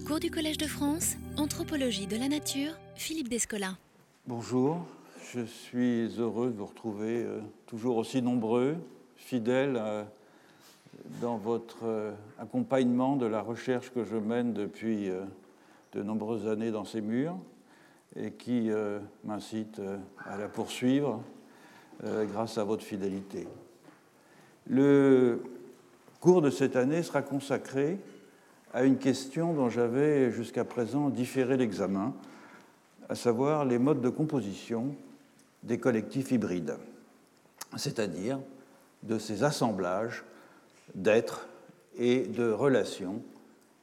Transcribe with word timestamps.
Cours 0.00 0.20
du 0.20 0.30
Collège 0.30 0.56
de 0.56 0.66
France, 0.66 1.16
Anthropologie 1.36 2.06
de 2.06 2.16
la 2.16 2.26
Nature, 2.26 2.72
Philippe 2.94 3.28
Descola. 3.28 3.76
Bonjour, 4.26 4.86
je 5.34 5.44
suis 5.44 6.08
heureux 6.18 6.48
de 6.48 6.56
vous 6.56 6.64
retrouver 6.64 7.22
euh, 7.22 7.40
toujours 7.66 7.98
aussi 7.98 8.22
nombreux, 8.22 8.76
fidèles 9.16 9.76
euh, 9.78 10.02
dans 11.20 11.36
votre 11.36 11.84
euh, 11.84 12.12
accompagnement 12.38 13.16
de 13.16 13.26
la 13.26 13.42
recherche 13.42 13.90
que 13.92 14.02
je 14.04 14.16
mène 14.16 14.54
depuis 14.54 15.10
de 15.92 16.02
nombreuses 16.02 16.48
années 16.48 16.70
dans 16.70 16.86
ces 16.86 17.02
murs 17.02 17.36
et 18.16 18.30
qui 18.32 18.70
m'incite 19.24 19.80
à 20.24 20.38
la 20.38 20.48
poursuivre 20.48 21.22
grâce 22.02 22.56
à 22.56 22.64
votre 22.64 22.82
fidélité. 22.82 23.46
Le 24.66 25.42
cours 26.20 26.40
de 26.40 26.50
cette 26.50 26.76
année 26.76 27.02
sera 27.02 27.20
consacré 27.20 27.98
à 28.72 28.84
une 28.84 28.98
question 28.98 29.52
dont 29.52 29.68
j'avais 29.68 30.30
jusqu'à 30.30 30.64
présent 30.64 31.10
différé 31.10 31.56
l'examen, 31.56 32.14
à 33.08 33.14
savoir 33.14 33.64
les 33.64 33.78
modes 33.78 34.00
de 34.00 34.08
composition 34.08 34.94
des 35.62 35.78
collectifs 35.78 36.30
hybrides, 36.30 36.76
c'est-à-dire 37.76 38.38
de 39.02 39.18
ces 39.18 39.44
assemblages 39.44 40.24
d'êtres 40.94 41.48
et 41.98 42.20
de 42.20 42.50
relations 42.50 43.22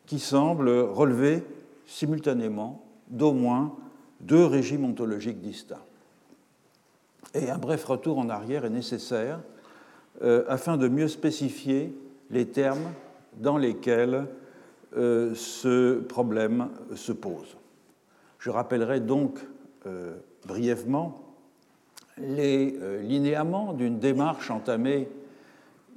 qui 0.05 0.19
semblent 0.19 0.69
relever 0.69 1.43
simultanément 1.85 2.83
d'au 3.09 3.33
moins 3.33 3.75
deux 4.21 4.45
régimes 4.45 4.85
ontologiques 4.85 5.41
distincts. 5.41 5.85
Et 7.33 7.49
un 7.49 7.57
bref 7.57 7.85
retour 7.85 8.17
en 8.17 8.29
arrière 8.29 8.65
est 8.65 8.71
nécessaire 8.71 9.39
euh, 10.23 10.43
afin 10.47 10.77
de 10.77 10.87
mieux 10.87 11.07
spécifier 11.07 11.95
les 12.31 12.47
termes 12.47 12.91
dans 13.37 13.57
lesquels 13.57 14.25
euh, 14.97 15.35
ce 15.35 15.99
problème 15.99 16.69
se 16.95 17.11
pose. 17.11 17.57
Je 18.39 18.49
rappellerai 18.49 18.99
donc 18.99 19.39
euh, 19.85 20.15
brièvement 20.47 21.21
les 22.17 22.75
euh, 22.81 23.01
linéaments 23.01 23.73
d'une 23.73 23.99
démarche 23.99 24.49
entamée 24.49 25.07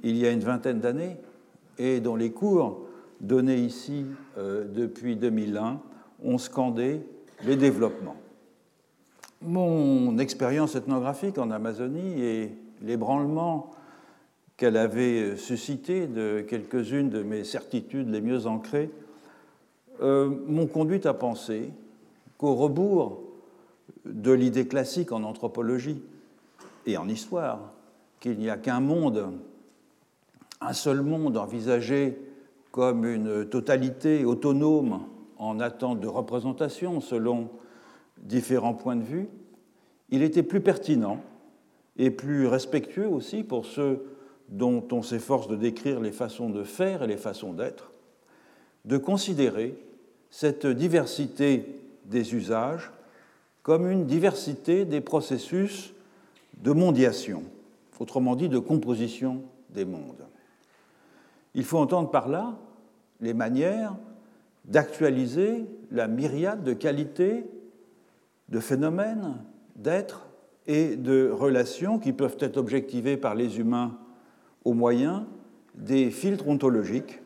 il 0.03 0.17
y 0.17 0.27
a 0.27 0.31
une 0.31 0.41
vingtaine 0.41 0.79
d'années 0.79 1.17
et 1.79 2.01
dont 2.01 2.15
les 2.15 2.31
cours 2.31 2.85
donnés 3.19 3.57
ici 3.57 4.05
depuis 4.37 5.15
2001 5.15 5.79
ont 6.23 6.37
scandé 6.37 7.01
les 7.45 7.55
développements. 7.55 8.17
Mon 9.41 10.17
expérience 10.17 10.75
ethnographique 10.75 11.37
en 11.37 11.51
Amazonie 11.51 12.21
et 12.21 12.51
l'ébranlement 12.81 13.71
qu'elle 14.57 14.77
avait 14.77 15.35
suscité 15.37 16.07
de 16.07 16.41
quelques-unes 16.47 17.09
de 17.09 17.23
mes 17.23 17.43
certitudes 17.43 18.09
les 18.09 18.21
mieux 18.21 18.45
ancrées 18.45 18.89
euh, 20.01 20.29
m'ont 20.47 20.67
conduit 20.67 21.05
à 21.07 21.13
penser 21.13 21.71
qu'au 22.37 22.55
rebours 22.55 23.21
de 24.05 24.31
l'idée 24.31 24.67
classique 24.67 25.11
en 25.11 25.23
anthropologie 25.23 26.01
et 26.85 26.97
en 26.97 27.07
histoire, 27.07 27.73
qu'il 28.19 28.37
n'y 28.37 28.49
a 28.49 28.57
qu'un 28.57 28.79
monde, 28.79 29.33
un 30.61 30.73
seul 30.73 31.01
monde 31.01 31.37
envisagé 31.37 32.17
comme 32.71 33.05
une 33.05 33.47
totalité 33.47 34.25
autonome 34.25 35.01
en 35.37 35.59
attente 35.59 35.99
de 35.99 36.07
représentation 36.07 37.01
selon 37.01 37.49
différents 38.17 38.73
points 38.73 38.95
de 38.95 39.03
vue, 39.03 39.27
il 40.09 40.23
était 40.23 40.43
plus 40.43 40.61
pertinent 40.61 41.21
et 41.97 42.09
plus 42.09 42.47
respectueux 42.47 43.07
aussi 43.07 43.43
pour 43.43 43.65
ceux 43.65 44.03
dont 44.49 44.85
on 44.91 45.01
s'efforce 45.01 45.47
de 45.47 45.55
décrire 45.55 45.99
les 45.99 46.11
façons 46.11 46.49
de 46.49 46.63
faire 46.63 47.03
et 47.03 47.07
les 47.07 47.17
façons 47.17 47.53
d'être, 47.53 47.91
de 48.85 48.97
considérer 48.97 49.75
cette 50.29 50.67
diversité 50.67 51.65
des 52.05 52.35
usages 52.35 52.91
comme 53.61 53.89
une 53.89 54.05
diversité 54.05 54.85
des 54.85 55.01
processus 55.01 55.93
de 56.61 56.71
mondiation, 56.71 57.43
autrement 57.99 58.35
dit 58.35 58.49
de 58.49 58.59
composition 58.59 59.41
des 59.69 59.85
mondes. 59.85 60.25
Il 61.55 61.63
faut 61.63 61.77
entendre 61.77 62.11
par 62.11 62.27
là 62.27 62.57
les 63.21 63.33
manières 63.33 63.95
d'actualiser 64.65 65.65
la 65.91 66.07
myriade 66.07 66.63
de 66.63 66.73
qualités, 66.73 67.45
de 68.49 68.59
phénomènes, 68.59 69.37
d'êtres 69.75 70.27
et 70.67 70.95
de 70.95 71.29
relations 71.29 71.99
qui 71.99 72.13
peuvent 72.13 72.37
être 72.39 72.57
objectivées 72.57 73.17
par 73.17 73.35
les 73.35 73.59
humains 73.59 73.97
au 74.65 74.73
moyen 74.73 75.27
des 75.75 76.11
filtres 76.11 76.47
ontologiques 76.47 77.21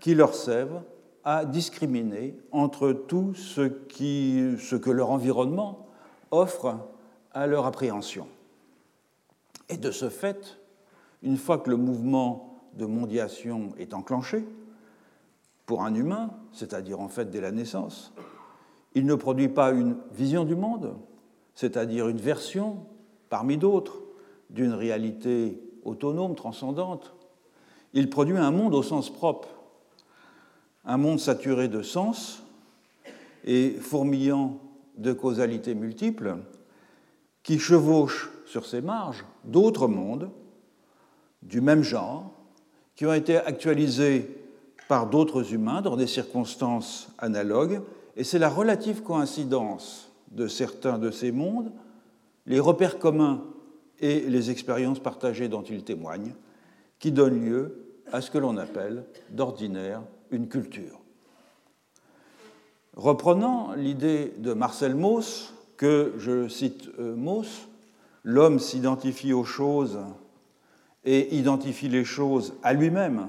qui 0.00 0.14
leur 0.14 0.34
servent 0.34 0.82
à 1.24 1.44
discriminer 1.44 2.36
entre 2.52 2.92
tout 2.92 3.34
ce, 3.34 3.62
que 3.68 4.90
leur 4.90 5.10
environnement 5.10 5.88
offre 6.30 6.78
à 7.32 7.46
leur 7.46 7.66
appréhension. 7.66 8.26
Et 9.68 9.76
de 9.76 9.90
ce 9.90 10.10
fait, 10.10 10.58
une 11.22 11.38
fois 11.38 11.58
que 11.58 11.70
le 11.70 11.76
mouvement 11.76 12.60
de 12.74 12.84
mondiation 12.84 13.72
est 13.78 13.94
enclenché, 13.94 14.44
pour 15.64 15.82
un 15.82 15.94
humain, 15.94 16.30
c'est-à-dire 16.52 17.00
en 17.00 17.08
fait 17.08 17.30
dès 17.30 17.40
la 17.40 17.50
naissance, 17.50 18.12
il 18.94 19.06
ne 19.06 19.14
produit 19.14 19.48
pas 19.48 19.70
une 19.70 19.96
vision 20.12 20.44
du 20.44 20.54
monde, 20.54 20.94
c'est-à-dire 21.54 22.08
une 22.08 22.18
version 22.18 22.84
parmi 23.30 23.56
d'autres 23.56 24.02
d'une 24.50 24.72
réalité 24.72 25.58
autonome, 25.84 26.34
transcendante. 26.34 27.14
Il 27.92 28.10
produit 28.10 28.36
un 28.36 28.50
monde 28.50 28.74
au 28.74 28.82
sens 28.82 29.10
propre, 29.10 29.48
un 30.84 30.96
monde 30.96 31.20
saturé 31.20 31.68
de 31.68 31.82
sens 31.82 32.42
et 33.44 33.76
fourmillant 33.80 34.58
de 34.96 35.12
causalités 35.12 35.74
multiples 35.74 36.36
qui 37.42 37.58
chevauchent 37.58 38.30
sur 38.46 38.66
ses 38.66 38.80
marges 38.80 39.24
d'autres 39.44 39.88
mondes 39.88 40.30
du 41.42 41.60
même 41.60 41.82
genre 41.82 42.30
qui 42.96 43.06
ont 43.06 43.12
été 43.12 43.36
actualisés 43.36 44.44
par 44.88 45.08
d'autres 45.08 45.52
humains 45.52 45.82
dans 45.82 45.96
des 45.96 46.06
circonstances 46.06 47.08
analogues, 47.18 47.80
et 48.16 48.24
c'est 48.24 48.38
la 48.38 48.48
relative 48.48 49.02
coïncidence 49.02 50.10
de 50.30 50.46
certains 50.46 50.98
de 50.98 51.10
ces 51.10 51.32
mondes, 51.32 51.72
les 52.46 52.60
repères 52.60 52.98
communs 52.98 53.42
et 54.00 54.20
les 54.20 54.50
expériences 54.50 55.00
partagées 55.00 55.48
dont 55.48 55.62
il 55.62 55.84
témoigne, 55.84 56.34
qui 56.98 57.12
donnent 57.12 57.44
lieu 57.44 57.84
à 58.12 58.20
ce 58.20 58.30
que 58.30 58.38
l'on 58.38 58.56
appelle 58.56 59.04
d'ordinaire 59.30 60.02
une 60.30 60.48
culture. 60.48 61.00
Reprenant 62.96 63.72
l'idée 63.74 64.34
de 64.38 64.52
Marcel 64.52 64.94
Mauss, 64.94 65.54
que 65.76 66.12
je 66.18 66.48
cite 66.48 66.88
euh, 66.98 67.16
Mauss, 67.16 67.68
l'homme 68.22 68.60
s'identifie 68.60 69.32
aux 69.32 69.44
choses 69.44 69.98
et 71.04 71.36
identifie 71.36 71.88
les 71.88 72.04
choses 72.04 72.54
à 72.62 72.72
lui-même 72.72 73.28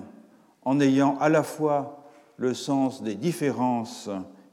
en 0.64 0.80
ayant 0.80 1.18
à 1.20 1.30
la 1.30 1.44
fois 1.44 2.04
le 2.38 2.54
sens 2.54 3.02
des 3.02 3.16
différences 3.16 4.10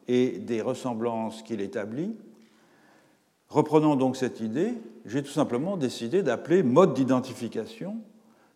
et 0.08 0.38
des 0.38 0.62
ressemblances 0.62 1.42
qu'il 1.42 1.60
établit, 1.60 2.16
Reprenons 3.52 3.96
donc 3.96 4.16
cette 4.16 4.40
idée, 4.40 4.72
j'ai 5.04 5.22
tout 5.22 5.30
simplement 5.30 5.76
décidé 5.76 6.22
d'appeler 6.22 6.62
mode 6.62 6.94
d'identification 6.94 7.98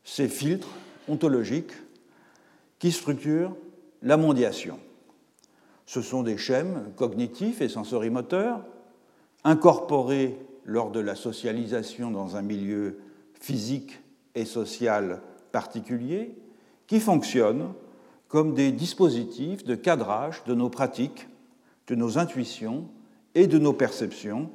ces 0.05 0.27
filtres 0.27 0.71
ontologiques 1.07 1.75
qui 2.79 2.93
structurent 2.93 3.55
la 4.01 4.17
mondiation. 4.17 4.79
Ce 5.85 6.01
sont 6.01 6.23
des 6.23 6.39
schèmes 6.39 6.93
cognitifs 6.97 7.61
et 7.61 7.69
sensorimoteurs 7.69 8.65
incorporés 9.45 10.39
lors 10.65 10.91
de 10.91 11.01
la 11.01 11.15
socialisation 11.15 12.11
dans 12.11 12.37
un 12.37 12.43
milieu 12.43 12.99
physique 13.39 14.01
et 14.35 14.47
social 14.47 15.21
particulier 15.53 16.35
qui 16.87 17.01
fonctionnent 17.01 17.75
comme 18.29 18.55
des 18.55 18.73
dispositifs 18.73 19.63
de 19.63 19.75
cadrage 19.75 20.43
de 20.45 20.55
nos 20.55 20.71
pratiques, 20.71 21.29
de 21.87 21.95
nos 21.95 22.17
intuitions 22.17 22.89
et 23.35 23.47
de 23.47 23.59
nos 23.59 23.75
perceptions 23.75 24.49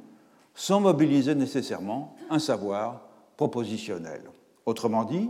sans 0.54 0.80
mobiliser 0.80 1.34
nécessairement 1.34 2.16
un 2.30 2.38
savoir 2.38 3.02
propositionnel. 3.36 4.22
Autrement 4.66 5.04
dit, 5.04 5.28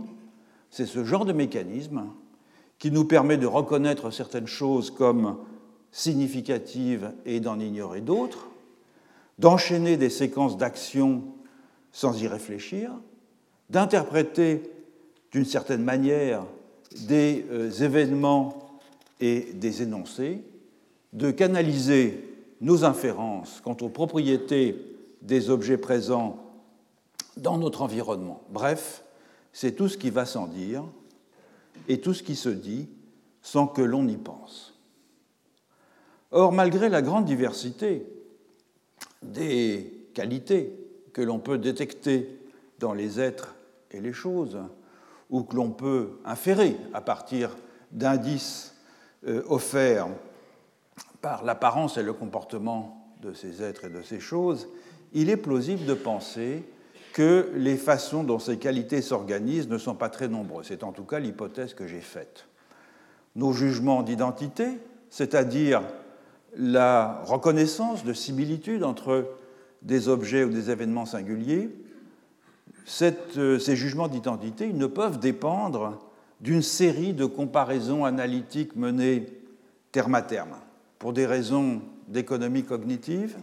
c'est 0.69 0.85
ce 0.85 1.03
genre 1.03 1.25
de 1.25 1.33
mécanisme 1.33 2.05
qui 2.79 2.91
nous 2.91 3.05
permet 3.05 3.37
de 3.37 3.47
reconnaître 3.47 4.11
certaines 4.11 4.47
choses 4.47 4.91
comme 4.91 5.37
significatives 5.91 7.13
et 7.25 7.39
d'en 7.39 7.59
ignorer 7.59 8.01
d'autres, 8.01 8.47
d'enchaîner 9.39 9.97
des 9.97 10.09
séquences 10.09 10.57
d'actions 10.57 11.23
sans 11.91 12.21
y 12.21 12.27
réfléchir, 12.27 12.91
d'interpréter 13.69 14.63
d'une 15.31 15.45
certaine 15.45 15.83
manière 15.83 16.43
des 17.07 17.45
euh, 17.51 17.71
événements 17.71 18.79
et 19.19 19.53
des 19.53 19.81
énoncés, 19.81 20.43
de 21.13 21.31
canaliser 21.31 22.27
nos 22.61 22.85
inférences 22.85 23.61
quant 23.63 23.77
aux 23.81 23.89
propriétés 23.89 24.75
des 25.23 25.49
objets 25.49 25.77
présents 25.77 26.37
dans 27.37 27.57
notre 27.57 27.81
environnement. 27.81 28.43
Bref, 28.49 29.03
c'est 29.51 29.71
tout 29.71 29.87
ce 29.87 29.97
qui 29.97 30.09
va 30.09 30.25
sans 30.25 30.47
dire 30.47 30.83
et 31.87 31.99
tout 31.99 32.13
ce 32.13 32.21
qui 32.21 32.35
se 32.35 32.49
dit 32.49 32.89
sans 33.41 33.67
que 33.67 33.81
l'on 33.81 34.07
y 34.07 34.17
pense. 34.17 34.79
Or, 36.31 36.51
malgré 36.51 36.89
la 36.89 37.01
grande 37.01 37.25
diversité 37.25 38.05
des 39.21 40.07
qualités 40.13 40.73
que 41.13 41.21
l'on 41.21 41.39
peut 41.39 41.57
détecter 41.57 42.39
dans 42.79 42.93
les 42.93 43.19
êtres 43.19 43.55
et 43.91 44.01
les 44.01 44.13
choses, 44.13 44.57
ou 45.29 45.43
que 45.43 45.55
l'on 45.55 45.71
peut 45.71 46.19
inférer 46.25 46.75
à 46.93 47.01
partir 47.01 47.55
d'indices 47.91 48.75
euh, 49.27 49.43
offerts 49.47 50.07
par 51.21 51.43
l'apparence 51.43 51.97
et 51.97 52.03
le 52.03 52.13
comportement 52.13 53.15
de 53.21 53.33
ces 53.33 53.63
êtres 53.63 53.85
et 53.85 53.89
de 53.89 54.01
ces 54.01 54.19
choses, 54.19 54.67
il 55.13 55.29
est 55.29 55.37
plausible 55.37 55.85
de 55.85 55.93
penser 55.93 56.63
que 57.13 57.51
les 57.55 57.77
façons 57.77 58.23
dont 58.23 58.39
ces 58.39 58.57
qualités 58.57 59.01
s'organisent 59.01 59.69
ne 59.69 59.77
sont 59.77 59.95
pas 59.95 60.09
très 60.09 60.27
nombreuses. 60.27 60.65
C'est 60.67 60.83
en 60.83 60.91
tout 60.91 61.03
cas 61.03 61.19
l'hypothèse 61.19 61.73
que 61.73 61.87
j'ai 61.87 62.01
faite. 62.01 62.47
Nos 63.35 63.53
jugements 63.53 64.01
d'identité, 64.01 64.67
c'est-à-dire 65.09 65.81
la 66.57 67.21
reconnaissance 67.25 68.03
de 68.03 68.13
similitudes 68.13 68.83
entre 68.83 69.27
des 69.83 70.07
objets 70.07 70.43
ou 70.43 70.49
des 70.49 70.71
événements 70.71 71.05
singuliers, 71.05 71.69
euh, 73.37 73.59
ces 73.59 73.75
jugements 73.75 74.07
d'identité 74.07 74.73
ne 74.73 74.87
peuvent 74.87 75.19
dépendre 75.19 75.99
d'une 76.41 76.61
série 76.61 77.13
de 77.13 77.25
comparaisons 77.25 78.05
analytiques 78.05 78.75
menées 78.75 79.27
terme 79.91 80.15
à 80.15 80.21
terme. 80.21 80.55
Pour 80.99 81.13
des 81.13 81.25
raisons 81.25 81.81
d'économie 82.07 82.63
cognitive, 82.63 83.37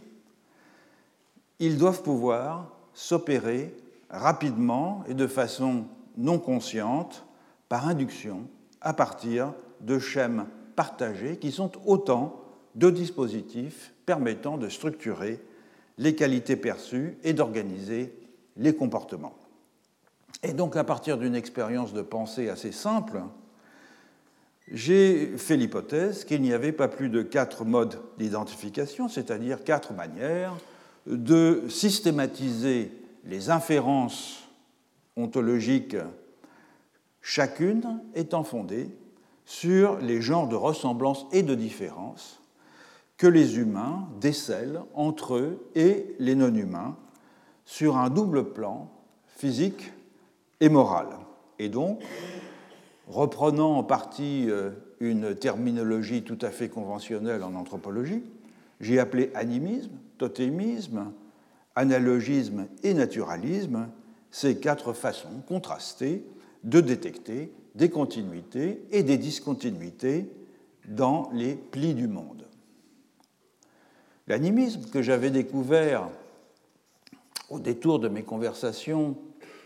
ils 1.60 1.78
doivent 1.78 2.02
pouvoir 2.02 2.74
s'opérer 2.94 3.74
rapidement 4.08 5.04
et 5.06 5.14
de 5.14 5.26
façon 5.26 5.84
non 6.16 6.38
consciente 6.38 7.24
par 7.68 7.86
induction 7.86 8.48
à 8.80 8.92
partir 8.92 9.52
de 9.80 9.98
schèmes 9.98 10.46
partagés 10.74 11.36
qui 11.36 11.52
sont 11.52 11.70
autant 11.86 12.40
de 12.74 12.90
dispositifs 12.90 13.92
permettant 14.06 14.56
de 14.56 14.68
structurer 14.68 15.40
les 15.98 16.14
qualités 16.14 16.56
perçues 16.56 17.18
et 17.22 17.32
d'organiser 17.32 18.14
les 18.56 18.74
comportements. 18.74 19.36
Et 20.42 20.54
donc, 20.54 20.76
à 20.76 20.84
partir 20.84 21.18
d'une 21.18 21.34
expérience 21.34 21.92
de 21.92 22.00
pensée 22.00 22.48
assez 22.48 22.72
simple, 22.72 23.20
j'ai 24.72 25.36
fait 25.36 25.56
l'hypothèse 25.56 26.24
qu'il 26.24 26.40
n'y 26.40 26.54
avait 26.54 26.72
pas 26.72 26.88
plus 26.88 27.10
de 27.10 27.22
quatre 27.22 27.64
modes 27.64 28.00
d'identification, 28.18 29.08
c'est-à-dire 29.08 29.62
quatre 29.64 29.92
manières 29.92 30.54
de 31.06 31.64
systématiser 31.68 32.92
les 33.24 33.50
inférences 33.50 34.48
ontologiques, 35.16 35.96
chacune 37.20 38.00
étant 38.14 38.44
fondée 38.44 38.88
sur 39.44 39.98
les 39.98 40.20
genres 40.20 40.48
de 40.48 40.56
ressemblance 40.56 41.26
et 41.32 41.42
de 41.42 41.54
différence 41.54 42.40
que 43.16 43.26
les 43.26 43.58
humains 43.58 44.08
décèlent 44.20 44.80
entre 44.94 45.34
eux 45.34 45.70
et 45.74 46.14
les 46.18 46.34
non-humains 46.34 46.96
sur 47.66 47.96
un 47.96 48.08
double 48.08 48.52
plan 48.52 48.90
physique 49.26 49.92
et 50.60 50.68
moral. 50.68 51.08
Et 51.58 51.68
donc, 51.68 52.00
reprenant 53.08 53.76
en 53.76 53.82
partie 53.82 54.46
euh, 54.48 54.70
une 55.00 55.34
terminologie 55.34 56.22
tout 56.22 56.38
à 56.40 56.50
fait 56.50 56.68
conventionnelle 56.68 57.42
en 57.42 57.54
anthropologie, 57.54 58.22
j'ai 58.80 58.98
appelé 58.98 59.30
animisme, 59.34 59.92
totémisme, 60.20 61.12
analogisme 61.74 62.66
et 62.82 62.92
naturalisme 62.92 63.88
ces 64.30 64.58
quatre 64.58 64.92
façons 64.92 65.40
contrastées 65.48 66.24
de 66.62 66.82
détecter 66.82 67.52
des 67.74 67.88
continuités 67.88 68.84
et 68.90 69.02
des 69.02 69.16
discontinuités 69.16 70.30
dans 70.86 71.30
les 71.32 71.54
plis 71.54 71.94
du 71.94 72.06
monde. 72.06 72.46
L'animisme 74.26 74.90
que 74.90 75.00
j'avais 75.00 75.30
découvert 75.30 76.10
au 77.48 77.58
détour 77.58 77.98
de 77.98 78.08
mes 78.08 78.22
conversations 78.22 79.16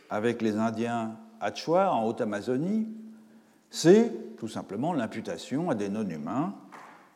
avec 0.09 0.41
les 0.41 0.56
Indiens 0.56 1.17
Achua 1.41 1.93
en 1.93 2.06
Haute-Amazonie, 2.06 2.87
c'est 3.71 4.37
tout 4.37 4.49
simplement 4.49 4.93
l'imputation 4.93 5.69
à 5.69 5.75
des 5.75 5.89
non-humains 5.89 6.55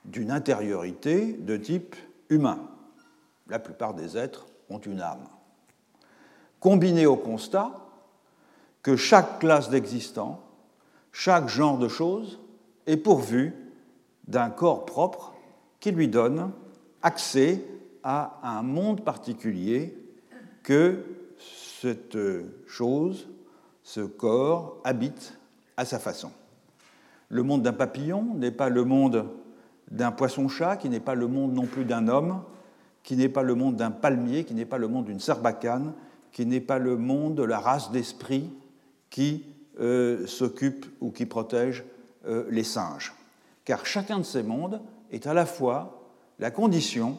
d'une 0.05 0.32
intériorité 0.32 1.35
de 1.35 1.56
type 1.56 1.94
humain. 2.31 2.69
La 3.48 3.58
plupart 3.58 3.94
des 3.94 4.16
êtres 4.16 4.46
ont 4.68 4.78
une 4.78 5.00
âme. 5.00 5.26
Combiné 6.60 7.06
au 7.06 7.16
constat 7.16 7.72
que 8.82 8.96
chaque 8.96 9.38
classe 9.38 9.70
d'existants, 9.70 10.42
chaque 11.12 11.48
genre 11.48 11.78
de 11.78 11.88
choses 11.88 12.40
est 12.86 12.96
pourvu 12.96 13.54
d'un 14.26 14.50
corps 14.50 14.84
propre 14.86 15.34
qui 15.80 15.90
lui 15.90 16.08
donne 16.08 16.52
accès 17.02 17.64
à 18.02 18.38
un 18.42 18.62
monde 18.62 19.04
particulier 19.04 19.96
que 20.62 21.04
cette 21.80 22.18
chose, 22.66 23.28
ce 23.82 24.00
corps, 24.00 24.80
habite 24.84 25.38
à 25.76 25.84
sa 25.84 25.98
façon. 25.98 26.32
Le 27.28 27.42
monde 27.42 27.62
d'un 27.62 27.72
papillon 27.72 28.34
n'est 28.34 28.50
pas 28.50 28.68
le 28.68 28.84
monde 28.84 29.26
d'un 29.90 30.10
poisson-chat, 30.10 30.76
qui 30.76 30.88
n'est 30.88 31.00
pas 31.00 31.14
le 31.14 31.28
monde 31.28 31.54
non 31.54 31.66
plus 31.66 31.84
d'un 31.84 32.08
homme, 32.08 32.42
qui 33.02 33.16
n'est 33.16 33.28
pas 33.28 33.42
le 33.42 33.54
monde 33.54 33.76
d'un 33.76 33.90
palmier, 33.90 34.44
qui 34.44 34.54
n'est 34.54 34.64
pas 34.64 34.78
le 34.78 34.88
monde 34.88 35.06
d'une 35.06 35.20
sarbacane, 35.20 35.94
qui 36.32 36.46
n'est 36.46 36.60
pas 36.60 36.78
le 36.78 36.96
monde 36.96 37.36
de 37.36 37.42
la 37.42 37.58
race 37.58 37.90
d'esprit 37.90 38.50
qui 39.10 39.44
euh, 39.80 40.26
s'occupe 40.26 40.86
ou 41.00 41.10
qui 41.10 41.26
protège 41.26 41.84
euh, 42.26 42.44
les 42.50 42.64
singes. 42.64 43.14
Car 43.64 43.86
chacun 43.86 44.18
de 44.18 44.24
ces 44.24 44.42
mondes 44.42 44.80
est 45.10 45.26
à 45.26 45.34
la 45.34 45.46
fois 45.46 46.08
la 46.38 46.50
condition 46.50 47.18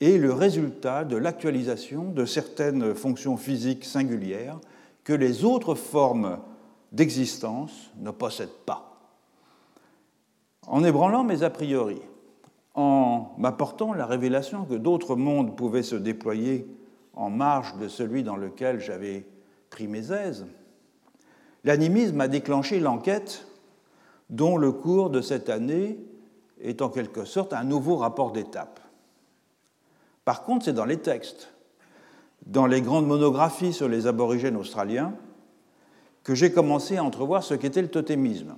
et 0.00 0.18
le 0.18 0.32
résultat 0.32 1.04
de 1.04 1.16
l'actualisation 1.16 2.10
de 2.10 2.24
certaines 2.24 2.94
fonctions 2.94 3.36
physiques 3.36 3.84
singulières 3.84 4.58
que 5.04 5.12
les 5.12 5.44
autres 5.44 5.74
formes 5.74 6.38
d'existence 6.90 7.90
ne 7.98 8.10
possèdent 8.10 8.48
pas. 8.66 9.00
En 10.66 10.84
ébranlant 10.84 11.24
mes 11.24 11.42
a 11.42 11.50
priori, 11.50 12.00
en 12.74 13.34
m'apportant 13.38 13.92
la 13.92 14.06
révélation 14.06 14.64
que 14.64 14.74
d'autres 14.74 15.16
mondes 15.16 15.56
pouvaient 15.56 15.82
se 15.82 15.96
déployer 15.96 16.66
en 17.14 17.30
marge 17.30 17.76
de 17.76 17.88
celui 17.88 18.22
dans 18.22 18.36
lequel 18.36 18.80
j'avais 18.80 19.26
pris 19.70 19.88
mes 19.88 20.12
aises, 20.12 20.46
l'animisme 21.64 22.20
a 22.20 22.28
déclenché 22.28 22.80
l'enquête 22.80 23.46
dont 24.30 24.56
le 24.56 24.72
cours 24.72 25.10
de 25.10 25.20
cette 25.20 25.50
année 25.50 25.98
est 26.60 26.80
en 26.80 26.88
quelque 26.88 27.24
sorte 27.24 27.52
un 27.52 27.64
nouveau 27.64 27.96
rapport 27.96 28.32
d'étape. 28.32 28.80
Par 30.24 30.44
contre, 30.44 30.64
c'est 30.64 30.72
dans 30.72 30.84
les 30.84 30.98
textes, 30.98 31.52
dans 32.46 32.66
les 32.66 32.80
grandes 32.80 33.06
monographies 33.06 33.72
sur 33.72 33.88
les 33.88 34.06
aborigènes 34.06 34.56
australiens, 34.56 35.14
que 36.22 36.34
j'ai 36.34 36.52
commencé 36.52 36.96
à 36.96 37.04
entrevoir 37.04 37.42
ce 37.42 37.54
qu'était 37.54 37.82
le 37.82 37.90
totémisme, 37.90 38.54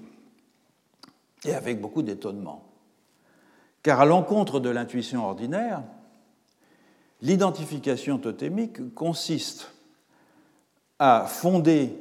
et 1.44 1.54
avec 1.54 1.80
beaucoup 1.80 2.02
d'étonnement. 2.02 2.73
Car 3.84 4.00
à 4.00 4.06
l'encontre 4.06 4.60
de 4.60 4.70
l'intuition 4.70 5.26
ordinaire, 5.26 5.82
l'identification 7.20 8.16
totémique 8.16 8.94
consiste 8.94 9.70
à 10.98 11.26
fonder 11.28 11.94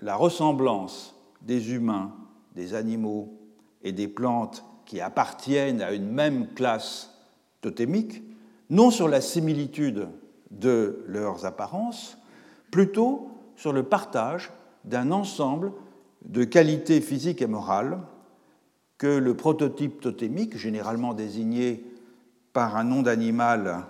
la 0.00 0.14
ressemblance 0.14 1.16
des 1.42 1.72
humains, 1.72 2.12
des 2.54 2.74
animaux 2.74 3.36
et 3.82 3.90
des 3.90 4.06
plantes 4.06 4.64
qui 4.86 5.00
appartiennent 5.00 5.82
à 5.82 5.92
une 5.92 6.08
même 6.08 6.54
classe 6.54 7.18
totémique, 7.62 8.22
non 8.70 8.92
sur 8.92 9.08
la 9.08 9.20
similitude 9.20 10.06
de 10.52 11.02
leurs 11.08 11.46
apparences, 11.46 12.16
plutôt 12.70 13.28
sur 13.56 13.72
le 13.72 13.82
partage 13.82 14.52
d'un 14.84 15.10
ensemble 15.10 15.72
de 16.24 16.44
qualités 16.44 17.00
physiques 17.00 17.42
et 17.42 17.48
morales 17.48 17.98
que 18.98 19.06
le 19.06 19.36
prototype 19.36 20.00
totémique, 20.00 20.56
généralement 20.56 21.14
désigné 21.14 21.84
par 22.52 22.76
un 22.76 22.84
nom 22.84 23.02
d'animal, 23.02 23.84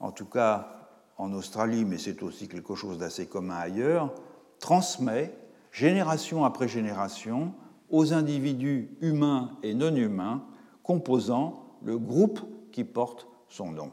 en 0.00 0.10
tout 0.10 0.26
cas 0.26 0.88
en 1.16 1.32
Australie, 1.32 1.84
mais 1.84 1.98
c'est 1.98 2.22
aussi 2.22 2.48
quelque 2.48 2.74
chose 2.74 2.98
d'assez 2.98 3.26
commun 3.26 3.56
ailleurs, 3.56 4.14
transmet 4.58 5.36
génération 5.70 6.44
après 6.44 6.68
génération 6.68 7.54
aux 7.90 8.12
individus 8.12 8.96
humains 9.00 9.50
et 9.62 9.74
non 9.74 9.94
humains 9.94 10.44
composant 10.82 11.76
le 11.82 11.98
groupe 11.98 12.40
qui 12.72 12.84
porte 12.84 13.26
son 13.48 13.70
nom. 13.70 13.90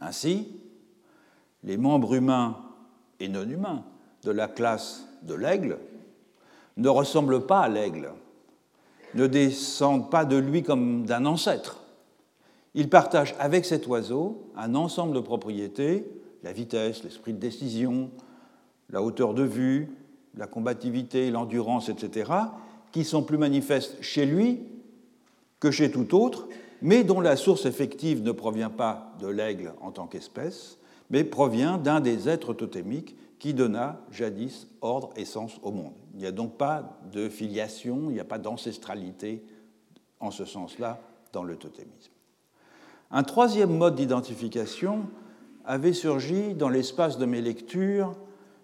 Ainsi, 0.00 0.60
les 1.62 1.76
membres 1.76 2.14
humains 2.14 2.56
et 3.20 3.28
non 3.28 3.48
humains 3.48 3.84
de 4.24 4.30
la 4.30 4.48
classe 4.48 5.06
de 5.22 5.34
l'aigle 5.34 5.78
ne 6.76 6.88
ressemblent 6.88 7.46
pas 7.46 7.60
à 7.60 7.68
l'aigle, 7.68 8.12
ne 9.14 9.26
descendent 9.26 10.10
pas 10.10 10.24
de 10.24 10.36
lui 10.36 10.62
comme 10.62 11.04
d'un 11.04 11.26
ancêtre. 11.26 11.82
Ils 12.74 12.88
partagent 12.88 13.34
avec 13.38 13.64
cet 13.64 13.86
oiseau 13.86 14.50
un 14.56 14.74
ensemble 14.74 15.14
de 15.14 15.20
propriétés, 15.20 16.06
la 16.42 16.52
vitesse, 16.52 17.04
l'esprit 17.04 17.32
de 17.32 17.38
décision, 17.38 18.10
la 18.90 19.02
hauteur 19.02 19.34
de 19.34 19.42
vue, 19.42 19.90
la 20.36 20.46
combativité, 20.46 21.30
l'endurance, 21.30 21.88
etc., 21.88 22.30
qui 22.90 23.04
sont 23.04 23.22
plus 23.22 23.38
manifestes 23.38 23.96
chez 24.00 24.26
lui 24.26 24.60
que 25.60 25.70
chez 25.70 25.90
tout 25.90 26.14
autre, 26.16 26.48
mais 26.80 27.04
dont 27.04 27.20
la 27.20 27.36
source 27.36 27.66
effective 27.66 28.22
ne 28.22 28.32
provient 28.32 28.70
pas 28.70 29.14
de 29.20 29.28
l'aigle 29.28 29.72
en 29.80 29.92
tant 29.92 30.06
qu'espèce, 30.06 30.78
mais 31.10 31.24
provient 31.24 31.78
d'un 31.78 32.00
des 32.00 32.28
êtres 32.28 32.54
totémiques 32.54 33.16
qui 33.42 33.54
donna 33.54 33.98
jadis 34.12 34.68
ordre 34.82 35.10
et 35.16 35.24
sens 35.24 35.58
au 35.64 35.72
monde. 35.72 35.94
Il 36.14 36.20
n'y 36.20 36.26
a 36.26 36.30
donc 36.30 36.56
pas 36.56 37.00
de 37.12 37.28
filiation, 37.28 38.02
il 38.06 38.12
n'y 38.12 38.20
a 38.20 38.24
pas 38.24 38.38
d'ancestralité 38.38 39.44
en 40.20 40.30
ce 40.30 40.44
sens-là 40.44 41.00
dans 41.32 41.42
le 41.42 41.56
totémisme. 41.56 42.12
Un 43.10 43.24
troisième 43.24 43.76
mode 43.76 43.96
d'identification 43.96 45.06
avait 45.64 45.92
surgi 45.92 46.54
dans 46.54 46.68
l'espace 46.68 47.18
de 47.18 47.26
mes 47.26 47.40
lectures 47.40 48.14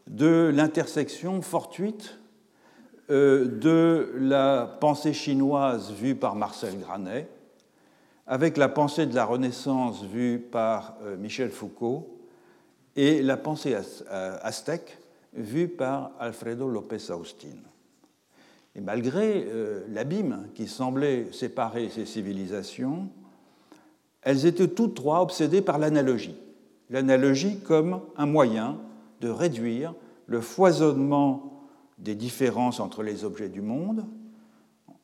de 0.07 0.53
l'intersection 0.55 1.43
fortuite 1.43 2.21
euh, 3.11 3.47
de 3.49 4.13
la 4.15 4.79
pensée 4.81 5.13
chinoise 5.13 5.91
vue 5.91 6.15
par 6.15 6.37
Marcel 6.37 6.79
Granet 6.79 7.29
avec 8.29 8.57
la 8.57 8.69
pensée 8.69 9.07
de 9.07 9.15
la 9.17 9.25
Renaissance 9.25 10.05
vue 10.05 10.39
par 10.39 10.99
euh, 11.03 11.17
Michel 11.17 11.51
Foucault 11.51 12.18
et 12.99 13.23
la 13.23 13.37
pensée 13.37 13.76
euh, 14.11 14.38
aztèque 14.43 14.99
vue 15.33 15.69
par 15.69 16.11
Alfredo 16.19 16.67
López 16.67 17.12
Austin. 17.12 17.57
Et 18.75 18.81
malgré 18.81 19.47
l'abîme 19.88 20.49
qui 20.55 20.67
semblait 20.67 21.28
séparer 21.33 21.90
ces 21.90 22.07
civilisations, 22.07 23.09
elles 24.23 24.47
étaient 24.47 24.69
toutes 24.69 24.95
trois 24.95 25.21
obsédées 25.21 25.62
par 25.62 25.78
l'analogie. 25.78 26.37
L'analogie 26.90 27.61
comme 27.61 28.00
un 28.17 28.26
moyen 28.26 28.78
de 29.21 29.28
réduire 29.28 29.95
le 30.26 30.40
foisonnement 30.40 31.69
des 31.99 32.17
différences 32.17 32.81
entre 32.81 33.05
les 33.05 33.25
objets 33.25 33.49
du 33.49 33.61
monde, 33.61 34.07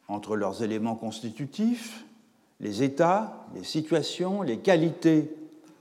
entre 0.08 0.34
leurs 0.34 0.64
éléments 0.64 0.96
constitutifs, 0.96 2.04
les 2.58 2.82
états, 2.82 3.46
les 3.54 3.64
situations, 3.64 4.42
les 4.42 4.58
qualités 4.58 5.30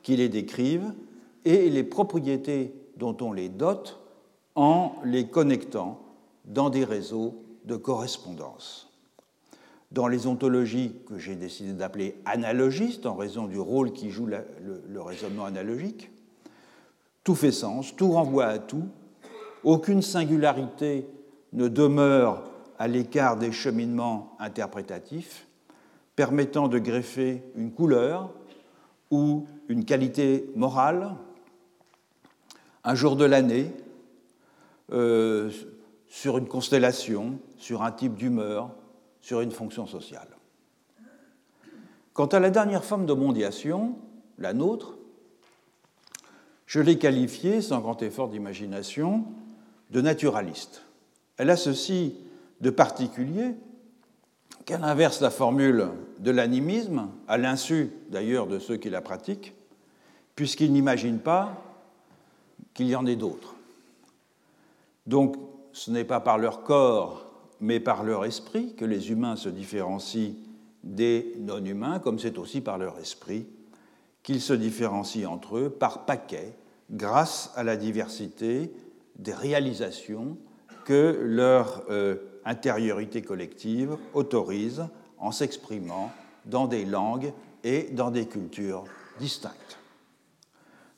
qui 0.04 0.16
les 0.16 0.30
décrivent 0.30 0.94
et 1.46 1.70
les 1.70 1.84
propriétés 1.84 2.74
dont 2.98 3.16
on 3.22 3.32
les 3.32 3.50
dote 3.50 4.00
en 4.56 4.94
les 5.04 5.28
connectant 5.28 6.00
dans 6.46 6.70
des 6.70 6.84
réseaux 6.84 7.44
de 7.66 7.76
correspondance. 7.76 8.90
Dans 9.92 10.08
les 10.08 10.28
ontologies 10.28 10.96
que 11.08 11.18
j'ai 11.18 11.36
décidé 11.36 11.74
d'appeler 11.74 12.16
analogistes 12.26 13.06
en 13.06 13.16
raison 13.16 13.46
du 13.46 13.60
rôle 13.60 13.94
qui 13.94 14.10
joue 14.10 14.26
le, 14.26 14.46
le 14.88 15.02
raisonnement 15.02 15.46
analogique, 15.46 16.10
tout 17.24 17.36
fait 17.36 17.52
sens, 17.52 17.96
tout 17.96 18.12
renvoie 18.12 18.46
à 18.46 18.60
tout, 18.60 18.86
aucune 19.64 20.02
singularité 20.02 21.08
ne 21.54 21.68
demeure 21.68 22.44
à 22.78 22.88
l'écart 22.88 23.38
des 23.38 23.52
cheminements 23.52 24.36
interprétatifs, 24.40 25.48
permettant 26.16 26.68
de 26.68 26.80
greffer 26.80 27.44
une 27.56 27.72
couleur 27.72 28.32
ou 29.10 29.46
une 29.70 29.86
qualité 29.86 30.50
morale 30.56 31.16
un 32.84 32.96
jour 32.96 33.16
de 33.16 33.26
l'année 33.26 33.72
euh, 34.92 35.50
sur 36.08 36.38
une 36.38 36.48
constellation, 36.48 37.40
sur 37.58 37.84
un 37.84 37.92
type 37.92 38.16
d'humeur, 38.16 38.72
sur 39.22 39.42
une 39.42 39.52
fonction 39.52 39.88
sociale. 39.88 40.28
Quant 42.14 42.28
à 42.28 42.40
la 42.40 42.50
dernière 42.50 42.84
forme 42.84 43.06
de 43.06 43.14
mondiation, 43.14 43.96
la 44.38 44.54
nôtre, 44.54 44.98
je 46.68 46.80
l'ai 46.80 46.98
qualifiée, 46.98 47.62
sans 47.62 47.80
grand 47.80 48.02
effort 48.04 48.30
d'imagination, 48.30 49.26
de 49.90 50.02
naturaliste. 50.02 50.84
Elle 51.38 51.50
a 51.50 51.56
ceci 51.56 52.16
de 52.62 52.70
particulier 52.70 53.56
qu'elle 54.66 54.84
inverse 54.84 55.22
la 55.22 55.30
formule 55.30 55.88
de 56.20 56.32
l'animisme, 56.32 57.10
à 57.28 57.38
l'insu 57.38 57.92
d'ailleurs 58.10 58.48
de 58.48 58.60
ceux 58.60 58.78
qui 58.78 58.90
la 58.90 59.02
pratiquent, 59.02 59.54
puisqu'ils 60.36 60.72
n'imaginent 60.72 61.20
pas 61.20 61.73
qu'il 62.74 62.88
y 62.88 62.96
en 62.96 63.06
ait 63.06 63.16
d'autres. 63.16 63.56
Donc 65.06 65.36
ce 65.74 65.92
n'est 65.92 66.06
pas 66.06 66.20
par 66.20 66.38
leur 66.38 66.64
corps, 66.64 67.26
mais 67.60 67.80
par 67.80 68.04
leur 68.04 68.26
esprit 68.26 68.76
que 68.76 68.86
les 68.86 69.12
humains 69.12 69.36
se 69.36 69.50
différencient 69.50 70.34
des 70.84 71.34
non-humains, 71.40 72.00
comme 72.00 72.20
c'est 72.20 72.38
aussi 72.38 72.62
par 72.62 72.78
leur 72.78 73.00
esprit 73.00 73.46
qu'ils 74.22 74.42
se 74.42 74.54
différencient 74.54 75.32
entre 75.32 75.58
eux 75.58 75.70
par 75.70 76.06
paquets, 76.06 76.54
grâce 76.92 77.52
à 77.56 77.64
la 77.64 77.76
diversité 77.76 78.72
des 79.18 79.34
réalisations 79.34 80.38
que 80.86 81.20
leur 81.22 81.84
euh, 81.90 82.16
intériorité 82.46 83.22
collective 83.22 83.98
autorise 84.14 84.86
en 85.18 85.32
s'exprimant 85.32 86.12
dans 86.46 86.68
des 86.68 86.86
langues 86.86 87.32
et 87.64 87.84
dans 87.92 88.12
des 88.12 88.28
cultures 88.28 88.84
distinctes. 89.20 89.78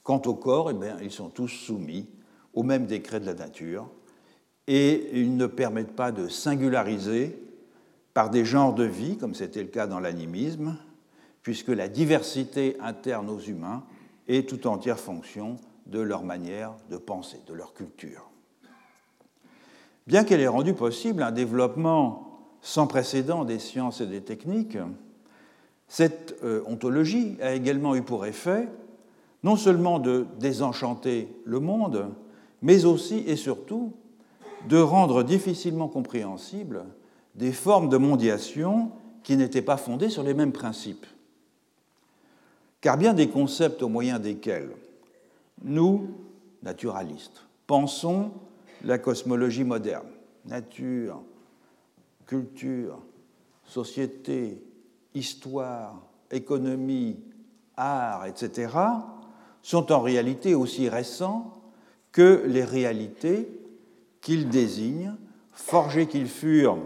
Quant 0.06 0.22
au 0.28 0.36
corps, 0.36 0.70
eh 0.70 1.04
ils 1.04 1.12
sont 1.12 1.30
tous 1.30 1.48
soumis 1.48 2.08
au 2.54 2.62
même 2.62 2.86
décret 2.86 3.20
de 3.20 3.26
la 3.26 3.34
nature 3.34 3.90
et 4.68 5.10
ils 5.20 5.36
ne 5.36 5.48
permettent 5.48 5.96
pas 5.96 6.12
de 6.12 6.28
singulariser 6.28 7.42
par 8.14 8.30
des 8.30 8.46
genres 8.46 8.76
de 8.76 8.84
vie, 8.84 9.18
comme 9.18 9.34
c'était 9.34 9.64
le 9.64 9.70
cas 9.70 9.88
dans 9.88 10.00
l'animisme, 10.00 10.78
puisque 11.42 11.70
la 11.70 11.88
diversité 11.88 12.78
interne 12.82 13.32
aux 13.32 13.40
humains 13.40 13.84
est 14.28 14.48
tout 14.48 14.68
entière 14.68 15.00
fonction 15.00 15.58
de 15.88 16.00
leur 16.00 16.24
manière 16.24 16.76
de 16.92 16.98
penser, 16.98 17.42
de 17.48 17.54
leur 17.56 17.74
culture. 17.74 18.30
Bien 20.06 20.24
qu'elle 20.24 20.40
ait 20.40 20.48
rendu 20.48 20.76
possible 20.76 21.24
un 21.24 21.32
développement 21.32 22.46
sans 22.62 22.86
précédent 22.86 23.44
des 23.44 23.58
sciences 23.58 24.02
et 24.02 24.06
des 24.06 24.22
techniques, 24.22 24.78
cette 25.88 26.36
euh, 26.44 26.62
ontologie 26.68 27.38
a 27.42 27.54
également 27.54 27.96
eu 27.96 28.04
pour 28.04 28.28
effet 28.28 28.70
non 29.46 29.58
seulement 29.58 30.00
de 30.00 30.26
désenchanter 30.40 31.28
le 31.46 31.60
monde, 31.60 32.08
mais 32.64 32.84
aussi 32.86 33.18
et 33.28 33.36
surtout 33.36 33.94
de 34.68 34.80
rendre 34.80 35.22
difficilement 35.22 35.88
compréhensibles 35.88 36.84
des 37.36 37.52
formes 37.52 37.88
de 37.88 37.98
mondiation 37.98 38.92
qui 39.22 39.38
n'étaient 39.38 39.62
pas 39.62 39.78
fondées 39.78 40.10
sur 40.10 40.24
les 40.24 40.34
mêmes 40.34 40.52
principes. 40.52 41.06
Car 42.82 42.98
bien 42.98 43.14
des 43.14 43.30
concepts 43.30 43.84
au 43.84 43.88
moyen 43.88 44.18
desquels 44.18 44.72
nous, 45.64 46.08
naturalistes, 46.64 47.46
pensons 47.68 48.32
la 48.84 48.98
cosmologie 48.98 49.64
moderne, 49.64 50.08
nature, 50.46 51.22
culture, 52.26 52.98
société, 53.64 54.60
histoire, 55.14 56.02
économie, 56.32 57.20
art, 57.78 58.26
etc., 58.26 58.70
sont 59.66 59.92
en 59.92 60.00
réalité 60.00 60.54
aussi 60.54 60.90
récents 60.90 61.52
que 62.12 62.44
les 62.46 62.64
réalités 62.64 63.50
qu'ils 64.22 64.48
désignent, 64.48 65.16
forgées 65.54 66.06
qu'ils 66.06 66.28
furent 66.28 66.78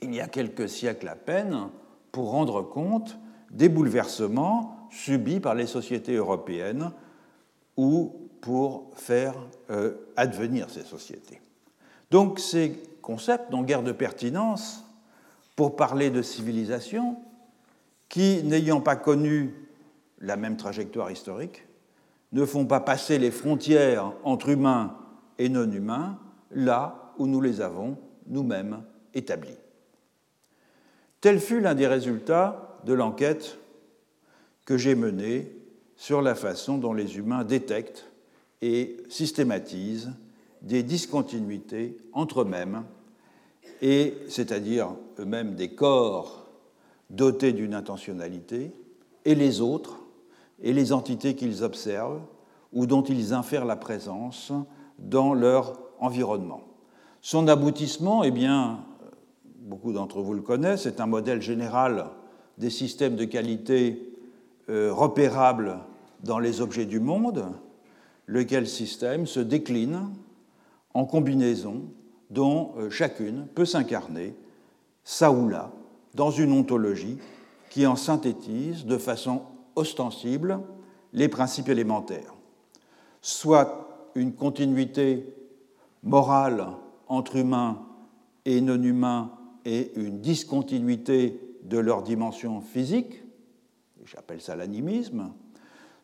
il 0.00 0.14
y 0.14 0.20
a 0.20 0.28
quelques 0.28 0.68
siècles 0.68 1.08
à 1.08 1.16
peine, 1.16 1.68
pour 2.12 2.30
rendre 2.30 2.62
compte 2.62 3.18
des 3.50 3.68
bouleversements 3.68 4.88
subis 4.92 5.40
par 5.40 5.56
les 5.56 5.66
sociétés 5.66 6.14
européennes 6.14 6.92
ou 7.76 8.14
pour 8.40 8.92
faire 8.94 9.34
euh, 9.70 9.94
advenir 10.16 10.70
ces 10.70 10.84
sociétés. 10.84 11.40
Donc 12.12 12.38
ces 12.38 12.80
concepts 13.02 13.50
n'ont 13.50 13.64
guère 13.64 13.82
de 13.82 13.90
pertinence 13.90 14.84
pour 15.56 15.74
parler 15.74 16.10
de 16.10 16.22
civilisation 16.22 17.16
qui, 18.08 18.44
n'ayant 18.44 18.80
pas 18.80 18.94
connu 18.94 19.63
la 20.24 20.36
même 20.36 20.56
trajectoire 20.56 21.10
historique, 21.10 21.66
ne 22.32 22.44
font 22.44 22.66
pas 22.66 22.80
passer 22.80 23.18
les 23.18 23.30
frontières 23.30 24.12
entre 24.24 24.48
humains 24.48 24.96
et 25.38 25.48
non 25.48 25.70
humains 25.70 26.18
là 26.50 27.12
où 27.18 27.26
nous 27.26 27.40
les 27.40 27.60
avons 27.60 27.96
nous-mêmes 28.26 28.82
établies. 29.14 29.58
Tel 31.20 31.40
fut 31.40 31.60
l'un 31.60 31.74
des 31.74 31.86
résultats 31.86 32.78
de 32.84 32.92
l'enquête 32.92 33.58
que 34.64 34.76
j'ai 34.76 34.94
menée 34.94 35.52
sur 35.96 36.22
la 36.22 36.34
façon 36.34 36.78
dont 36.78 36.92
les 36.92 37.18
humains 37.18 37.44
détectent 37.44 38.10
et 38.62 38.96
systématisent 39.08 40.12
des 40.62 40.82
discontinuités 40.82 41.98
entre 42.12 42.42
eux-mêmes, 42.42 42.84
et 43.82 44.14
c'est-à-dire 44.28 44.96
eux-mêmes 45.18 45.54
des 45.54 45.70
corps 45.70 46.46
dotés 47.10 47.52
d'une 47.52 47.74
intentionnalité, 47.74 48.72
et 49.24 49.34
les 49.34 49.60
autres, 49.60 50.03
et 50.62 50.72
les 50.72 50.92
entités 50.92 51.34
qu'ils 51.34 51.62
observent 51.62 52.22
ou 52.72 52.86
dont 52.86 53.02
ils 53.02 53.32
infèrent 53.32 53.64
la 53.64 53.76
présence 53.76 54.52
dans 54.98 55.34
leur 55.34 55.78
environnement. 55.98 56.62
Son 57.20 57.48
aboutissement, 57.48 58.24
eh 58.24 58.30
bien, 58.30 58.80
beaucoup 59.60 59.92
d'entre 59.92 60.20
vous 60.20 60.34
le 60.34 60.42
connaissent, 60.42 60.82
c'est 60.82 61.00
un 61.00 61.06
modèle 61.06 61.40
général 61.40 62.06
des 62.58 62.70
systèmes 62.70 63.16
de 63.16 63.24
qualité 63.24 64.12
euh, 64.68 64.92
repérable 64.92 65.78
dans 66.22 66.38
les 66.38 66.60
objets 66.60 66.86
du 66.86 67.00
monde, 67.00 67.44
lequel 68.26 68.66
système 68.66 69.26
se 69.26 69.40
décline 69.40 70.10
en 70.94 71.04
combinaisons 71.04 71.82
dont 72.30 72.72
euh, 72.78 72.90
chacune 72.90 73.46
peut 73.54 73.64
s'incarner, 73.64 74.34
ça 75.02 75.30
ou 75.30 75.48
là, 75.48 75.72
dans 76.14 76.30
une 76.30 76.52
ontologie 76.52 77.18
qui 77.70 77.86
en 77.86 77.96
synthétise 77.96 78.86
de 78.86 78.98
façon 78.98 79.42
ostensible 79.76 80.60
les 81.12 81.28
principes 81.28 81.68
élémentaires, 81.68 82.34
soit 83.20 84.10
une 84.14 84.32
continuité 84.32 85.26
morale 86.02 86.66
entre 87.08 87.36
humains 87.36 87.82
et 88.44 88.60
non 88.60 88.82
humains 88.82 89.30
et 89.64 89.92
une 89.96 90.20
discontinuité 90.20 91.40
de 91.62 91.78
leur 91.78 92.02
dimension 92.02 92.60
physique, 92.60 93.22
j'appelle 94.04 94.40
ça 94.40 94.56
l'animisme, 94.56 95.32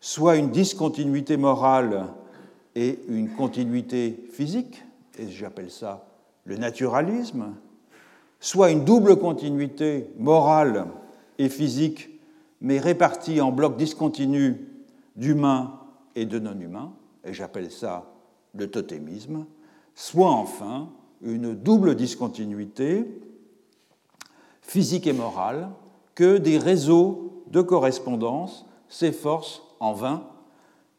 soit 0.01 0.37
une 0.37 0.51
discontinuité 0.51 1.37
morale 1.37 2.07
et 2.75 3.01
une 3.09 3.35
continuité 3.35 4.27
physique, 4.33 4.83
et 5.19 5.29
j'appelle 5.29 5.71
ça 5.71 6.07
le 6.45 6.57
naturalisme, 6.57 7.55
soit 8.41 8.71
une 8.71 8.85
double 8.85 9.17
continuité 9.17 10.11
morale 10.19 10.87
et 11.39 11.49
physique, 11.49 12.10
mais 12.61 12.79
répartie 12.79 13.41
en 13.41 13.53
blocs 13.53 13.77
discontinus 13.77 14.57
d'humains 15.17 15.81
et 16.15 16.27
de 16.27 16.39
non-humains, 16.39 16.93
et 17.25 17.33
j'appelle 17.33 17.71
ça 17.71 18.13
le 18.55 18.71
totémisme, 18.71 19.47
soit 19.95 20.31
enfin 20.31 20.91
une 21.23 21.55
double 21.55 21.95
discontinuité 21.95 23.07
physique 24.63 25.07
et 25.07 25.13
morale 25.13 25.71
que 26.15 26.39
des 26.39 26.59
réseaux 26.59 27.45
de 27.49 27.61
correspondance 27.61 28.67
s'efforcent 28.89 29.63
en 29.81 29.93
vain 29.93 30.25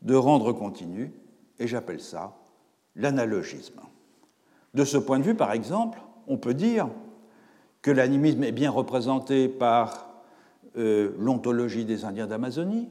de 0.01 0.15
rendre 0.15 0.51
continu, 0.53 1.13
et 1.59 1.67
j'appelle 1.67 2.01
ça 2.01 2.35
l'analogisme. 2.95 3.79
De 4.73 4.85
ce 4.85 4.97
point 4.97 5.19
de 5.19 5.23
vue, 5.23 5.35
par 5.35 5.51
exemple, 5.51 6.01
on 6.27 6.37
peut 6.37 6.53
dire 6.53 6.89
que 7.81 7.91
l'animisme 7.91 8.43
est 8.43 8.51
bien 8.51 8.71
représenté 8.71 9.47
par 9.47 10.10
euh, 10.77 11.11
l'ontologie 11.19 11.85
des 11.85 12.05
Indiens 12.05 12.27
d'Amazonie, 12.27 12.89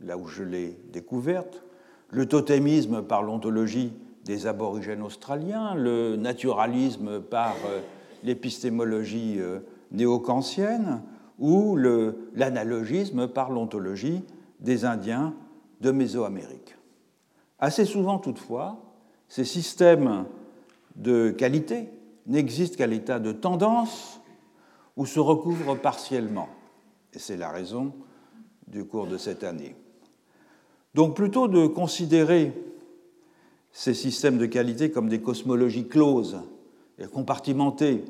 là 0.00 0.16
où 0.16 0.28
je 0.28 0.44
l'ai 0.44 0.78
découverte, 0.92 1.62
le 2.10 2.26
totémisme 2.26 3.02
par 3.02 3.22
l'ontologie 3.22 3.92
des 4.24 4.46
aborigènes 4.46 5.02
australiens, 5.02 5.74
le 5.74 6.16
naturalisme 6.16 7.20
par 7.20 7.56
euh, 7.66 7.80
l'épistémologie 8.22 9.36
euh, 9.38 9.60
néo-kantienne 9.90 11.02
ou 11.38 11.76
l'analogisme 12.34 13.28
par 13.28 13.50
l'ontologie 13.50 14.22
des 14.60 14.84
Indiens 14.84 15.34
de 15.80 15.90
Mésoamérique. 15.90 16.76
Assez 17.58 17.84
souvent, 17.84 18.18
toutefois, 18.18 18.76
ces 19.28 19.44
systèmes 19.44 20.24
de 20.96 21.30
qualité 21.30 21.88
n'existent 22.26 22.76
qu'à 22.76 22.86
l'état 22.86 23.18
de 23.18 23.32
tendance 23.32 24.20
ou 24.96 25.06
se 25.06 25.20
recouvrent 25.20 25.76
partiellement. 25.76 26.48
Et 27.18 27.20
c'est 27.20 27.36
la 27.36 27.50
raison 27.50 27.94
du 28.68 28.84
cours 28.84 29.08
de 29.08 29.18
cette 29.18 29.42
année. 29.42 29.74
Donc 30.94 31.16
plutôt 31.16 31.48
de 31.48 31.66
considérer 31.66 32.52
ces 33.72 33.92
systèmes 33.92 34.38
de 34.38 34.46
qualité 34.46 34.92
comme 34.92 35.08
des 35.08 35.20
cosmologies 35.20 35.88
closes 35.88 36.38
et 36.96 37.08
compartimentées, 37.08 38.04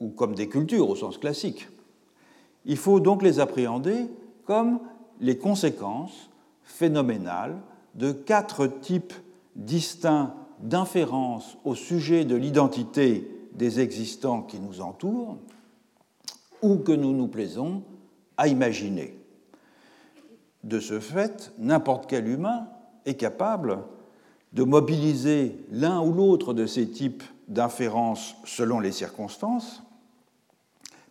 ou 0.00 0.08
comme 0.08 0.34
des 0.34 0.48
cultures 0.48 0.88
au 0.88 0.96
sens 0.96 1.18
classique, 1.18 1.68
il 2.64 2.78
faut 2.78 2.98
donc 2.98 3.22
les 3.22 3.40
appréhender 3.40 4.06
comme 4.46 4.80
les 5.20 5.36
conséquences 5.36 6.30
phénoménales 6.62 7.58
de 7.94 8.10
quatre 8.10 8.68
types 8.68 9.12
distincts 9.54 10.34
d'inférence 10.60 11.58
au 11.62 11.74
sujet 11.74 12.24
de 12.24 12.36
l'identité 12.36 13.30
des 13.52 13.80
existants 13.80 14.40
qui 14.40 14.60
nous 14.60 14.80
entourent 14.80 15.36
que 16.74 16.92
nous 16.92 17.12
nous 17.12 17.28
plaisons 17.28 17.82
à 18.36 18.48
imaginer. 18.48 19.18
De 20.64 20.80
ce 20.80 20.98
fait, 21.00 21.52
n'importe 21.58 22.08
quel 22.08 22.28
humain 22.28 22.68
est 23.04 23.14
capable 23.14 23.78
de 24.52 24.64
mobiliser 24.64 25.56
l'un 25.70 26.00
ou 26.00 26.12
l'autre 26.12 26.54
de 26.54 26.66
ces 26.66 26.90
types 26.90 27.22
d'inférence 27.48 28.34
selon 28.44 28.80
les 28.80 28.92
circonstances, 28.92 29.82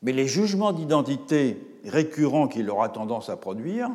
mais 0.02 0.12
les 0.12 0.28
jugements 0.28 0.74
d'identité 0.74 1.66
récurrents 1.86 2.48
qu'il 2.48 2.70
aura 2.70 2.90
tendance 2.90 3.30
à 3.30 3.38
produire, 3.38 3.90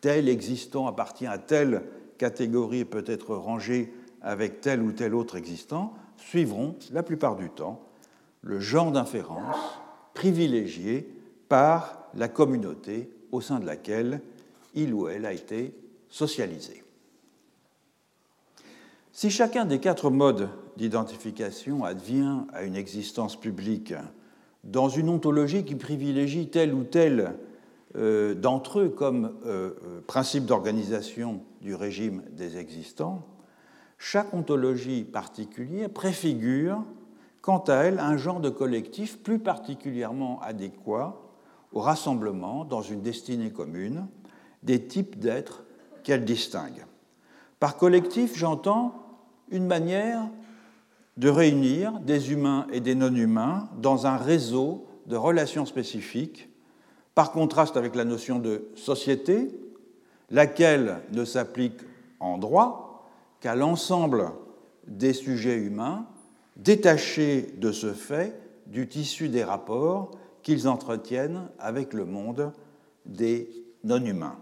tel 0.00 0.28
existant 0.28 0.86
appartient 0.86 1.26
à 1.26 1.38
telle 1.38 1.82
catégorie 2.18 2.80
et 2.80 2.84
peut 2.84 3.04
être 3.06 3.34
rangé 3.34 3.94
avec 4.20 4.60
tel 4.60 4.82
ou 4.82 4.92
tel 4.92 5.14
autre 5.14 5.36
existant, 5.36 5.94
suivront 6.16 6.76
la 6.92 7.02
plupart 7.02 7.36
du 7.36 7.48
temps 7.50 7.80
le 8.42 8.60
genre 8.60 8.92
d'inférence 8.92 9.80
privilégié 10.14 11.08
par 11.48 12.08
la 12.14 12.28
communauté 12.28 13.10
au 13.30 13.40
sein 13.40 13.58
de 13.58 13.66
laquelle 13.66 14.20
il 14.74 14.94
ou 14.94 15.08
elle 15.08 15.26
a 15.26 15.32
été 15.32 15.74
socialisé. 16.08 16.82
Si 19.12 19.30
chacun 19.30 19.66
des 19.66 19.78
quatre 19.78 20.10
modes 20.10 20.48
d'identification 20.76 21.84
advient 21.84 22.40
à 22.52 22.62
une 22.62 22.76
existence 22.76 23.38
publique 23.38 23.94
dans 24.64 24.88
une 24.88 25.08
ontologie 25.08 25.64
qui 25.64 25.74
privilégie 25.74 26.48
tel 26.48 26.72
ou 26.72 26.84
tel 26.84 27.34
euh, 27.96 28.34
d'entre 28.34 28.80
eux 28.80 28.88
comme 28.88 29.34
euh, 29.44 29.72
euh, 29.84 30.00
principe 30.06 30.46
d'organisation 30.46 31.42
du 31.60 31.74
régime 31.74 32.22
des 32.30 32.56
existants, 32.56 33.26
chaque 33.98 34.32
ontologie 34.32 35.04
particulière 35.04 35.90
préfigure, 35.90 36.84
quant 37.42 37.58
à 37.58 37.74
elle, 37.74 37.98
un 37.98 38.16
genre 38.16 38.40
de 38.40 38.48
collectif 38.48 39.18
plus 39.18 39.40
particulièrement 39.40 40.40
adéquat 40.40 41.20
au 41.72 41.80
rassemblement, 41.80 42.64
dans 42.64 42.82
une 42.82 43.02
destinée 43.02 43.50
commune, 43.50 44.06
des 44.62 44.86
types 44.86 45.18
d'êtres 45.18 45.64
qu'elle 46.04 46.24
distingue. 46.24 46.86
Par 47.58 47.76
collectif, 47.76 48.36
j'entends 48.36 48.94
une 49.50 49.66
manière 49.66 50.28
de 51.16 51.28
réunir 51.28 51.98
des 52.00 52.32
humains 52.32 52.66
et 52.72 52.80
des 52.80 52.94
non-humains 52.94 53.68
dans 53.78 54.06
un 54.06 54.16
réseau 54.16 54.86
de 55.06 55.16
relations 55.16 55.66
spécifiques, 55.66 56.48
par 57.14 57.32
contraste 57.32 57.76
avec 57.76 57.94
la 57.94 58.04
notion 58.04 58.38
de 58.38 58.68
société, 58.74 59.48
laquelle 60.30 61.00
ne 61.12 61.24
s'applique 61.24 61.80
en 62.20 62.38
droit 62.38 63.06
qu'à 63.40 63.54
l'ensemble 63.54 64.30
des 64.86 65.12
sujets 65.12 65.56
humains, 65.56 66.06
détachés 66.62 67.54
de 67.58 67.72
ce 67.72 67.92
fait 67.92 68.38
du 68.66 68.88
tissu 68.88 69.28
des 69.28 69.44
rapports 69.44 70.12
qu'ils 70.42 70.68
entretiennent 70.68 71.48
avec 71.58 71.92
le 71.92 72.04
monde 72.04 72.52
des 73.06 73.50
non-humains. 73.84 74.36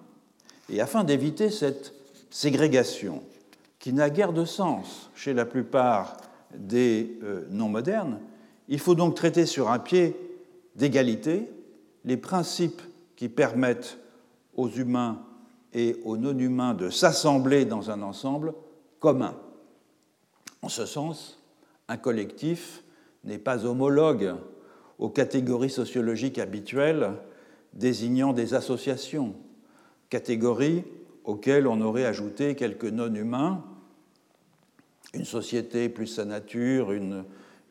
Et 0.69 0.81
afin 0.81 1.05
d'éviter 1.05 1.51
cette 1.51 1.95
ségrégation, 2.31 3.23
qui 3.79 3.93
n'a 3.93 4.11
guère 4.11 4.33
de 4.33 4.45
sens 4.45 5.11
chez 5.15 5.33
la 5.33 5.47
plupart 5.47 6.19
des 6.55 7.19
euh, 7.23 7.47
non-modernes, 7.51 8.21
il 8.69 8.79
faut 8.79 8.95
donc 8.95 9.15
traiter 9.15 9.47
sur 9.47 9.71
un 9.71 9.79
pied 9.79 10.17
d'égalité 10.77 11.51
les 12.05 12.17
principes 12.17 12.83
qui 13.17 13.29
permettent 13.29 13.99
aux 14.55 14.69
humains 14.69 15.23
et 15.73 15.97
aux 16.05 16.17
non-humains 16.17 16.75
de 16.75 16.91
s'assembler 16.91 17.65
dans 17.65 17.91
un 17.91 18.03
ensemble 18.03 18.55
commun. 18.99 19.35
En 20.63 20.69
ce 20.69 20.85
sens, 20.85 21.40
un 21.91 21.97
collectif 21.97 22.85
n'est 23.25 23.39
pas 23.39 23.67
homologue 23.67 24.37
aux 25.01 25.11
catégories 25.11 25.71
sociologiques 25.71 26.39
habituelles 26.39 27.11
désignant 27.73 28.33
des 28.33 28.55
associations, 28.55 29.35
catégories 30.09 30.85
auxquelles 31.25 31.67
on 31.67 31.81
aurait 31.81 32.05
ajouté 32.05 32.55
quelques 32.55 32.85
non-humains, 32.85 33.65
une 35.15 35.25
société 35.25 35.89
plus 35.89 36.07
sa 36.07 36.25
nature, 36.25 36.93
une 36.93 37.25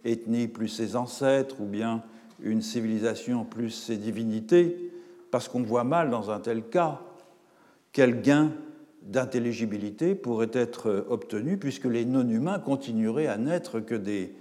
ethnie 0.03 0.49
plus 0.49 0.67
ses 0.67 0.97
ancêtres, 0.97 1.62
ou 1.62 1.65
bien 1.65 2.03
une 2.41 2.62
civilisation 2.62 3.45
plus 3.45 3.69
ses 3.69 3.95
divinités, 3.95 4.91
parce 5.32 5.47
qu'on 5.47 5.63
voit 5.63 5.86
mal 5.86 6.10
dans 6.10 6.29
un 6.29 6.41
tel 6.41 6.63
cas 6.63 6.99
quel 7.93 8.21
gain 8.21 8.51
d'intelligibilité 9.09 10.13
pourrait 10.13 10.51
être 10.53 11.05
obtenue 11.09 11.57
puisque 11.57 11.85
les 11.85 12.05
non-humains 12.05 12.59
continueraient 12.59 13.27
à 13.27 13.37
n'être 13.37 13.79
que 13.79 13.95
des 13.95 14.35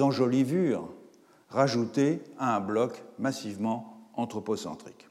enjolivures 0.00 0.88
rajoutées 1.50 2.22
à 2.38 2.56
un 2.56 2.60
bloc 2.60 3.04
massivement 3.18 4.08
anthropocentrique. 4.14 5.06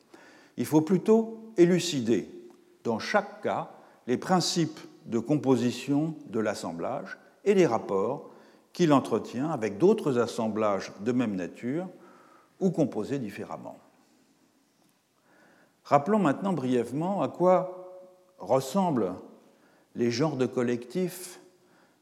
Il 0.57 0.65
faut 0.65 0.81
plutôt 0.81 1.39
élucider 1.57 2.27
dans 2.83 2.99
chaque 2.99 3.41
cas 3.41 3.71
les 4.07 4.17
principes 4.17 4.79
de 5.05 5.19
composition 5.19 6.15
de 6.27 6.39
l'assemblage 6.39 7.17
et 7.45 7.53
les 7.53 7.67
rapports 7.67 8.31
qu'il 8.73 8.91
entretient 8.93 9.51
avec 9.51 9.77
d'autres 9.77 10.17
assemblages 10.17 10.91
de 11.01 11.11
même 11.11 11.35
nature 11.35 11.87
ou 12.59 12.71
composés 12.71 13.19
différemment. 13.19 13.77
Rappelons 15.83 16.19
maintenant 16.19 16.53
brièvement 16.53 17.21
à 17.21 17.27
quoi 17.27 17.82
ressemblent 18.45 19.13
les 19.95 20.11
genres 20.11 20.37
de 20.37 20.45
collectifs 20.45 21.39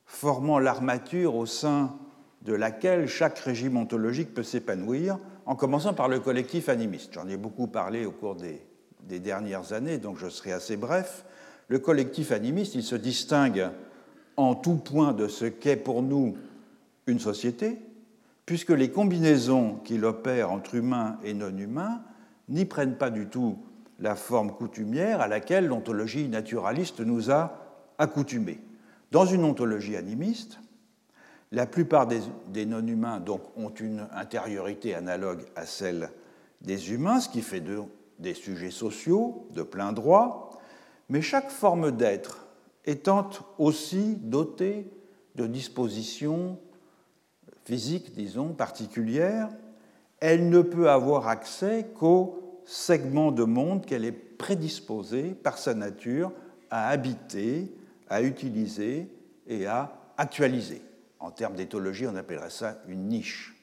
formant 0.05 0.59
l'armature 0.59 1.35
au 1.35 1.45
sein 1.45 1.95
de 2.41 2.53
laquelle 2.53 3.07
chaque 3.07 3.39
régime 3.39 3.77
ontologique 3.77 4.33
peut 4.33 4.43
s'épanouir 4.43 5.17
en 5.45 5.55
commençant 5.55 5.93
par 5.93 6.07
le 6.07 6.19
collectif 6.19 6.69
animiste. 6.69 7.13
J'en 7.13 7.27
ai 7.27 7.37
beaucoup 7.37 7.67
parlé 7.67 8.05
au 8.05 8.11
cours 8.11 8.35
des, 8.35 8.61
dernières 9.19 9.73
années, 9.73 9.97
donc 9.97 10.17
je 10.17 10.29
serai 10.29 10.51
assez 10.51 10.77
bref. 10.77 11.25
Le 11.67 11.79
collectif 11.79 12.31
animiste, 12.31 12.75
il 12.75 12.83
se 12.83 12.95
distingue 12.95 13.69
en 14.37 14.55
tout 14.55 14.75
point 14.75 15.13
de 15.13 15.27
ce 15.27 15.45
qu'est 15.45 15.75
pour 15.75 16.01
nous 16.01 16.37
une 17.07 17.19
société, 17.19 17.79
puisque 18.45 18.69
les 18.69 18.89
combinaisons 18.89 19.75
qu'il 19.83 20.05
opère 20.05 20.51
entre 20.51 20.75
humains 20.75 21.17
et 21.23 21.33
non 21.33 21.55
humains 21.57 22.01
n'y 22.49 22.65
prennent 22.65 22.97
pas 22.97 23.09
du 23.09 23.27
tout 23.27 23.57
la 24.01 24.15
forme 24.15 24.51
coutumière 24.51 25.21
à 25.21 25.27
laquelle 25.27 25.67
l'ontologie 25.67 26.27
naturaliste 26.27 26.99
nous 26.99 27.31
a 27.31 27.53
accoutumés. 27.97 28.59
Dans 29.11 29.25
une 29.25 29.43
ontologie 29.43 29.95
animiste, 29.95 30.59
la 31.51 31.65
plupart 31.65 32.07
des, 32.07 32.65
non-humains 32.65 33.19
donc, 33.19 33.41
ont 33.55 33.69
une 33.69 34.07
intériorité 34.13 34.95
analogue 34.95 35.45
à 35.55 35.65
celle 35.65 36.09
des 36.61 36.93
humains, 36.93 37.19
ce 37.19 37.29
qui 37.29 37.41
fait 37.41 37.63
des 38.19 38.33
sujets 38.33 38.71
sociaux 38.71 39.47
de 39.51 39.61
plein 39.61 39.91
droit, 39.91 40.59
mais 41.09 41.21
chaque 41.21 41.51
forme 41.51 41.91
d'être 41.91 42.47
étant 42.85 43.29
aussi 43.59 44.15
dotée 44.15 44.89
de 45.35 45.45
dispositions 45.45 46.57
physiques, 47.65 48.13
disons, 48.13 48.53
particulières, 48.53 49.49
elle 50.19 50.49
ne 50.49 50.61
peut 50.61 50.89
avoir 50.89 51.27
accès 51.27 51.87
qu'aux 51.95 52.40
segments 52.65 53.31
de 53.31 53.43
monde 53.43 53.85
qu'elle 53.85 54.05
est 54.05 54.11
prédisposée 54.11 55.33
par 55.33 55.57
sa 55.57 55.73
nature 55.73 56.31
à 56.69 56.89
habiter, 56.89 57.71
à 58.09 58.21
utiliser 58.21 59.07
et 59.47 59.65
à 59.65 59.93
actualiser. 60.17 60.81
En 61.19 61.31
termes 61.31 61.55
d'éthologie, 61.55 62.07
on 62.07 62.15
appellerait 62.15 62.49
ça 62.49 62.77
une 62.87 63.07
niche. 63.07 63.55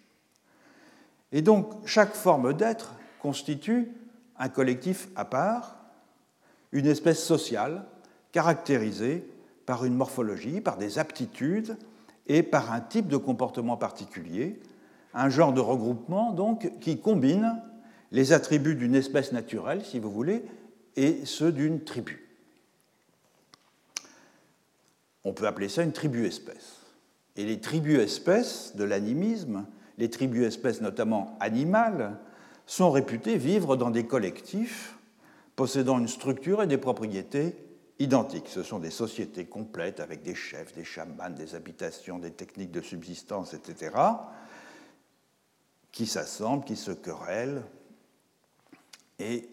Et 1.32 1.42
donc, 1.42 1.72
chaque 1.86 2.14
forme 2.14 2.54
d'être 2.54 2.94
constitue 3.20 3.92
un 4.38 4.48
collectif 4.48 5.08
à 5.16 5.24
part, 5.24 5.76
une 6.72 6.86
espèce 6.86 7.22
sociale 7.22 7.84
caractérisée 8.32 9.28
par 9.66 9.84
une 9.84 9.94
morphologie, 9.94 10.60
par 10.60 10.76
des 10.76 10.98
aptitudes 10.98 11.76
et 12.26 12.42
par 12.42 12.72
un 12.72 12.80
type 12.80 13.08
de 13.08 13.16
comportement 13.16 13.76
particulier, 13.76 14.60
un 15.14 15.28
genre 15.28 15.52
de 15.52 15.60
regroupement 15.60 16.32
donc 16.32 16.72
qui 16.80 17.00
combine 17.00 17.60
les 18.10 18.32
attributs 18.32 18.74
d'une 18.74 18.94
espèce 18.94 19.32
naturelle, 19.32 19.84
si 19.84 19.98
vous 19.98 20.10
voulez, 20.10 20.42
et 20.96 21.24
ceux 21.24 21.52
d'une 21.52 21.84
tribu. 21.84 22.28
On 25.24 25.32
peut 25.32 25.46
appeler 25.46 25.68
ça 25.68 25.82
une 25.82 25.92
tribu-espèce. 25.92 26.78
Et 27.36 27.44
les 27.44 27.60
tribus-espèces 27.60 28.74
de 28.76 28.84
l'animisme, 28.84 29.66
les 29.98 30.10
tribus-espèces 30.10 30.80
notamment 30.80 31.36
animales, 31.40 32.18
sont 32.66 32.90
réputées 32.90 33.36
vivre 33.36 33.76
dans 33.76 33.90
des 33.90 34.06
collectifs 34.06 34.96
possédant 35.56 35.98
une 35.98 36.08
structure 36.08 36.62
et 36.62 36.66
des 36.66 36.78
propriétés 36.78 37.56
identiques. 37.98 38.48
Ce 38.48 38.62
sont 38.62 38.78
des 38.78 38.90
sociétés 38.90 39.46
complètes 39.46 40.00
avec 40.00 40.22
des 40.22 40.34
chefs, 40.34 40.72
des 40.72 40.84
chamans, 40.84 41.30
des 41.30 41.54
habitations, 41.54 42.18
des 42.18 42.30
techniques 42.30 42.70
de 42.70 42.80
subsistance, 42.80 43.54
etc., 43.54 43.92
qui 45.90 46.06
s'assemblent, 46.06 46.64
qui 46.64 46.76
se 46.76 46.92
querellent 46.92 47.62
et, 49.18 49.48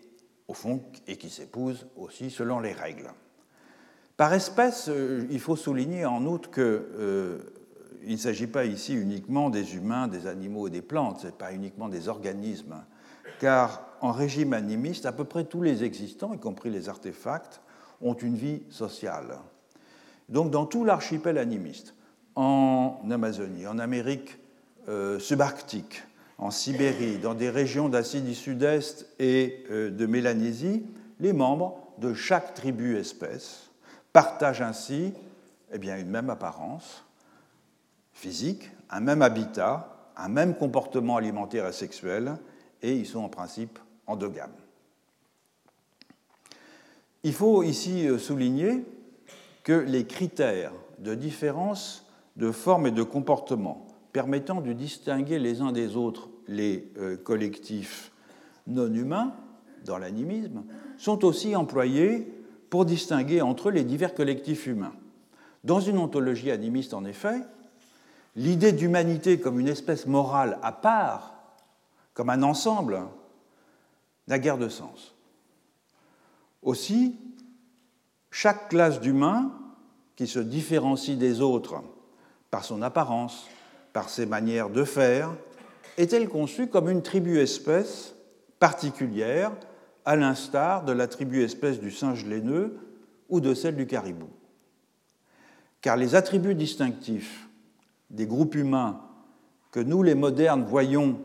au 0.48 0.54
fond, 0.54 0.82
et 1.08 1.18
qui 1.18 1.30
s'épousent 1.30 1.88
aussi 1.96 2.30
selon 2.30 2.60
les 2.60 2.74
règles. 2.74 3.12
Par 4.18 4.34
espèce, 4.34 4.88
euh, 4.90 5.28
il 5.30 5.40
faut 5.40 5.56
souligner 5.56 6.06
en 6.06 6.26
outre 6.26 6.50
qu'il 6.50 6.64
euh, 6.64 7.40
ne 8.08 8.16
s'agit 8.16 8.48
pas 8.48 8.66
ici 8.66 8.94
uniquement 8.94 9.50
des 9.50 9.76
humains, 9.76 10.08
des 10.08 10.28
animaux 10.28 10.68
et 10.68 10.72
des 10.72 10.82
plantes, 10.82 11.20
ce 11.22 11.26
n'est 11.28 11.34
pas 11.34 11.52
uniquement 11.52 11.90
des 11.90 12.08
organismes, 12.08 12.84
car 13.40 13.86
en 14.02 14.12
régime 14.12 14.54
animiste, 14.54 15.06
à 15.06 15.12
peu 15.12 15.26
près 15.26 15.44
tous 15.44 15.62
les 15.62 15.84
existants, 15.84 16.34
y 16.34 16.40
compris 16.40 16.70
les 16.70 16.88
artefacts, 16.88 17.60
ont 18.02 18.14
une 18.14 18.36
vie 18.36 18.64
sociale. 18.70 19.40
Donc 20.30 20.52
dans 20.52 20.66
tout 20.66 20.86
l'archipel 20.86 21.38
animiste, 21.38 21.94
en 22.36 23.00
Amazonie, 23.10 23.68
en 23.68 23.80
Amérique 23.80 24.38
euh, 24.88 25.20
subarctique, 25.20 26.04
en 26.38 26.52
Sibérie, 26.52 27.18
dans 27.18 27.34
des 27.34 27.50
régions 27.50 27.90
d'Asie 27.90 28.22
du 28.22 28.36
Sud-Est 28.36 29.08
et 29.20 29.64
de 29.70 30.06
Mélanésie, 30.06 30.86
les 31.20 31.34
membres 31.34 31.80
de 31.98 32.14
chaque 32.14 32.54
tribu-espèce 32.54 33.70
partagent 34.12 34.62
ainsi 34.62 35.14
eh 35.74 35.78
une 35.78 36.10
même 36.10 36.30
apparence 36.30 37.04
physique, 38.14 38.70
un 38.90 39.02
même 39.02 39.22
habitat, 39.22 40.12
un 40.16 40.30
même 40.30 40.56
comportement 40.56 41.18
alimentaire 41.18 41.68
et 41.68 41.74
sexuel, 41.74 42.38
et 42.82 42.94
ils 42.94 43.06
sont 43.06 43.20
en 43.20 43.30
principe 43.30 43.80
endogames. 44.08 44.56
Il 47.24 47.34
faut 47.34 47.64
ici 47.64 48.08
euh, 48.08 48.18
souligner 48.18 48.86
que 49.64 49.74
les 49.74 50.06
critères 50.06 50.72
de 51.00 51.16
différence 51.16 52.06
de 52.36 52.52
forme 52.52 52.88
et 52.88 52.92
de 52.92 53.04
comportement 53.04 53.85
permettant 54.16 54.62
de 54.62 54.72
distinguer 54.72 55.40
les 55.40 55.60
uns 55.60 55.74
des 55.74 55.98
autres 55.98 56.30
les 56.48 56.90
euh, 57.00 57.18
collectifs 57.18 58.14
non 58.66 58.88
humains 58.94 59.36
dans 59.84 59.98
l'animisme 59.98 60.64
sont 60.98 61.26
aussi 61.26 61.54
employés 61.54 62.26
pour 62.70 62.86
distinguer 62.86 63.42
entre 63.42 63.68
eux 63.68 63.72
les 63.74 63.84
divers 63.84 64.14
collectifs 64.14 64.68
humains. 64.68 64.94
Dans 65.66 65.82
une 65.82 65.98
ontologie 65.98 66.50
animiste, 66.50 66.94
en 66.94 67.04
effet, 67.04 67.42
l'idée 68.38 68.72
d'humanité 68.72 69.38
comme 69.38 69.60
une 69.60 69.68
espèce 69.68 70.08
morale 70.08 70.60
à 70.64 70.72
part, 70.72 71.36
comme 72.14 72.30
un 72.30 72.42
ensemble, 72.42 73.02
n'a 74.30 74.40
guère 74.40 74.58
de 74.58 74.70
sens. 74.70 75.14
Aussi, 76.62 77.18
chaque 78.32 78.70
classe 78.70 79.02
d'humains 79.02 79.52
qui 80.16 80.26
se 80.26 80.40
différencie 80.40 81.18
des 81.18 81.42
autres 81.42 81.84
par 82.50 82.64
son 82.64 82.82
apparence, 82.82 83.50
par 83.96 84.10
ses 84.10 84.26
manières 84.26 84.70
de 84.70 84.84
faire, 84.84 85.32
est-elle 85.98 86.28
conçue 86.28 86.68
comme 86.68 86.90
une 86.90 87.02
tribu-espèce 87.02 88.14
particulière 88.60 89.54
à 90.04 90.18
l'instar 90.18 90.84
de 90.84 90.92
la 90.92 91.08
tribu 91.08 91.42
espèce 91.44 91.80
du 91.80 91.92
singe 91.92 92.26
laineux 92.26 92.78
ou 93.30 93.40
de 93.40 93.54
celle 93.54 93.78
du 93.78 93.88
caribou? 93.88 94.28
Car 95.80 95.96
les 95.96 96.14
attributs 96.14 96.56
distinctifs 96.56 97.48
des 98.10 98.28
groupes 98.28 98.56
humains 98.56 99.00
que 99.72 99.80
nous, 99.80 100.04
les 100.04 100.14
modernes, 100.14 100.66
voyons 100.68 101.22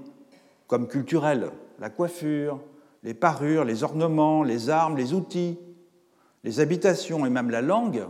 comme 0.69 0.87
culturels, 0.87 1.51
la 1.81 1.91
coiffure, 1.91 2.61
les 3.03 3.15
parures, 3.15 3.65
les 3.65 3.83
ornements, 3.83 4.45
les 4.45 4.71
armes, 4.71 4.97
les 4.97 5.13
outils, 5.13 5.59
les 6.45 6.61
habitations 6.61 7.27
et 7.27 7.31
même 7.31 7.51
la 7.51 7.63
langue, 7.63 8.07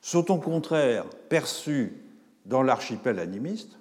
sont 0.00 0.30
au 0.30 0.38
contraire 0.38 1.06
perçus 1.28 2.09
dans 2.46 2.62
l'archipel 2.62 3.18
animiste 3.18 3.78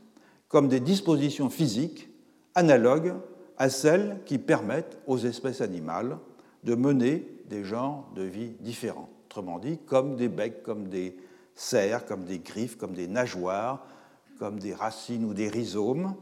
comme 0.47 0.67
des 0.67 0.79
dispositions 0.79 1.49
physiques 1.49 2.09
analogues 2.55 3.13
à 3.57 3.69
celles 3.69 4.19
qui 4.25 4.37
permettent 4.37 4.97
aux 5.05 5.17
espèces 5.17 5.61
animales 5.61 6.17
de 6.63 6.75
mener 6.75 7.27
des 7.49 7.63
genres 7.63 8.09
de 8.15 8.23
vie 8.23 8.53
différents. 8.59 9.09
Autrement 9.25 9.59
dit, 9.59 9.77
comme 9.85 10.15
des 10.15 10.27
becs, 10.27 10.63
comme 10.63 10.87
des 10.87 11.15
serres, 11.55 12.05
comme 12.05 12.25
des 12.25 12.39
griffes, 12.39 12.77
comme 12.77 12.93
des 12.93 13.07
nageoires, 13.07 13.85
comme 14.39 14.59
des 14.59 14.73
racines 14.73 15.25
ou 15.25 15.33
des 15.33 15.49
rhizomes, 15.49 16.15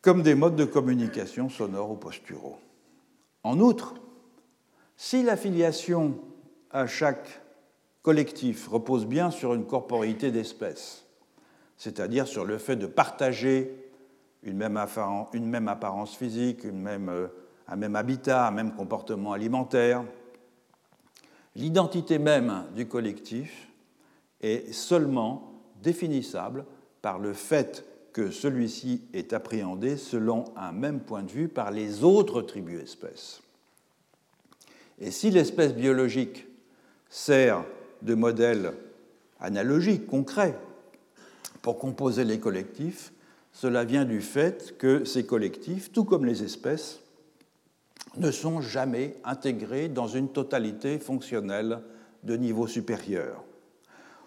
comme 0.00 0.22
des 0.22 0.34
modes 0.34 0.56
de 0.56 0.64
communication 0.64 1.48
sonores 1.48 1.90
ou 1.90 1.96
posturaux. 1.96 2.58
En 3.42 3.60
outre, 3.60 3.94
si 4.96 5.22
l'affiliation 5.22 6.18
à 6.70 6.86
chaque 6.86 7.42
collectif 8.02 8.68
repose 8.68 9.06
bien 9.06 9.30
sur 9.30 9.54
une 9.54 9.66
corporéité 9.66 10.30
d'espèces, 10.30 11.03
c'est-à-dire 11.76 12.26
sur 12.26 12.44
le 12.44 12.58
fait 12.58 12.76
de 12.76 12.86
partager 12.86 13.84
une 14.42 14.56
même, 14.56 14.76
apparence 14.76 16.16
physique, 16.16 16.64
euh, 16.64 17.28
un 17.66 17.76
même 17.76 17.96
habitat, 17.96 18.46
un 18.46 18.50
même 18.50 18.74
comportement 18.74 19.32
alimentaire. 19.32 20.04
L'identité 21.56 22.18
même 22.18 22.64
du 22.74 22.86
collectif 22.86 23.68
est 24.40 24.72
seulement 24.72 25.62
définissable 25.82 26.64
par 27.00 27.18
le 27.18 27.32
fait 27.32 27.84
que 28.12 28.30
celui-ci 28.30 29.02
est 29.12 29.32
appréhendé 29.32 29.96
selon 29.96 30.44
un 30.56 30.72
même 30.72 31.00
point 31.00 31.22
de 31.22 31.30
vue 31.30 31.48
par 31.48 31.70
les 31.70 32.04
autres 32.04 32.42
tribus-espèces. 32.42 33.42
Et 35.00 35.10
si 35.10 35.30
l'espèce 35.30 35.74
biologique 35.74 36.46
sert 37.08 37.64
de 38.02 38.14
modèle 38.14 38.72
analogique, 39.40 40.06
concret, 40.06 40.56
pour 41.64 41.78
composer 41.78 42.24
les 42.24 42.38
collectifs, 42.38 43.14
cela 43.50 43.84
vient 43.84 44.04
du 44.04 44.20
fait 44.20 44.76
que 44.76 45.06
ces 45.06 45.24
collectifs, 45.24 45.90
tout 45.92 46.04
comme 46.04 46.26
les 46.26 46.42
espèces, 46.42 47.00
ne 48.18 48.30
sont 48.30 48.60
jamais 48.60 49.16
intégrés 49.24 49.88
dans 49.88 50.06
une 50.06 50.28
totalité 50.28 50.98
fonctionnelle 50.98 51.80
de 52.22 52.36
niveau 52.36 52.66
supérieur. 52.66 53.42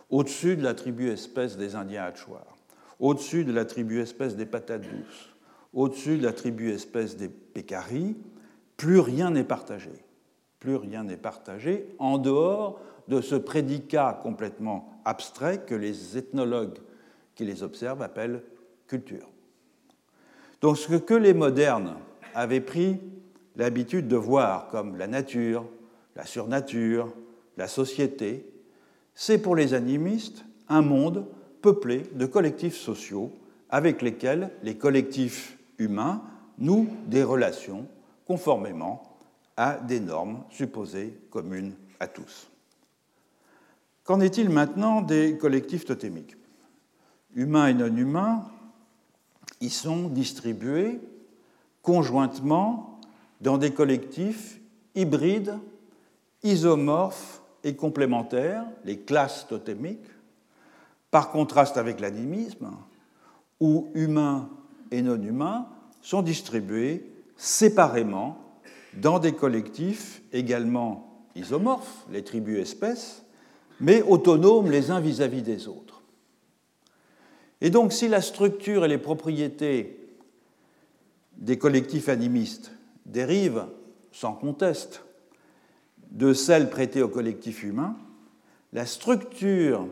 Au-dessus 0.10 0.58
de 0.58 0.64
la 0.64 0.74
tribu 0.74 1.12
espèce 1.12 1.58
des 1.58 1.76
Indiens 1.76 2.06
Hatchoirs, 2.06 2.58
au-dessus 3.00 3.46
de 3.46 3.54
la 3.54 3.66
tribu 3.66 4.02
espèce 4.02 4.36
des 4.36 4.48
patates 4.48 4.82
douces, 4.82 5.30
au-dessus 5.74 6.18
de 6.18 6.24
la 6.24 6.34
tribu 6.34 6.72
espèce 6.72 7.18
des 7.18 7.30
pécaris, 7.30 8.16
plus 8.78 9.00
rien 9.00 9.30
n'est 9.30 9.44
partagé. 9.44 9.92
Plus 10.60 10.76
rien 10.76 11.04
n'est 11.04 11.18
partagé 11.18 11.94
en 12.00 12.18
dehors 12.18 12.80
de 13.08 13.22
ce 13.22 13.36
prédicat 13.36 14.20
complètement 14.24 14.90
abstrait 15.06 15.60
que 15.60 15.76
les 15.76 16.18
ethnologues 16.18 16.80
qui 17.38 17.46
les 17.46 17.64
observent 17.64 18.02
appellent 18.02 18.42
culture. 18.88 19.30
Donc 20.60 20.78
ce 20.78 20.96
que 20.96 21.14
les 21.14 21.36
modernes 21.36 21.96
avaient 22.34 22.62
pris 22.62 23.00
l'habitude 23.56 24.08
de 24.08 24.16
voir 24.16 24.68
comme 24.70 24.98
la 24.98 25.08
nature, 25.08 25.66
la 26.16 26.26
surnature, 26.26 27.14
la 27.56 27.68
société, 27.68 28.46
c'est 29.14 29.38
pour 29.38 29.56
les 29.56 29.76
animistes 29.76 30.44
un 30.68 30.82
monde 30.82 31.28
peuplé 31.62 32.04
de 32.14 32.26
collectifs 32.26 32.76
sociaux 32.76 33.32
avec 33.70 34.02
lesquels 34.02 34.50
les 34.64 34.76
collectifs 34.76 35.58
humains 35.78 36.24
nouent 36.58 36.90
des 37.06 37.24
relations 37.24 37.88
conformément 38.26 39.18
à 39.58 39.76
des 39.76 40.00
normes 40.00 40.44
supposées 40.50 41.20
communes 41.30 41.74
à 42.00 42.08
tous. 42.08 42.50
Qu'en 44.04 44.22
est-il 44.22 44.50
maintenant 44.50 45.02
des 45.02 45.38
collectifs 45.38 45.86
totémiques? 45.86 46.36
Humains 47.38 47.68
et 47.68 47.74
non 47.76 47.96
humains 47.96 48.44
y 49.62 49.70
sont 49.70 50.10
distribués 50.10 51.00
conjointement 51.84 53.00
dans 53.42 53.60
des 53.60 53.72
collectifs 53.72 54.60
hybrides, 54.96 55.58
isomorphes 56.42 57.42
et 57.64 57.76
complémentaires, 57.76 58.66
les 58.84 58.98
classes 58.98 59.48
totémiques, 59.48 60.10
par 61.12 61.30
contraste 61.30 61.78
avec 61.78 62.00
l'animisme, 62.00 62.72
où 63.60 63.90
humains 63.94 64.50
et 64.90 65.04
non 65.04 65.22
humains 65.22 65.68
sont 66.02 66.24
distribués 66.24 67.10
séparément 67.36 68.38
dans 68.96 69.20
des 69.20 69.34
collectifs 69.34 70.24
également 70.34 71.24
isomorphes, 71.36 72.06
les 72.12 72.24
tribus 72.24 72.60
espèces, 72.60 73.24
mais 73.80 74.02
autonomes 74.02 74.72
les 74.72 74.90
uns 74.90 75.00
vis-à-vis 75.00 75.44
des 75.44 75.68
autres. 75.68 75.97
Et 77.62 77.70
donc 77.70 77.94
si 77.94 78.08
la 78.08 78.22
structure 78.22 78.86
et 78.86 78.88
les 78.88 78.98
propriétés 78.98 80.00
des 81.38 81.58
collectifs 81.58 82.10
animistes 82.10 82.72
dérivent, 83.06 83.68
sans 84.12 84.34
conteste, 84.34 85.04
de 86.12 86.34
celles 86.34 86.70
prêtées 86.70 87.02
aux 87.02 87.10
collectifs 87.10 87.64
humains, 87.64 87.96
la 88.74 88.86
structure 88.86 89.88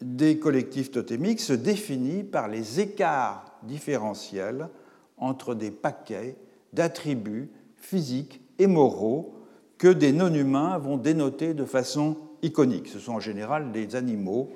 des 0.00 0.38
collectifs 0.38 0.90
totémiques 0.90 1.40
se 1.40 1.52
définit 1.52 2.22
par 2.22 2.48
les 2.48 2.80
écarts 2.80 3.58
différentiels 3.62 4.68
entre 5.16 5.54
des 5.54 5.70
paquets 5.70 6.36
d'attributs 6.72 7.50
physiques 7.76 8.40
et 8.58 8.66
moraux 8.66 9.34
que 9.78 9.88
des 9.88 10.12
non-humains 10.12 10.78
vont 10.78 10.96
dénoter 10.96 11.54
de 11.54 11.64
façon 11.64 12.16
iconique. 12.42 12.88
Ce 12.88 12.98
sont 12.98 13.14
en 13.14 13.20
général 13.20 13.72
des 13.72 13.96
animaux 13.96 14.50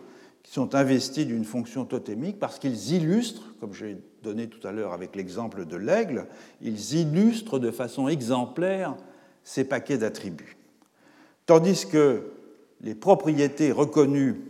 qui 0.44 0.52
sont 0.52 0.76
investis 0.76 1.26
d'une 1.26 1.44
fonction 1.44 1.84
totémique 1.84 2.38
parce 2.38 2.60
qu'ils 2.60 2.92
illustrent, 2.92 3.52
comme 3.58 3.74
j'ai 3.74 3.98
donné 4.22 4.46
tout 4.46 4.64
à 4.64 4.70
l'heure 4.70 4.92
avec 4.92 5.16
l'exemple 5.16 5.64
de 5.64 5.76
l'aigle, 5.76 6.28
ils 6.60 6.94
illustrent 6.94 7.58
de 7.58 7.72
façon 7.72 8.06
exemplaire 8.06 8.94
ces 9.42 9.64
paquets 9.64 9.98
d'attributs. 9.98 10.56
Tandis 11.46 11.86
que 11.86 12.30
les 12.80 12.94
propriétés 12.94 13.72
reconnues 13.72 14.40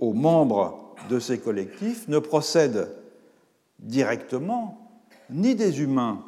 aux 0.00 0.12
membres 0.12 0.96
de 1.08 1.20
ces 1.20 1.38
collectifs 1.38 2.08
ne 2.08 2.18
procèdent 2.18 2.88
directement 3.78 4.90
ni 5.30 5.54
des 5.54 5.80
humains 5.80 6.24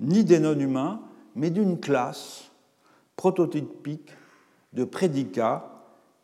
ni 0.00 0.24
des 0.24 0.38
non-humains, 0.38 1.00
mais 1.34 1.50
d'une 1.50 1.78
classe 1.78 2.50
prototypique 3.16 4.10
de 4.72 4.84
prédicats 4.84 5.72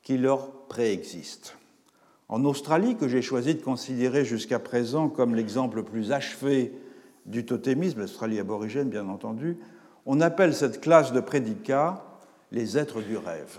qui 0.03 0.19
leur 0.19 0.62
préexistent. 0.73 1.55
En 2.31 2.47
Australie, 2.47 2.97
que 2.97 3.07
j'ai 3.07 3.21
choisi 3.21 3.55
de 3.55 3.61
considérer 3.61 4.25
jusqu'à 4.25 4.59
présent 4.59 5.11
comme 5.11 5.35
l'exemple 5.35 5.77
le 5.77 5.83
plus 5.83 6.13
achevé 6.13 6.73
du 7.27 7.45
totémisme, 7.45 8.01
l'Australie 8.01 8.41
aborigène 8.41 8.89
bien 8.89 9.07
entendu, 9.11 9.59
on 10.07 10.23
appelle 10.23 10.55
cette 10.55 10.81
classe 10.81 11.13
de 11.13 11.21
prédicats 11.21 12.03
les 12.53 12.79
êtres 12.79 13.03
du 13.03 13.19
rêve. 13.19 13.59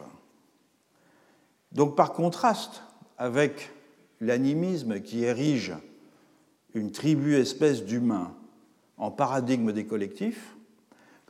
Donc 1.72 1.96
par 1.96 2.14
contraste 2.14 2.82
avec 3.20 3.70
l'animisme 4.20 5.00
qui 5.00 5.24
érige 5.24 5.74
une 6.74 6.92
tribu 6.92 7.36
espèce 7.36 7.86
d'humains 7.86 8.34
en 8.98 9.12
paradigme 9.12 9.72
des 9.72 9.86
collectifs, 9.86 10.56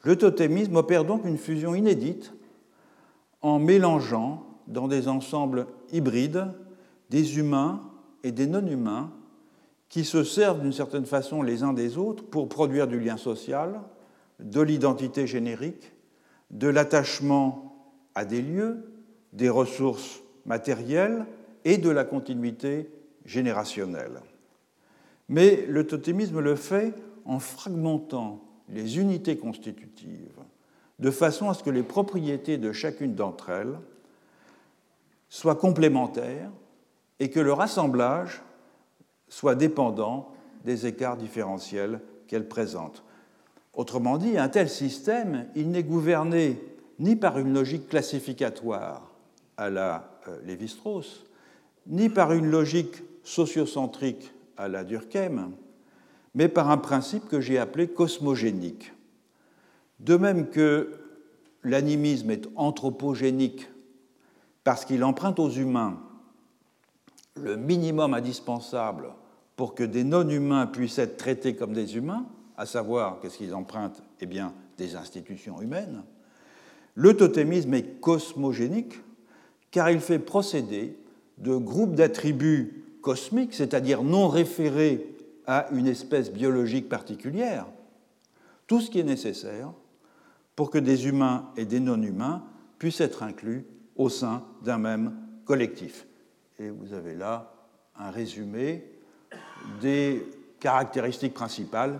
le 0.03 0.15
totémisme 0.17 0.77
opère 0.77 1.03
donc 1.03 1.25
une 1.25 1.37
fusion 1.37 1.75
inédite 1.75 2.31
en 3.41 3.59
mélangeant 3.59 4.45
dans 4.67 4.88
des 4.88 5.08
ensembles 5.08 5.67
hybrides 5.91 6.47
des 7.10 7.38
humains 7.38 7.82
et 8.23 8.32
des 8.32 8.47
non-humains 8.47 9.12
qui 9.89 10.04
se 10.04 10.23
servent 10.23 10.62
d'une 10.62 10.73
certaine 10.73 11.06
façon 11.06 11.43
les 11.43 11.62
uns 11.62 11.73
des 11.73 11.97
autres 11.97 12.23
pour 12.23 12.49
produire 12.49 12.88
du 12.88 12.99
lien 12.99 13.17
social, 13.17 13.82
de 14.39 14.62
l'identité 14.62 15.28
générique, 15.28 15.91
de 16.49 16.67
l'attachement 16.67 17.76
à 18.15 18.26
des 18.26 18.41
lieux, 18.41 18.84
des 19.34 19.49
ressources 19.49 20.21
matérielles 20.45 21.28
et 21.65 21.78
de 21.78 21.91
la 21.91 22.04
continuité 22.04 22.89
générationnelle. 23.26 24.21
Mais 25.30 25.65
le 25.67 25.86
totémisme 25.86 26.39
le 26.39 26.56
fait 26.56 26.93
en 27.26 27.38
fragmentant 27.38 28.41
les 28.69 28.97
unités 28.97 29.38
constitutives 29.38 30.39
de 30.97 31.12
façon 31.12 31.49
à 31.49 31.54
ce 31.54 31.63
que 31.63 31.69
les 31.69 31.84
propriétés 31.84 32.58
de 32.58 32.71
chacune 32.71 33.13
d'entre 33.13 33.49
elles 33.49 33.78
soient 35.33 35.55
complémentaires 35.55 36.51
et 37.19 37.31
que 37.31 37.39
leur 37.39 37.59
assemblage 37.59 38.43
soit 39.29 39.55
dépendant 39.55 40.29
des 40.63 40.85
écarts 40.85 41.17
différentiels 41.17 42.01
qu'elles 42.27 42.47
présentent. 42.47 43.03
Autrement 43.73 44.19
dit, 44.19 44.37
un 44.37 44.47
tel 44.47 44.69
système, 44.69 45.47
il 45.55 45.71
n'est 45.71 45.81
gouverné 45.81 46.61
ni 46.99 47.15
par 47.15 47.39
une 47.39 47.51
logique 47.51 47.89
classificatoire 47.89 49.11
à 49.57 49.71
la 49.71 50.19
euh, 50.27 50.37
Lévi-Strauss, 50.45 51.25
ni 51.87 52.09
par 52.09 52.31
une 52.31 52.51
logique 52.51 53.01
sociocentrique 53.23 54.31
à 54.55 54.67
la 54.67 54.83
Durkheim, 54.83 55.49
mais 56.35 56.47
par 56.47 56.69
un 56.69 56.77
principe 56.77 57.27
que 57.27 57.41
j'ai 57.41 57.57
appelé 57.57 57.87
cosmogénique. 57.87 58.93
De 59.99 60.15
même 60.15 60.51
que 60.51 60.91
l'animisme 61.63 62.29
est 62.29 62.47
anthropogénique 62.55 63.67
parce 64.63 64.86
qu'il 64.86 65.04
emprunte 65.04 65.39
aux 65.39 65.49
humains 65.49 65.99
le 67.36 67.58
minimum 67.58 68.13
indispensable 68.13 69.10
pour 69.56 69.76
que 69.76 69.84
des 69.84 70.04
non-humains 70.04 70.67
puissent 70.67 70.99
être 70.99 71.17
traités 71.17 71.56
comme 71.56 71.73
des 71.73 71.95
humains, 71.95 72.26
à 72.58 72.65
savoir, 72.65 73.19
qu'est-ce 73.19 73.38
qu'ils 73.38 73.56
empruntent 73.56 74.04
Eh 74.19 74.26
bien, 74.26 74.54
des 74.78 74.95
institutions 74.95 75.62
humaines. 75.62 76.04
Le 76.95 77.15
totémisme 77.15 77.73
est 77.73 77.99
cosmogénique 77.99 78.99
car 79.71 79.89
il 79.89 79.99
fait 79.99 80.19
procéder 80.19 80.97
de 81.39 81.56
groupes 81.56 81.95
d'attributs 81.95 82.84
cosmiques, 83.02 83.54
c'est-à-dire 83.54 84.04
non 84.04 84.28
référés 84.28 85.15
à 85.47 85.67
une 85.71 85.88
espèce 85.88 86.32
biologique 86.32 86.88
particulière, 86.88 87.65
tout 88.67 88.80
ce 88.80 88.89
qui 88.89 88.99
est 88.99 89.04
nécessaire 89.04 89.71
pour 90.56 90.69
que 90.69 90.78
des 90.78 91.08
humains 91.08 91.49
et 91.58 91.65
des 91.65 91.80
non-humains 91.80 92.43
puissent 92.78 93.02
être 93.02 93.23
inclus 93.23 93.65
au 93.95 94.10
sein 94.10 94.43
d'un 94.63 94.77
même 94.77 95.15
collectif. 95.45 96.08
Et 96.60 96.69
vous 96.69 96.93
avez 96.93 97.15
là 97.15 97.53
un 97.95 98.12
résumé 98.12 98.86
des 99.82 100.25
caractéristiques 100.60 101.34
principales 101.34 101.99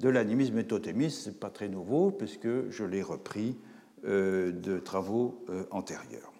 de 0.00 0.08
l'animisme 0.08 0.58
et 0.58 0.64
totémisme. 0.64 1.22
Ce 1.22 1.28
n'est 1.30 1.36
pas 1.36 1.50
très 1.50 1.68
nouveau 1.68 2.10
puisque 2.10 2.70
je 2.70 2.84
l'ai 2.84 3.02
repris 3.02 3.56
euh, 4.04 4.52
de 4.52 4.78
travaux 4.78 5.44
euh, 5.48 5.64
antérieurs. 5.70 6.32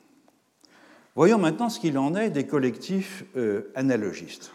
Voyons 1.14 1.38
maintenant 1.38 1.68
ce 1.68 1.78
qu'il 1.78 1.96
en 1.96 2.14
est 2.14 2.30
des 2.30 2.46
collectifs 2.46 3.24
euh, 3.36 3.70
analogistes. 3.74 4.52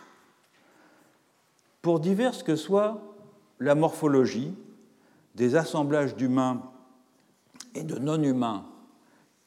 Pour 1.81 1.99
diverses 1.99 2.43
que 2.43 2.55
soit 2.55 3.01
la 3.59 3.75
morphologie 3.75 4.53
des 5.35 5.55
assemblages 5.55 6.15
d'humains 6.15 6.61
et 7.75 7.83
de 7.83 7.97
non-humains 7.97 8.65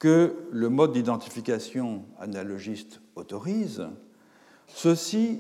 que 0.03 0.35
le 0.51 0.69
mode 0.69 0.95
d'identification 0.95 2.03
analogiste 2.19 3.01
autorise, 3.15 3.87
ceux-ci 4.67 5.39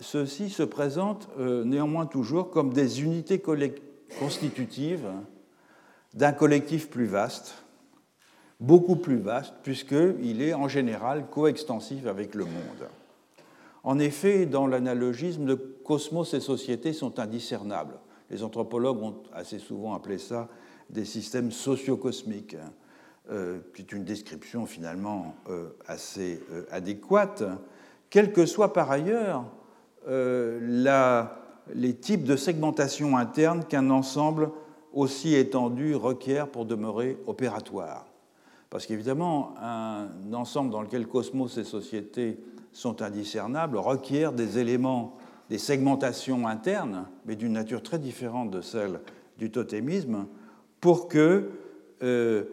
se 0.00 0.62
présentent 0.64 1.28
euh, 1.38 1.62
néanmoins 1.62 2.06
toujours 2.06 2.50
comme 2.50 2.72
des 2.72 3.02
unités 3.02 3.40
constitutives 4.18 5.06
d'un 6.12 6.32
collectif 6.32 6.90
plus 6.90 7.06
vaste, 7.06 7.62
beaucoup 8.58 8.96
plus 8.96 9.18
vaste, 9.18 9.54
puisqu'il 9.62 10.42
est 10.42 10.54
en 10.54 10.66
général 10.66 11.28
coextensif 11.30 12.04
avec 12.08 12.34
le 12.34 12.46
monde. 12.46 12.88
En 13.84 14.00
effet, 14.00 14.44
dans 14.44 14.66
l'analogisme, 14.66 15.56
cosmos 15.84 16.34
et 16.34 16.40
société 16.40 16.92
sont 16.92 17.20
indiscernables. 17.20 18.00
Les 18.28 18.42
anthropologues 18.42 19.04
ont 19.04 19.22
assez 19.32 19.60
souvent 19.60 19.94
appelé 19.94 20.18
ça 20.18 20.48
des 20.90 21.04
systèmes 21.04 21.52
sociocosmiques, 21.52 22.56
qui 23.74 23.82
est 23.82 23.92
une 23.92 24.04
description 24.04 24.66
finalement 24.66 25.34
euh, 25.48 25.68
assez 25.86 26.42
euh, 26.52 26.64
adéquate, 26.70 27.44
quels 28.08 28.32
que 28.32 28.46
soient 28.46 28.72
par 28.72 28.90
ailleurs 28.90 29.44
les 30.06 31.94
types 31.94 32.24
de 32.24 32.36
segmentation 32.36 33.16
interne 33.16 33.64
qu'un 33.64 33.90
ensemble 33.90 34.50
aussi 34.92 35.34
étendu 35.34 35.94
requiert 35.94 36.48
pour 36.48 36.64
demeurer 36.64 37.18
opératoire. 37.26 38.06
Parce 38.70 38.86
qu'évidemment, 38.86 39.54
un 39.62 40.08
ensemble 40.32 40.70
dans 40.70 40.82
lequel 40.82 41.06
cosmos 41.06 41.58
et 41.58 41.64
société 41.64 42.40
sont 42.72 43.02
indiscernables 43.02 43.76
requiert 43.76 44.32
des 44.32 44.58
éléments, 44.58 45.16
des 45.50 45.58
segmentations 45.58 46.48
internes, 46.48 47.06
mais 47.26 47.36
d'une 47.36 47.52
nature 47.52 47.82
très 47.82 47.98
différente 47.98 48.50
de 48.50 48.60
celle 48.60 49.00
du 49.38 49.50
totémisme, 49.50 50.26
pour 50.80 51.08
que 51.08 51.50
euh, 52.02 52.02
euh, 52.02 52.44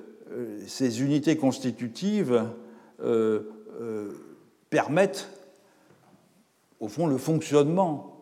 ces 0.67 1.01
unités 1.01 1.37
constitutives 1.37 2.43
euh, 3.01 3.41
permettent, 4.69 5.29
au 6.79 6.87
fond, 6.87 7.07
le 7.07 7.17
fonctionnement 7.17 8.13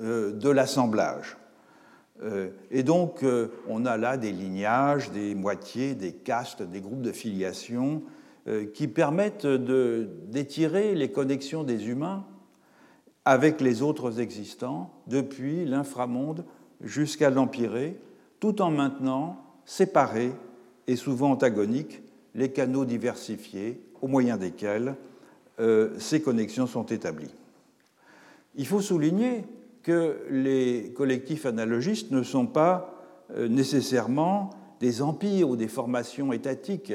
de 0.00 0.48
l'assemblage. 0.48 1.36
Et 2.70 2.84
donc, 2.84 3.24
on 3.68 3.84
a 3.84 3.96
là 3.96 4.16
des 4.16 4.30
lignages, 4.30 5.10
des 5.10 5.34
moitiés, 5.34 5.94
des 5.94 6.12
castes, 6.12 6.62
des 6.62 6.80
groupes 6.80 7.02
de 7.02 7.10
filiation 7.10 8.02
qui 8.74 8.86
permettent 8.86 9.46
d'étirer 9.46 10.94
les 10.94 11.10
connexions 11.10 11.64
des 11.64 11.88
humains 11.88 12.24
avec 13.24 13.60
les 13.60 13.82
autres 13.82 14.20
existants, 14.20 14.90
depuis 15.06 15.66
l'inframonde 15.66 16.46
jusqu'à 16.80 17.28
l'empirée, 17.28 18.00
tout 18.40 18.62
en 18.62 18.70
maintenant 18.70 19.44
séparés 19.66 20.32
et 20.88 20.96
souvent 20.96 21.30
antagoniques 21.30 22.02
les 22.34 22.50
canaux 22.50 22.84
diversifiés 22.84 23.80
au 24.00 24.08
moyen 24.08 24.36
desquels 24.36 24.96
euh, 25.60 25.90
ces 25.98 26.22
connexions 26.22 26.66
sont 26.66 26.86
établies. 26.86 27.34
Il 28.56 28.66
faut 28.66 28.80
souligner 28.80 29.44
que 29.82 30.16
les 30.30 30.92
collectifs 30.96 31.46
analogistes 31.46 32.10
ne 32.10 32.22
sont 32.22 32.46
pas 32.46 32.94
euh, 33.36 33.48
nécessairement 33.48 34.50
des 34.80 35.02
empires 35.02 35.50
ou 35.50 35.56
des 35.56 35.68
formations 35.68 36.32
étatiques, 36.32 36.94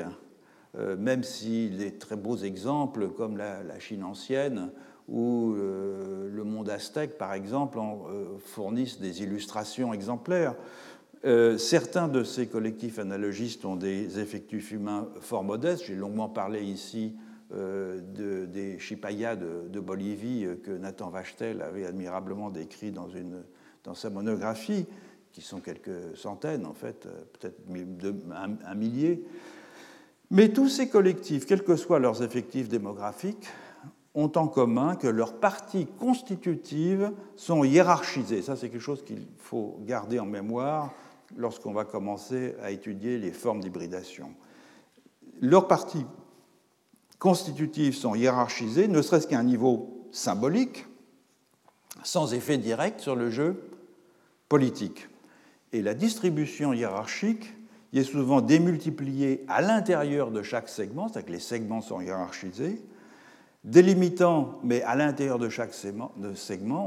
euh, 0.77 0.95
même 0.97 1.23
si 1.23 1.69
les 1.69 1.91
très 1.91 2.15
beaux 2.15 2.37
exemples 2.37 3.09
comme 3.09 3.37
la, 3.37 3.79
Chine 3.79 4.03
ancienne 4.03 4.71
ou 5.09 5.53
le 5.53 6.43
monde 6.45 6.69
aztèque, 6.69 7.17
par 7.17 7.33
exemple, 7.33 7.77
en, 7.77 8.05
fournissent 8.39 9.01
des 9.01 9.21
illustrations 9.21 9.93
exemplaires. 9.93 10.55
Euh, 11.25 11.57
certains 11.57 12.09
de 12.09 12.23
ces 12.23 12.47
collectifs 12.47 12.99
analogistes 12.99 13.63
ont 13.63 13.77
des 13.77 14.19
effectifs 14.19 14.71
humains 14.71 15.07
fort 15.21 15.43
modestes. 15.43 15.85
J'ai 15.85 15.95
longuement 15.95 16.27
parlé 16.27 16.61
ici 16.63 17.15
euh, 17.53 18.01
des 18.45 18.77
Chipayas 18.79 19.37
de, 19.37 19.79
Bolivie 19.79 20.45
euh, 20.45 20.55
que 20.55 20.71
Nathan 20.71 21.09
Vachtel 21.09 21.61
avait 21.61 21.85
admirablement 21.85 22.49
décrit 22.49 22.91
dans, 22.91 23.07
une, 23.07 23.43
dans 23.85 23.93
sa 23.93 24.09
monographie, 24.09 24.85
qui 25.31 25.41
sont 25.41 25.61
quelques 25.61 26.15
centaines 26.15 26.65
en 26.65 26.73
fait, 26.73 27.07
peut-être 27.39 27.59
un, 28.31 28.55
un 28.65 28.75
millier. 28.75 29.23
Mais 30.29 30.49
tous 30.49 30.67
ces 30.67 30.89
collectifs, 30.89 31.45
quels 31.45 31.63
que 31.63 31.75
soient 31.77 31.99
leurs 31.99 32.21
effectifs 32.21 32.67
démographiques, 32.67 33.47
ont 34.15 34.31
en 34.35 34.47
commun 34.47 34.95
que 34.95 35.07
leurs 35.07 35.39
parties 35.39 35.87
constitutives 35.87 37.11
sont 37.35 37.63
hiérarchisées. 37.63 38.41
Ça, 38.41 38.55
c'est 38.55 38.69
quelque 38.69 38.81
chose 38.81 39.03
qu'il 39.03 39.25
faut 39.39 39.79
garder 39.85 40.19
en 40.19 40.25
mémoire 40.25 40.93
lorsqu'on 41.37 41.73
va 41.73 41.85
commencer 41.85 42.55
à 42.61 42.71
étudier 42.71 43.17
les 43.17 43.31
formes 43.31 43.61
d'hybridation. 43.61 44.33
Leurs 45.41 45.67
parties 45.67 46.05
constitutives 47.19 47.95
sont 47.95 48.15
hiérarchisées, 48.15 48.87
ne 48.87 49.01
serait-ce 49.01 49.27
qu'à 49.27 49.39
un 49.39 49.43
niveau 49.43 50.07
symbolique, 50.11 50.85
sans 52.03 52.33
effet 52.33 52.57
direct 52.57 52.99
sur 52.99 53.15
le 53.15 53.29
jeu 53.29 53.63
politique. 54.49 55.07
Et 55.71 55.81
la 55.81 55.93
distribution 55.93 56.73
hiérarchique 56.73 57.53
est 57.93 58.03
souvent 58.03 58.41
démultipliée 58.41 59.45
à 59.47 59.61
l'intérieur 59.61 60.31
de 60.31 60.41
chaque 60.41 60.69
segment, 60.69 61.07
c'est-à-dire 61.07 61.27
que 61.27 61.31
les 61.33 61.39
segments 61.39 61.81
sont 61.81 62.01
hiérarchisés, 62.01 62.81
délimitant, 63.63 64.59
mais 64.63 64.81
à 64.83 64.95
l'intérieur 64.95 65.39
de 65.39 65.49
chaque 65.49 65.73
segment, 65.73 66.11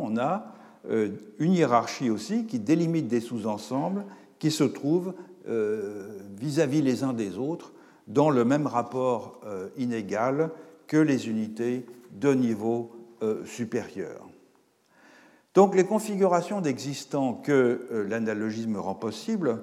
on 0.03 0.17
a 0.17 0.53
euh, 0.91 1.11
une 1.39 1.53
hiérarchie 1.53 2.11
aussi 2.11 2.47
qui 2.47 2.59
délimite 2.59 3.09
des 3.09 3.21
sous-ensembles 3.21 4.05
qui 4.39 4.51
se 4.51 4.65
trouvent 4.65 5.15
euh, 5.49 6.19
vis-à-vis 6.39 6.83
les 6.83 7.05
uns 7.05 7.13
des 7.13 7.39
autres 7.39 7.73
dans 8.07 8.31
le 8.31 8.45
même 8.45 8.67
rapport 8.67 9.41
euh, 9.45 9.69
inégal 9.77 10.51
que 10.87 10.97
les 10.97 11.29
unités 11.29 11.87
de 12.13 12.35
niveau 12.35 12.93
euh, 13.23 13.45
supérieur. 13.45 14.29
Donc 15.55 15.75
les 15.75 15.85
configurations 15.85 16.61
d'existants 16.61 17.35
que 17.35 18.05
l'analogisme 18.09 18.77
rend 18.77 18.95
possible 18.95 19.63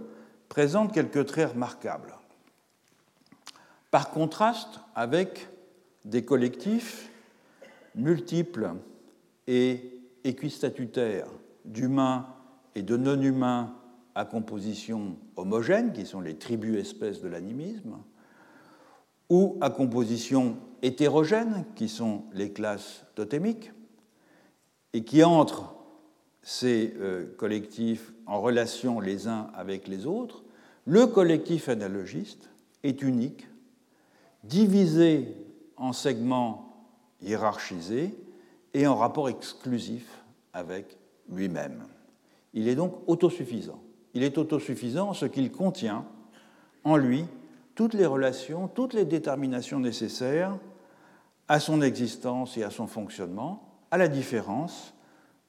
présentent 0.50 0.94
quelques 0.94 1.26
traits 1.28 1.52
remarquables. 1.52 2.16
Par 3.92 4.10
contraste 4.10 4.80
avec 4.96 5.48
des 6.04 6.26
collectifs 6.26 7.12
multiples 7.96 8.72
et 9.48 10.00
équistatutaires 10.24 11.28
d'humains 11.66 12.28
et 12.76 12.82
de 12.82 12.98
non-humains 12.98 13.74
à 14.16 14.26
composition 14.26 15.18
homogène, 15.36 15.94
qui 15.94 16.06
sont 16.06 16.22
les 16.22 16.36
tribus-espèces 16.36 17.22
de 17.22 17.28
l'animisme, 17.28 17.98
ou 19.30 19.58
à 19.62 19.70
composition 19.70 20.58
hétérogène, 20.82 21.66
qui 21.76 21.90
sont 21.90 22.26
les 22.34 22.52
classes 22.52 23.06
totémiques, 23.16 23.72
et 24.94 25.04
qui 25.04 25.24
entrent 25.24 25.76
ces 26.44 26.94
euh, 27.00 27.26
collectifs 27.38 28.14
en 28.28 28.42
relation 28.42 29.00
les 29.00 29.28
uns 29.28 29.50
avec 29.56 29.88
les 29.88 30.06
autres, 30.06 30.44
le 30.86 31.08
collectif 31.08 31.70
analogiste 31.70 32.50
est 32.84 33.02
unique, 33.02 33.48
divisé 34.44 35.36
en 35.78 35.94
segments 35.94 36.86
hiérarchisés 37.22 38.14
et 38.74 38.86
en 38.86 38.96
rapport 38.96 39.30
exclusif 39.30 40.24
avec 40.52 40.98
lui-même. 41.30 41.86
Il 42.54 42.68
est 42.68 42.76
donc 42.76 42.94
autosuffisant 43.08 43.82
il 44.14 44.24
est 44.24 44.38
autosuffisant 44.38 45.10
en 45.10 45.14
ce 45.14 45.26
qu'il 45.26 45.52
contient 45.52 46.06
en 46.84 46.98
lui 46.98 47.26
toutes 47.76 47.94
les 47.94 48.06
relations, 48.06 48.68
toutes 48.68 48.94
les 48.94 49.06
déterminations 49.06 49.80
nécessaires 49.80 50.58
à 51.48 51.60
son 51.60 51.82
existence 51.82 52.58
et 52.58 52.64
à 52.64 52.70
son 52.70 52.88
fonctionnement, 52.88 53.68
à 53.92 53.98
la 53.98 54.08
différence 54.08 54.94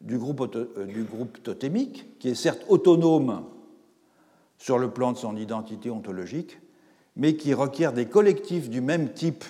du 0.01 0.19
groupe, 0.19 0.55
euh, 0.57 0.87
du 0.87 1.05
groupe 1.05 1.43
totémique, 1.43 2.19
qui 2.19 2.29
est 2.29 2.35
certes 2.35 2.65
autonome 2.69 3.45
sur 4.59 4.79
le 4.79 4.91
plan 4.91 5.13
de 5.13 5.19
son 5.19 5.37
identité 5.37 5.91
ontologique, 5.91 6.59
mais 7.17 7.37
qui 7.37 7.55
requiert 7.55 7.93
des 7.93 8.07
collectifs 8.07 8.69
du 8.71 8.81
même 8.81 9.13
type 9.13 9.45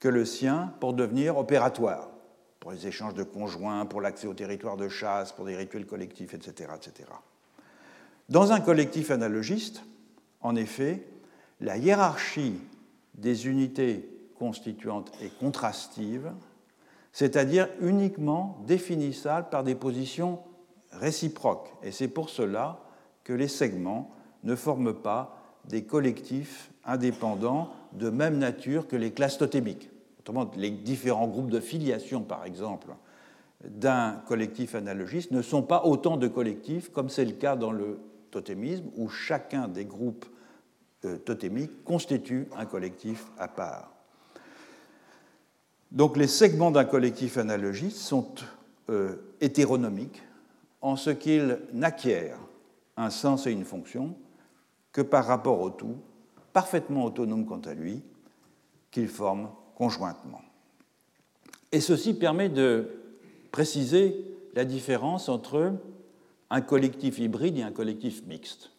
que 0.00 0.08
le 0.08 0.24
sien 0.24 0.72
pour 0.80 0.92
devenir 0.92 1.38
opératoire, 1.38 2.08
pour 2.58 2.72
les 2.72 2.86
échanges 2.86 3.14
de 3.14 3.22
conjoints, 3.22 3.86
pour 3.86 4.00
l'accès 4.00 4.26
au 4.26 4.34
territoire 4.34 4.76
de 4.76 4.88
chasse, 4.88 5.32
pour 5.32 5.44
des 5.44 5.56
rituels 5.56 5.86
collectifs, 5.86 6.34
etc. 6.34 6.70
Dans 8.30 8.52
un 8.52 8.60
collectif 8.60 9.10
analogiste, 9.10 9.82
en 10.40 10.54
effet, 10.54 11.04
la 11.60 11.76
hiérarchie 11.76 12.54
des 13.14 13.48
unités 13.48 14.08
constituantes 14.38 15.10
est 15.20 15.36
contrastive, 15.40 16.30
c'est-à-dire 17.12 17.68
uniquement 17.80 18.62
définissable 18.68 19.48
par 19.50 19.64
des 19.64 19.74
positions 19.74 20.38
réciproques. 20.92 21.72
Et 21.82 21.90
c'est 21.90 22.06
pour 22.06 22.30
cela 22.30 22.78
que 23.24 23.32
les 23.32 23.48
segments 23.48 24.12
ne 24.44 24.54
forment 24.54 24.94
pas 24.94 25.36
des 25.64 25.82
collectifs 25.82 26.70
indépendants 26.84 27.70
de 27.94 28.10
même 28.10 28.38
nature 28.38 28.86
que 28.86 28.94
les 28.94 29.10
classes 29.10 29.38
totémiques. 29.38 29.90
Autrement, 30.20 30.48
les 30.54 30.70
différents 30.70 31.26
groupes 31.26 31.50
de 31.50 31.58
filiation, 31.58 32.20
par 32.20 32.44
exemple, 32.44 32.90
d'un 33.64 34.22
collectif 34.28 34.76
analogiste 34.76 35.32
ne 35.32 35.42
sont 35.42 35.62
pas 35.62 35.84
autant 35.84 36.16
de 36.16 36.28
collectifs 36.28 36.92
comme 36.92 37.08
c'est 37.08 37.24
le 37.24 37.32
cas 37.32 37.56
dans 37.56 37.72
le 37.72 37.98
totémisme 38.30 38.90
où 38.96 39.08
chacun 39.08 39.68
des 39.68 39.84
groupes 39.84 40.26
euh, 41.04 41.16
totémiques 41.16 41.84
constitue 41.84 42.48
un 42.56 42.66
collectif 42.66 43.26
à 43.38 43.48
part. 43.48 43.92
Donc 45.90 46.16
les 46.16 46.28
segments 46.28 46.70
d'un 46.70 46.84
collectif 46.84 47.36
analogiste 47.36 47.98
sont 47.98 48.34
euh, 48.90 49.16
hétéronomiques 49.40 50.22
en 50.80 50.96
ce 50.96 51.10
qu'ils 51.10 51.58
n'acquièrent 51.72 52.38
un 52.96 53.10
sens 53.10 53.46
et 53.46 53.52
une 53.52 53.64
fonction 53.64 54.14
que 54.92 55.00
par 55.00 55.26
rapport 55.26 55.60
au 55.60 55.70
tout, 55.70 55.96
parfaitement 56.52 57.04
autonome 57.04 57.46
quant 57.46 57.60
à 57.60 57.74
lui, 57.74 58.02
qu'ils 58.90 59.08
forment 59.08 59.50
conjointement. 59.74 60.42
Et 61.72 61.80
ceci 61.80 62.14
permet 62.14 62.48
de 62.48 62.88
préciser 63.52 64.24
la 64.54 64.64
différence 64.64 65.28
entre 65.28 65.74
un 66.50 66.60
collectif 66.60 67.18
hybride 67.18 67.58
et 67.58 67.62
un 67.62 67.72
collectif 67.72 68.24
mixte. 68.26 68.70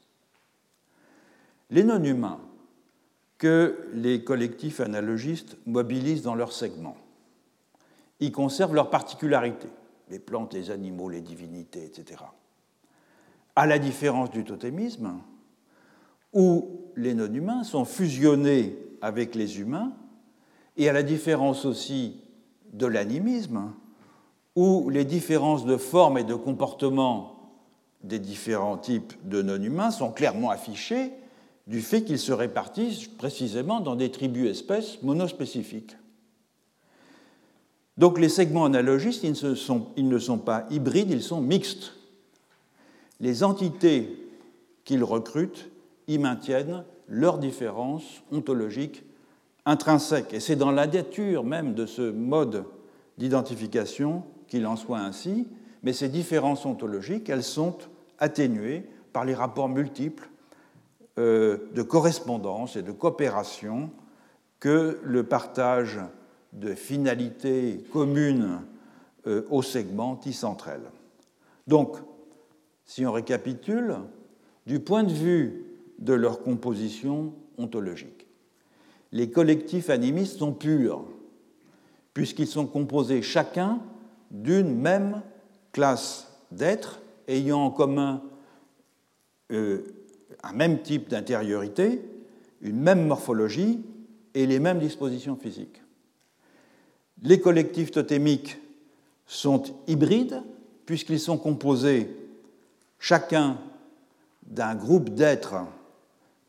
Les 1.70 1.84
non-humains 1.84 2.40
que 3.38 3.90
les 3.94 4.24
collectifs 4.24 4.82
analogistes 4.82 5.58
mobilisent 5.66 6.22
dans 6.22 6.36
leurs 6.36 6.52
segments, 6.52 6.98
ils 8.20 8.32
conservent 8.32 8.76
leurs 8.76 8.90
particularités, 8.90 9.70
les 10.10 10.20
plantes, 10.20 10.54
les 10.54 10.70
animaux, 10.70 11.10
les 11.10 11.22
divinités, 11.22 11.84
etc. 11.84 12.22
À 13.56 13.66
la 13.66 13.80
différence 13.80 14.30
du 14.30 14.44
totémisme, 14.44 15.22
où 16.34 16.82
les 16.96 17.14
non-humains 17.14 17.64
sont 17.64 17.86
fusionnés 17.86 18.78
avec 19.02 19.34
les 19.34 19.60
humains, 19.60 19.94
et 20.78 20.88
à 20.88 20.94
la 20.94 21.04
différence 21.04 21.66
aussi 21.66 22.22
de 22.74 22.86
l'animisme, 22.86 23.74
où 24.56 24.90
les 24.90 25.06
différences 25.06 25.66
de 25.66 25.78
forme 25.78 26.18
et 26.18 26.24
de 26.24 26.36
comportement 26.36 27.41
des 28.04 28.20
différents 28.20 28.78
types 28.78 29.14
de 29.24 29.42
non-humains 29.42 29.92
sont 29.92 30.12
clairement 30.12 30.50
affichées 30.50 31.12
du 31.68 31.82
fait 31.82 32.04
qu'ils 32.04 32.20
se 32.20 32.32
répartissent 32.32 33.08
précisément 33.08 33.80
dans 33.80 33.96
des 33.96 34.12
tribus-espèces 34.12 35.02
monospécifiques. 35.04 35.96
Donc 37.98 38.20
les 38.20 38.30
segments 38.30 38.66
analogistes, 38.66 39.24
ils 39.24 39.46
ne, 39.48 39.56
sont, 39.56 39.88
ils 39.96 40.08
ne 40.08 40.18
sont 40.18 40.40
pas 40.40 40.66
hybrides, 40.70 41.12
ils 41.12 41.22
sont 41.22 41.42
mixtes. 41.42 41.94
Les 43.20 43.44
entités 43.44 44.18
qu'ils 44.84 45.04
recrutent 45.04 45.70
y 46.08 46.18
maintiennent 46.18 46.84
leurs 47.08 47.38
différences 47.38 48.24
ontologiques 48.32 49.04
intrinsèques. 49.66 50.34
Et 50.34 50.40
c'est 50.40 50.56
dans 50.56 50.72
la 50.72 50.88
nature 50.88 51.44
même 51.44 51.76
de 51.76 51.86
ce 51.86 52.02
mode 52.02 52.66
d'identification 53.18 54.24
qu'il 54.48 54.66
en 54.66 54.76
soit 54.76 55.00
ainsi, 55.00 55.48
mais 55.84 55.94
ces 55.94 56.10
différences 56.10 56.66
ontologiques, 56.66 57.30
elles 57.30 57.44
sont 57.44 57.76
atténuées 58.22 58.88
par 59.12 59.26
les 59.26 59.34
rapports 59.34 59.68
multiples 59.68 60.30
euh, 61.20 61.58
de 61.76 61.82
correspondance 61.82 62.78
et 62.78 62.84
de 62.84 62.94
coopération 62.94 63.90
que 64.62 65.00
le 65.04 65.24
partage 65.24 66.00
de 66.54 66.74
finalités 66.74 67.84
communes 67.92 68.62
euh, 69.28 69.44
aux 69.50 69.64
segments 69.64 70.16
tisse 70.16 70.46
entre 70.46 70.70
elles. 70.70 70.90
Donc, 71.68 71.98
si 72.86 73.06
on 73.06 73.12
récapitule, 73.12 73.98
du 74.66 74.80
point 74.80 75.04
de 75.04 75.12
vue 75.12 75.66
de 76.00 76.14
leur 76.14 76.44
composition 76.44 77.34
ontologique, 77.58 78.28
les 79.12 79.30
collectifs 79.32 79.90
animistes 79.90 80.40
sont 80.40 80.54
purs, 80.54 81.04
puisqu'ils 82.14 82.48
sont 82.48 82.68
composés 82.68 83.22
chacun 83.22 83.82
d'une 84.30 84.76
même 84.76 85.22
classe 85.72 86.28
d'êtres 86.52 87.01
ayant 87.32 87.66
en 87.66 87.72
commun 87.72 88.22
euh, 89.52 89.84
un 90.44 90.54
même 90.54 90.82
type 90.82 91.10
d'intériorité, 91.10 92.02
une 92.62 92.80
même 92.80 93.08
morphologie 93.08 93.84
et 94.34 94.46
les 94.46 94.60
mêmes 94.60 94.80
dispositions 94.80 95.36
physiques. 95.36 95.82
Les 97.24 97.40
collectifs 97.40 97.92
totémiques 97.92 98.58
sont 99.26 99.64
hybrides 99.88 100.42
puisqu'ils 100.86 101.20
sont 101.20 101.38
composés 101.38 102.16
chacun 103.00 103.58
d'un 104.44 104.76
groupe 104.76 105.10
d'êtres 105.10 105.56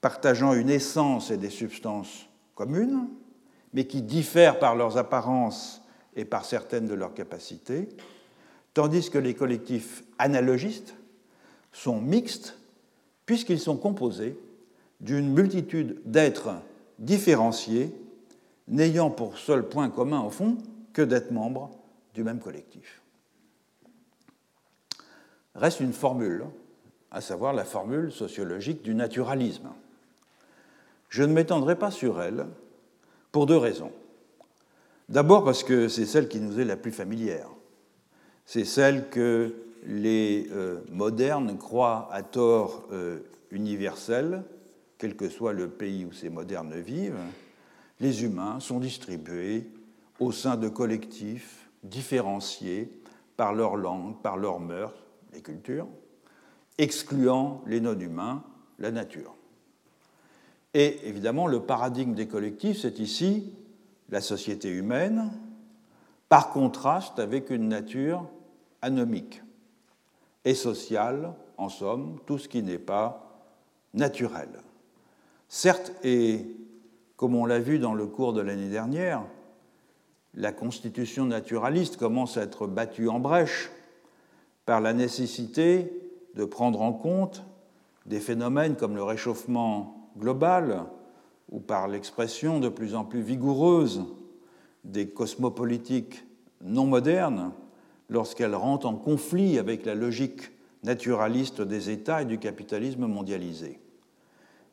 partageant 0.00 0.52
une 0.52 0.70
essence 0.70 1.30
et 1.30 1.36
des 1.36 1.50
substances 1.50 2.26
communes, 2.54 3.08
mais 3.72 3.86
qui 3.86 4.02
diffèrent 4.02 4.58
par 4.58 4.74
leurs 4.74 4.98
apparences 4.98 5.82
et 6.16 6.24
par 6.24 6.44
certaines 6.44 6.86
de 6.86 6.94
leurs 6.94 7.14
capacités, 7.14 7.88
tandis 8.74 9.10
que 9.10 9.18
les 9.18 9.34
collectifs 9.34 10.02
analogistes 10.22 10.94
sont 11.72 12.00
mixtes 12.00 12.56
puisqu'ils 13.26 13.60
sont 13.60 13.76
composés 13.76 14.38
d'une 15.00 15.32
multitude 15.32 16.00
d'êtres 16.04 16.50
différenciés, 16.98 17.92
n'ayant 18.68 19.10
pour 19.10 19.36
seul 19.38 19.68
point 19.68 19.90
commun, 19.90 20.20
au 20.20 20.30
fond, 20.30 20.58
que 20.92 21.02
d'être 21.02 21.32
membres 21.32 21.70
du 22.14 22.22
même 22.22 22.38
collectif. 22.38 23.02
Reste 25.54 25.80
une 25.80 25.92
formule, 25.92 26.44
à 27.10 27.20
savoir 27.20 27.52
la 27.52 27.64
formule 27.64 28.12
sociologique 28.12 28.82
du 28.82 28.94
naturalisme. 28.94 29.70
Je 31.08 31.24
ne 31.24 31.32
m'étendrai 31.32 31.76
pas 31.76 31.90
sur 31.90 32.22
elle 32.22 32.46
pour 33.32 33.46
deux 33.46 33.56
raisons. 33.56 33.92
D'abord 35.08 35.44
parce 35.44 35.64
que 35.64 35.88
c'est 35.88 36.06
celle 36.06 36.28
qui 36.28 36.40
nous 36.40 36.60
est 36.60 36.64
la 36.64 36.76
plus 36.76 36.92
familière. 36.92 37.48
C'est 38.46 38.64
celle 38.64 39.08
que 39.08 39.54
les 39.84 40.48
euh, 40.52 40.80
modernes 40.90 41.58
croient 41.58 42.08
à 42.12 42.22
tort 42.22 42.84
euh, 42.92 43.20
universelle, 43.50 44.44
quel 44.98 45.16
que 45.16 45.28
soit 45.28 45.52
le 45.52 45.68
pays 45.68 46.04
où 46.04 46.12
ces 46.12 46.30
modernes 46.30 46.78
vivent. 46.80 47.18
Les 48.00 48.24
humains 48.24 48.60
sont 48.60 48.78
distribués 48.78 49.68
au 50.20 50.32
sein 50.32 50.56
de 50.56 50.68
collectifs 50.68 51.68
différenciés 51.82 52.90
par 53.36 53.52
leur 53.52 53.76
langue, 53.76 54.20
par 54.22 54.36
leurs 54.36 54.60
mœurs, 54.60 54.94
les 55.32 55.40
cultures, 55.40 55.88
excluant 56.78 57.62
les 57.66 57.80
non-humains, 57.80 58.44
la 58.78 58.90
nature. 58.90 59.34
Et 60.74 61.08
évidemment, 61.08 61.46
le 61.46 61.60
paradigme 61.60 62.14
des 62.14 62.28
collectifs, 62.28 62.78
c'est 62.80 62.98
ici 62.98 63.52
la 64.10 64.20
société 64.20 64.68
humaine, 64.68 65.30
par 66.28 66.50
contraste 66.50 67.18
avec 67.18 67.50
une 67.50 67.68
nature 67.68 68.26
anomique 68.80 69.42
et 70.44 70.54
sociale, 70.54 71.34
en 71.56 71.68
somme, 71.68 72.18
tout 72.26 72.38
ce 72.38 72.48
qui 72.48 72.62
n'est 72.62 72.78
pas 72.78 73.44
naturel. 73.94 74.48
Certes, 75.48 75.92
et 76.02 76.46
comme 77.16 77.34
on 77.34 77.46
l'a 77.46 77.60
vu 77.60 77.78
dans 77.78 77.94
le 77.94 78.06
cours 78.06 78.32
de 78.32 78.40
l'année 78.40 78.68
dernière, 78.70 79.22
la 80.34 80.52
constitution 80.52 81.26
naturaliste 81.26 81.96
commence 81.96 82.36
à 82.36 82.42
être 82.42 82.66
battue 82.66 83.08
en 83.08 83.20
brèche 83.20 83.70
par 84.64 84.80
la 84.80 84.92
nécessité 84.92 85.92
de 86.34 86.44
prendre 86.44 86.80
en 86.80 86.92
compte 86.92 87.44
des 88.06 88.20
phénomènes 88.20 88.76
comme 88.76 88.96
le 88.96 89.02
réchauffement 89.02 90.10
globale 90.18 90.84
ou 91.50 91.60
par 91.60 91.86
l'expression 91.86 92.60
de 92.60 92.68
plus 92.68 92.94
en 92.94 93.04
plus 93.04 93.20
vigoureuse 93.20 94.04
des 94.84 95.08
cosmopolitiques 95.08 96.24
non 96.62 96.86
modernes 96.86 97.52
lorsqu'elles 98.12 98.54
rentrent 98.54 98.86
en 98.86 98.96
conflit 98.96 99.58
avec 99.58 99.86
la 99.86 99.94
logique 99.94 100.52
naturaliste 100.84 101.62
des 101.62 101.90
États 101.90 102.22
et 102.22 102.26
du 102.26 102.38
capitalisme 102.38 103.06
mondialisé. 103.06 103.80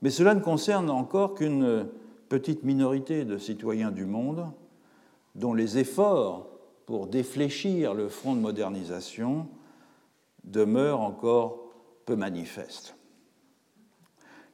Mais 0.02 0.10
cela 0.10 0.36
ne 0.36 0.42
concerne 0.42 0.90
encore 0.90 1.36
qu'une 1.36 1.88
petite 2.28 2.64
minorité 2.64 3.26
de 3.26 3.38
citoyens 3.38 3.92
du 3.92 4.06
monde 4.06 4.46
dont 5.36 5.54
les 5.54 5.78
efforts 5.78 6.48
pour 6.86 7.08
défléchir 7.08 7.94
le 7.94 8.10
front 8.10 8.36
de 8.36 8.42
modernisation 8.42 9.48
demeurent 10.44 11.02
encore 11.02 11.60
peu 12.06 12.16
manifestes. 12.16 12.96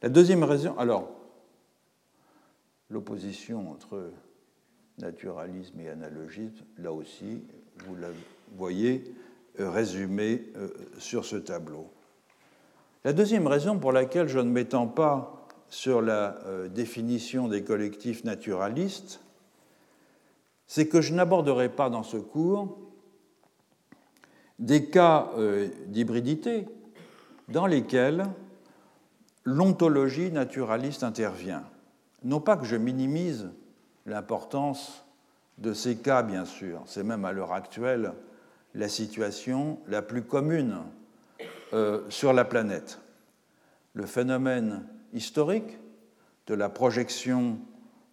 La 0.02 0.10
deuxième 0.10 0.44
raison, 0.44 0.76
alors, 0.78 1.10
l'opposition 2.90 3.70
entre 3.70 4.10
naturalisme 4.98 5.80
et 5.80 5.88
analogisme, 5.88 6.64
là 6.78 6.92
aussi, 6.92 7.42
vous 7.84 7.96
la 7.96 8.08
voyez 8.54 9.04
euh, 9.60 9.70
résumée 9.70 10.42
euh, 10.56 10.68
sur 10.98 11.24
ce 11.24 11.36
tableau. 11.36 11.90
La 13.04 13.12
deuxième 13.12 13.46
raison 13.46 13.78
pour 13.78 13.92
laquelle 13.92 14.28
je 14.28 14.38
ne 14.38 14.50
m'étends 14.50 14.86
pas 14.86 15.46
sur 15.70 16.02
la 16.02 16.36
euh, 16.44 16.68
définition 16.68 17.48
des 17.48 17.62
collectifs 17.62 18.24
naturalistes, 18.24 19.20
c'est 20.66 20.88
que 20.88 21.00
je 21.00 21.14
n'aborderai 21.14 21.70
pas 21.70 21.88
dans 21.88 22.02
ce 22.02 22.16
cours 22.16 22.78
des 24.58 24.86
cas 24.86 25.30
d'hybridité 25.86 26.66
dans 27.48 27.66
lesquels 27.66 28.24
l'ontologie 29.44 30.32
naturaliste 30.32 31.02
intervient. 31.02 31.62
Non 32.24 32.40
pas 32.40 32.56
que 32.56 32.64
je 32.64 32.76
minimise 32.76 33.50
l'importance 34.06 35.04
de 35.58 35.72
ces 35.72 35.96
cas, 35.96 36.22
bien 36.22 36.44
sûr, 36.44 36.82
c'est 36.86 37.04
même 37.04 37.24
à 37.24 37.32
l'heure 37.32 37.52
actuelle 37.52 38.12
la 38.76 38.88
situation 38.88 39.78
la 39.88 40.02
plus 40.02 40.22
commune 40.22 40.76
euh, 41.72 42.02
sur 42.10 42.32
la 42.32 42.44
planète. 42.44 43.00
Le 43.94 44.06
phénomène 44.06 44.84
historique 45.14 45.78
de 46.46 46.54
la 46.54 46.68
projection 46.68 47.58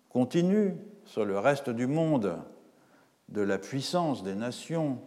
continue 0.09 0.73
sur 1.05 1.25
le 1.25 1.37
reste 1.37 1.69
du 1.69 1.85
monde 1.85 2.37
de 3.29 3.41
la 3.41 3.57
puissance 3.57 4.23
des 4.23 4.35
nations 4.35 4.99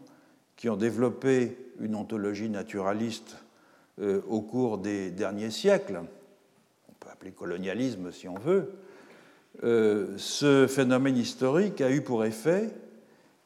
qui 0.57 0.69
ont 0.69 0.77
développé 0.77 1.57
une 1.81 1.95
ontologie 1.95 2.51
naturaliste 2.51 3.37
euh, 4.01 4.21
au 4.29 4.43
cours 4.43 4.79
des 4.79 5.11
derniers 5.11 5.51
siècles, 5.51 6.03
appeler 7.11 7.31
colonialisme 7.31 8.13
si 8.13 8.29
on 8.29 8.35
veut, 8.35 8.73
euh, 9.65 10.13
ce 10.19 10.67
phénomène 10.67 11.17
historique 11.17 11.81
a 11.81 11.91
eu 11.91 12.03
pour 12.03 12.25
effet 12.25 12.69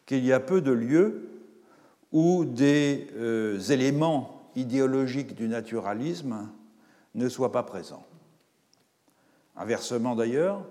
qu'il 0.06 0.24
y 0.24 0.32
a 0.32 0.40
peu 0.40 0.60
de 0.60 0.72
lieux 0.72 1.29
où 2.12 2.44
des 2.44 3.06
éléments 3.70 4.50
idéologiques 4.56 5.34
du 5.34 5.48
naturalisme 5.48 6.48
ne 7.14 7.28
soient 7.28 7.52
pas 7.52 7.62
présents. 7.62 8.04
Inversement 9.56 10.16
d'ailleurs, 10.16 10.64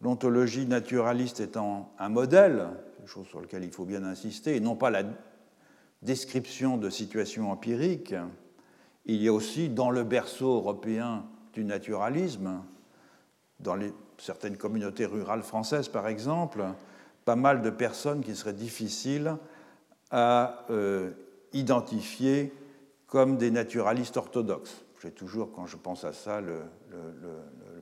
l'ontologie 0.00 0.66
naturaliste 0.66 1.40
étant 1.40 1.92
un 1.98 2.08
modèle, 2.08 2.68
chose 3.06 3.26
sur 3.26 3.40
laquelle 3.40 3.64
il 3.64 3.72
faut 3.72 3.84
bien 3.84 4.04
insister, 4.04 4.56
et 4.56 4.60
non 4.60 4.76
pas 4.76 4.90
la 4.90 5.02
description 6.02 6.76
de 6.76 6.90
situations 6.90 7.50
empiriques, 7.50 8.14
il 9.06 9.22
y 9.22 9.28
a 9.28 9.32
aussi 9.32 9.68
dans 9.68 9.90
le 9.90 10.04
berceau 10.04 10.56
européen 10.56 11.24
du 11.52 11.64
naturalisme, 11.64 12.62
dans 13.58 13.76
certaines 14.18 14.56
communautés 14.56 15.06
rurales 15.06 15.42
françaises 15.42 15.88
par 15.88 16.06
exemple, 16.06 16.64
pas 17.24 17.36
mal 17.36 17.62
de 17.62 17.70
personnes 17.70 18.22
qui 18.22 18.36
seraient 18.36 18.52
difficiles 18.52 19.36
à 20.10 20.64
euh, 20.70 21.10
identifier 21.52 22.52
comme 23.06 23.36
des 23.36 23.50
naturalistes 23.50 24.16
orthodoxes. 24.16 24.84
J'ai 25.02 25.10
toujours, 25.10 25.52
quand 25.52 25.66
je 25.66 25.76
pense 25.76 26.04
à 26.04 26.12
ça, 26.12 26.40
le, 26.40 26.60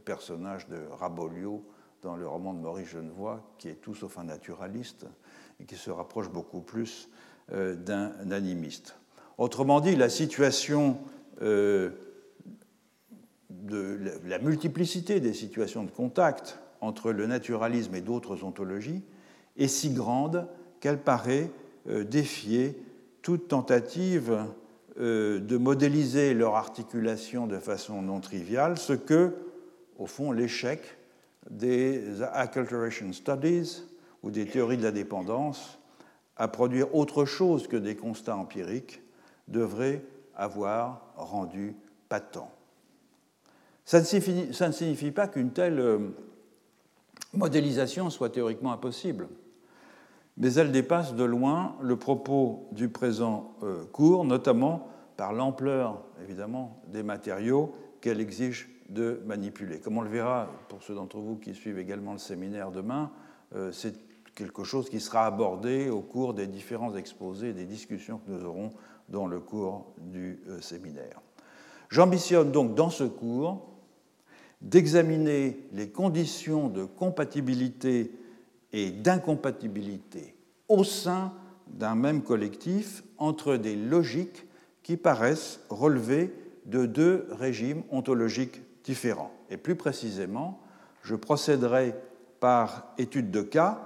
personnage 0.04 0.68
de 0.68 0.78
Rabolio 0.98 1.62
dans 2.02 2.16
le 2.16 2.26
roman 2.26 2.54
de 2.54 2.60
Maurice 2.60 2.88
Genevoix, 2.88 3.42
qui 3.58 3.68
est 3.68 3.74
tout 3.74 3.94
sauf 3.94 4.16
un 4.18 4.24
naturaliste 4.24 5.04
et 5.60 5.64
qui 5.64 5.76
se 5.76 5.90
rapproche 5.90 6.30
beaucoup 6.30 6.60
plus 6.60 7.10
euh, 7.52 7.74
d'un 7.74 8.30
animiste. 8.30 8.96
Autrement 9.36 9.80
dit, 9.80 9.96
la 9.96 10.08
situation 10.08 10.98
euh, 11.42 11.90
la 14.24 14.38
multiplicité 14.38 15.20
des 15.20 15.32
situations 15.32 15.84
de 15.84 15.90
contact 15.90 16.58
entre 16.80 17.12
le 17.12 17.26
naturalisme 17.26 17.94
et 17.94 18.00
d'autres 18.00 18.44
ontologies 18.44 19.02
est 19.56 19.68
si 19.68 19.90
grande 19.90 20.46
qu'elle 20.80 20.98
paraît 20.98 21.50
défier 21.88 22.80
toute 23.22 23.48
tentative 23.48 24.44
de 24.96 25.56
modéliser 25.56 26.34
leur 26.34 26.56
articulation 26.56 27.46
de 27.46 27.58
façon 27.58 28.02
non 28.02 28.20
triviale, 28.20 28.78
ce 28.78 28.92
que, 28.92 29.34
au 29.98 30.06
fond, 30.06 30.32
l'échec 30.32 30.80
des 31.50 32.22
acculturation 32.22 33.12
studies 33.12 33.82
ou 34.22 34.30
des 34.30 34.46
théories 34.46 34.76
de 34.76 34.82
la 34.82 34.90
dépendance 34.90 35.78
à 36.36 36.48
produire 36.48 36.94
autre 36.94 37.24
chose 37.24 37.68
que 37.68 37.76
des 37.76 37.96
constats 37.96 38.36
empiriques 38.36 39.02
devrait 39.48 40.02
avoir 40.34 41.12
rendu 41.16 41.74
patent. 42.08 42.48
Ça 43.84 44.00
ne 44.00 44.04
signifie, 44.04 44.54
ça 44.54 44.68
ne 44.68 44.72
signifie 44.72 45.10
pas 45.10 45.26
qu'une 45.26 45.50
telle 45.50 45.80
euh, 45.80 45.98
modélisation 47.32 48.10
soit 48.10 48.30
théoriquement 48.30 48.72
impossible, 48.72 49.28
mais 50.38 50.54
elle 50.54 50.70
dépasse 50.70 51.14
de 51.14 51.24
loin 51.24 51.76
le 51.82 51.96
propos 51.96 52.68
du 52.72 52.88
présent 52.88 53.54
euh, 53.62 53.84
cours, 53.92 54.24
notamment 54.24 54.88
par 55.16 55.32
l'ampleur, 55.32 56.04
évidemment, 56.22 56.80
des 56.86 57.02
matériaux 57.02 57.72
qu'elle 58.00 58.20
exige 58.20 58.68
de 58.88 59.20
manipuler. 59.26 59.80
Comme 59.80 59.98
on 59.98 60.02
le 60.02 60.08
verra 60.08 60.48
pour 60.68 60.82
ceux 60.82 60.94
d'entre 60.94 61.18
vous 61.18 61.36
qui 61.36 61.54
suivent 61.54 61.78
également 61.78 62.12
le 62.12 62.18
séminaire 62.18 62.70
demain, 62.70 63.10
euh, 63.54 63.72
c'est 63.72 63.94
quelque 64.36 64.62
chose 64.62 64.88
qui 64.88 65.00
sera 65.00 65.26
abordé 65.26 65.90
au 65.90 66.00
cours 66.00 66.34
des 66.34 66.46
différents 66.46 66.94
exposés 66.94 67.48
et 67.48 67.52
des 67.52 67.66
discussions 67.66 68.18
que 68.18 68.30
nous 68.30 68.44
aurons 68.44 68.70
dans 69.08 69.26
le 69.26 69.40
cours 69.40 69.92
du 69.98 70.40
euh, 70.48 70.60
séminaire. 70.60 71.20
J'ambitionne 71.90 72.52
donc 72.52 72.76
dans 72.76 72.90
ce 72.90 73.04
cours 73.04 73.66
d'examiner 74.60 75.66
les 75.72 75.90
conditions 75.90 76.68
de 76.68 76.84
compatibilité 76.84 78.12
et 78.72 78.90
d'incompatibilité 78.90 80.34
au 80.68 80.84
sein 80.84 81.32
d'un 81.66 81.94
même 81.94 82.22
collectif 82.22 83.02
entre 83.18 83.56
des 83.56 83.76
logiques 83.76 84.46
qui 84.82 84.96
paraissent 84.96 85.60
relever 85.68 86.32
de 86.66 86.86
deux 86.86 87.26
régimes 87.30 87.82
ontologiques 87.90 88.60
différents. 88.84 89.32
Et 89.50 89.56
plus 89.56 89.74
précisément, 89.74 90.60
je 91.02 91.14
procéderai 91.14 91.94
par 92.40 92.92
étude 92.98 93.30
de 93.30 93.42
cas 93.42 93.80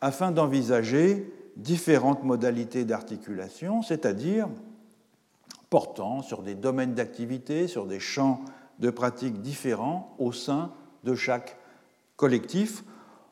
afin 0.00 0.30
d'envisager 0.30 1.32
différentes 1.56 2.24
modalités 2.24 2.84
d'articulation, 2.84 3.82
c'est-à-dire 3.82 4.48
portant 5.68 6.22
sur 6.22 6.42
des 6.42 6.54
domaines 6.54 6.94
d'activité, 6.94 7.68
sur 7.68 7.86
des 7.86 8.00
champs 8.00 8.40
de 8.78 8.90
pratiques 8.90 9.40
différents 9.40 10.14
au 10.18 10.32
sein 10.32 10.72
de 11.04 11.14
chaque 11.14 11.56
collectif, 12.16 12.84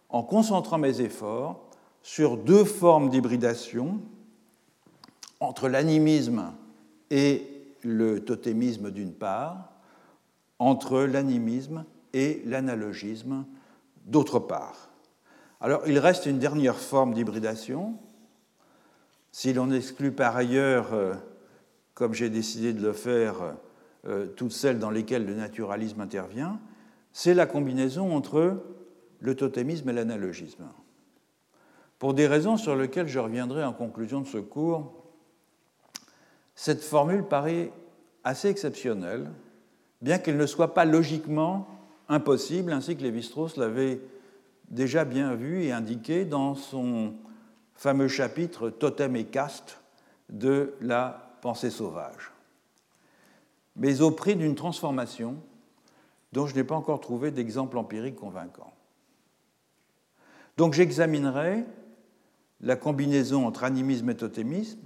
en 0.08 0.22
concentrant 0.22 0.78
mes 0.78 1.00
efforts 1.00 1.68
sur 2.02 2.36
deux 2.36 2.64
formes 2.64 3.10
d'hybridation 3.10 4.00
entre 5.40 5.68
l'animisme 5.68 6.52
et 7.10 7.46
le 7.82 8.24
totémisme 8.24 8.90
d'une 8.90 9.12
part, 9.12 9.72
entre 10.58 11.00
l'animisme 11.00 11.84
et 12.12 12.42
l'analogisme 12.46 13.44
d'autre 14.06 14.38
part. 14.38 14.88
Alors 15.60 15.82
il 15.86 15.98
reste 15.98 16.26
une 16.26 16.38
dernière 16.38 16.78
forme 16.78 17.14
d'hybridation. 17.14 17.94
Si 19.32 19.52
l'on 19.52 19.70
exclut 19.70 20.12
par 20.12 20.36
ailleurs, 20.36 20.94
euh, 20.94 21.14
comme 21.94 22.14
j'ai 22.14 22.30
décidé 22.30 22.72
de 22.72 22.80
le 22.80 22.92
faire, 22.92 23.56
euh, 24.06 24.26
toutes 24.26 24.52
celles 24.52 24.78
dans 24.78 24.90
lesquelles 24.90 25.26
le 25.26 25.34
naturalisme 25.34 26.00
intervient, 26.00 26.58
c'est 27.12 27.34
la 27.34 27.46
combinaison 27.46 28.14
entre 28.14 28.62
le 29.20 29.34
totémisme 29.34 29.88
et 29.90 29.92
l'analogisme. 29.92 30.64
Pour 31.98 32.14
des 32.14 32.26
raisons 32.26 32.56
sur 32.56 32.76
lesquelles 32.76 33.08
je 33.08 33.18
reviendrai 33.18 33.64
en 33.64 33.72
conclusion 33.72 34.20
de 34.20 34.26
ce 34.26 34.38
cours, 34.38 34.92
cette 36.54 36.82
formule 36.82 37.24
paraît 37.24 37.72
assez 38.24 38.48
exceptionnelle, 38.48 39.30
bien 40.00 40.18
qu'elle 40.18 40.36
ne 40.36 40.46
soit 40.46 40.74
pas 40.74 40.84
logiquement 40.84 41.66
impossible, 42.08 42.72
ainsi 42.72 42.96
que 42.96 43.02
Lévi-Strauss 43.02 43.56
l'avait 43.56 44.00
déjà 44.70 45.04
bien 45.04 45.34
vu 45.34 45.62
et 45.62 45.72
indiqué 45.72 46.24
dans 46.24 46.54
son 46.54 47.14
fameux 47.74 48.08
chapitre 48.08 48.70
Totem 48.70 49.16
et 49.16 49.24
caste 49.24 49.80
de 50.28 50.74
la 50.80 51.36
pensée 51.40 51.70
sauvage. 51.70 52.32
Mais 53.76 54.00
au 54.00 54.10
prix 54.10 54.36
d'une 54.36 54.54
transformation 54.54 55.36
dont 56.32 56.46
je 56.46 56.54
n'ai 56.54 56.64
pas 56.64 56.74
encore 56.74 57.00
trouvé 57.00 57.30
d'exemple 57.30 57.78
empirique 57.78 58.16
convaincant. 58.16 58.72
Donc 60.58 60.74
j'examinerai 60.74 61.64
la 62.60 62.74
combinaison 62.74 63.46
entre 63.46 63.62
animisme 63.62 64.10
et 64.10 64.16
totémisme 64.16 64.80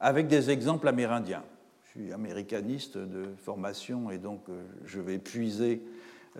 avec 0.00 0.26
des 0.26 0.50
exemples 0.50 0.88
amérindiens. 0.88 1.44
Je 1.84 1.90
suis 1.90 2.12
américaniste 2.12 2.98
de 2.98 3.26
formation 3.36 4.10
et 4.10 4.18
donc 4.18 4.40
euh, 4.48 4.64
je 4.84 5.00
vais 5.00 5.18
puiser 5.18 5.80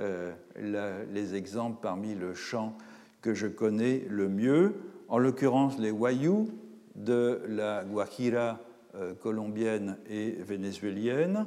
euh, 0.00 0.32
les 0.56 1.36
exemples 1.36 1.78
parmi 1.80 2.16
le 2.16 2.34
champ 2.34 2.76
que 3.20 3.34
je 3.34 3.46
connais 3.46 4.04
le 4.08 4.28
mieux, 4.28 4.74
en 5.06 5.18
l'occurrence 5.18 5.78
les 5.78 5.92
Wayuu 5.92 6.48
de 6.96 7.40
la 7.46 7.84
Guajira 7.84 8.58
euh, 8.96 9.14
colombienne 9.14 9.96
et 10.10 10.32
vénézuélienne, 10.32 11.46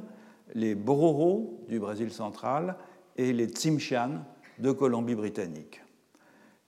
les 0.54 0.74
Bororo 0.74 1.62
du 1.68 1.80
Brésil 1.80 2.10
central 2.10 2.76
et 3.18 3.34
les 3.34 3.48
Tsimshian 3.48 4.24
de 4.58 4.72
Colombie-Britannique. 4.72 5.82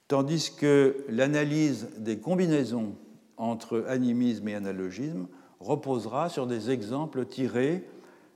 Tandis 0.08 0.50
que 0.56 1.04
l'analyse 1.08 1.88
des 1.98 2.18
combinaisons 2.18 2.94
entre 3.36 3.84
animisme 3.88 4.48
et 4.48 4.54
analogisme 4.54 5.26
reposera 5.60 6.30
sur 6.30 6.46
des 6.46 6.70
exemples 6.70 7.26
tirés 7.26 7.84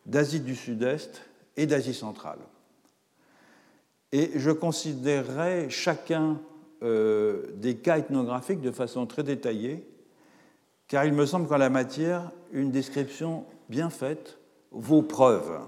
d'Asie 0.05 0.41
du 0.41 0.55
Sud-Est 0.55 1.23
et 1.57 1.67
d'Asie 1.67 1.95
centrale. 1.95 2.39
Et 4.13 4.33
je 4.35 4.51
considérerai 4.51 5.71
chacun 5.71 6.39
euh, 6.83 7.47
des 7.55 7.77
cas 7.77 7.99
ethnographiques 7.99 8.61
de 8.61 8.71
façon 8.71 9.07
très 9.07 9.23
détaillée, 9.23 9.87
car 10.89 11.07
il 11.07 11.15
me 11.15 11.25
semble 11.25 11.49
qu'en 11.49 11.57
la 11.57 11.71
matière, 11.71 12.31
une 12.53 12.71
description 12.71 13.47
bien 13.71 13.89
faite 13.89 14.39
vaut 14.73 15.03
preuve. 15.03 15.61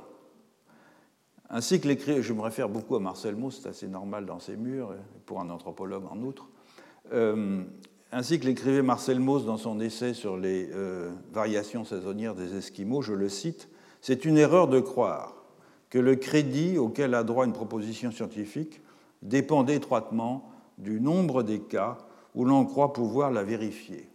Ainsi 1.50 1.80
que 1.80 1.88
l'écrit, 1.88 2.22
je 2.22 2.32
me 2.32 2.40
réfère 2.40 2.68
beaucoup 2.68 2.96
à 2.96 3.00
Marcel 3.00 3.36
Mauss, 3.36 3.60
c'est 3.62 3.68
assez 3.68 3.86
normal 3.86 4.26
dans 4.26 4.40
ses 4.40 4.56
murs, 4.56 4.94
pour 5.26 5.40
un 5.40 5.50
anthropologue 5.50 6.04
en 6.10 6.18
outre, 6.22 6.48
euh, 7.12 7.62
ainsi 8.12 8.40
que 8.40 8.46
l'écrivait 8.46 8.82
Marcel 8.82 9.20
Mauss 9.20 9.44
dans 9.44 9.56
son 9.56 9.78
essai 9.80 10.14
sur 10.14 10.36
les 10.36 10.70
euh, 10.72 11.10
variations 11.32 11.84
saisonnières 11.84 12.34
des 12.34 12.56
Esquimaux, 12.56 13.02
je 13.02 13.12
le 13.12 13.28
cite, 13.28 13.68
c'est 14.00 14.24
une 14.24 14.38
erreur 14.38 14.68
de 14.68 14.80
croire 14.80 15.34
que 15.90 15.98
le 15.98 16.16
crédit 16.16 16.78
auquel 16.78 17.14
a 17.14 17.24
droit 17.24 17.44
une 17.44 17.52
proposition 17.52 18.10
scientifique 18.10 18.80
dépend 19.22 19.66
étroitement 19.66 20.50
du 20.78 21.00
nombre 21.00 21.42
des 21.42 21.60
cas 21.60 21.98
où 22.34 22.44
l'on 22.44 22.64
croit 22.64 22.92
pouvoir 22.92 23.30
la 23.30 23.44
vérifier. 23.44 24.08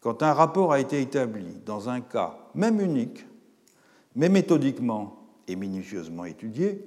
Quand 0.00 0.22
un 0.22 0.32
rapport 0.32 0.72
a 0.72 0.80
été 0.80 1.00
établi 1.00 1.46
dans 1.64 1.88
un 1.88 2.00
cas, 2.00 2.38
même 2.54 2.80
unique, 2.80 3.26
mais 4.14 4.28
méthodiquement 4.28 5.25
et 5.48 5.56
minutieusement 5.56 6.24
étudié, 6.24 6.84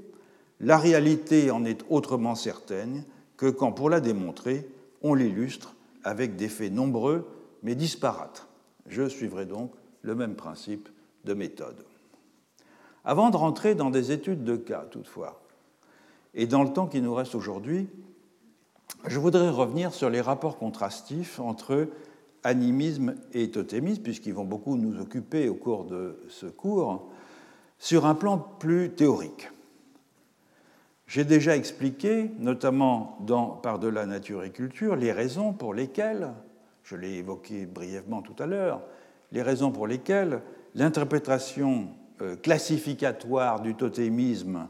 la 0.59 0.77
réalité 0.77 1.51
en 1.51 1.65
est 1.65 1.85
autrement 1.89 2.35
certaine 2.35 3.03
que 3.37 3.49
quand, 3.49 3.71
pour 3.71 3.89
la 3.89 4.01
démontrer, 4.01 4.67
on 5.01 5.13
l'illustre 5.13 5.75
avec 6.03 6.35
des 6.35 6.49
faits 6.49 6.73
nombreux 6.73 7.27
mais 7.63 7.75
disparates. 7.75 8.47
Je 8.87 9.07
suivrai 9.07 9.45
donc 9.45 9.71
le 10.01 10.15
même 10.15 10.35
principe 10.35 10.89
de 11.25 11.33
méthode. 11.33 11.85
Avant 13.05 13.29
de 13.29 13.37
rentrer 13.37 13.75
dans 13.75 13.89
des 13.89 14.11
études 14.11 14.43
de 14.43 14.55
cas, 14.55 14.85
toutefois, 14.89 15.41
et 16.33 16.47
dans 16.47 16.63
le 16.63 16.71
temps 16.71 16.87
qui 16.87 17.01
nous 17.01 17.13
reste 17.13 17.35
aujourd'hui, 17.35 17.87
je 19.05 19.19
voudrais 19.19 19.49
revenir 19.49 19.93
sur 19.93 20.09
les 20.09 20.21
rapports 20.21 20.57
contrastifs 20.57 21.39
entre 21.39 21.87
animisme 22.43 23.15
et 23.33 23.51
totémisme, 23.51 24.01
puisqu'ils 24.01 24.33
vont 24.33 24.45
beaucoup 24.45 24.75
nous 24.75 24.99
occuper 24.99 25.49
au 25.49 25.55
cours 25.55 25.85
de 25.85 26.19
ce 26.29 26.45
cours, 26.45 27.09
sur 27.79 28.05
un 28.05 28.13
plan 28.13 28.37
plus 28.37 28.91
théorique. 28.91 29.49
J'ai 31.07 31.23
déjà 31.23 31.55
expliqué, 31.55 32.29
notamment 32.37 33.17
dans 33.21 33.47
Par-delà 33.47 34.05
nature 34.05 34.43
et 34.43 34.51
culture, 34.51 34.95
les 34.95 35.11
raisons 35.11 35.53
pour 35.53 35.73
lesquelles, 35.73 36.29
je 36.83 36.95
l'ai 36.95 37.15
évoqué 37.15 37.65
brièvement 37.65 38.21
tout 38.21 38.35
à 38.37 38.45
l'heure, 38.45 38.81
les 39.31 39.41
raisons 39.41 39.71
pour 39.71 39.87
lesquelles 39.87 40.41
l'interprétation 40.75 41.87
euh, 42.21 42.35
classificatoire 42.35 43.61
du 43.61 43.73
totémisme 43.73 44.67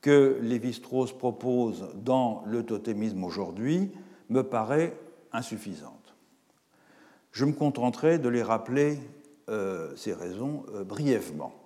que 0.00 0.38
Lévi-Strauss 0.40 1.12
propose 1.12 1.88
dans 1.94 2.42
le 2.46 2.64
totémisme 2.64 3.22
aujourd'hui 3.24 3.92
me 4.30 4.42
paraît 4.42 4.96
insuffisante. 5.32 6.14
Je 7.32 7.44
me 7.44 7.52
contenterai 7.52 8.18
de 8.18 8.28
les 8.28 8.42
rappeler, 8.42 8.98
euh, 9.48 9.94
ces 9.96 10.12
raisons, 10.12 10.64
euh, 10.74 10.84
brièvement. 10.84 11.61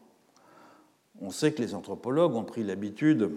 On 1.21 1.31
sait 1.31 1.53
que 1.53 1.63
les 1.63 1.75
anthropologues 1.75 2.35
ont 2.35 2.45
pris 2.45 2.63
l'habitude 2.63 3.31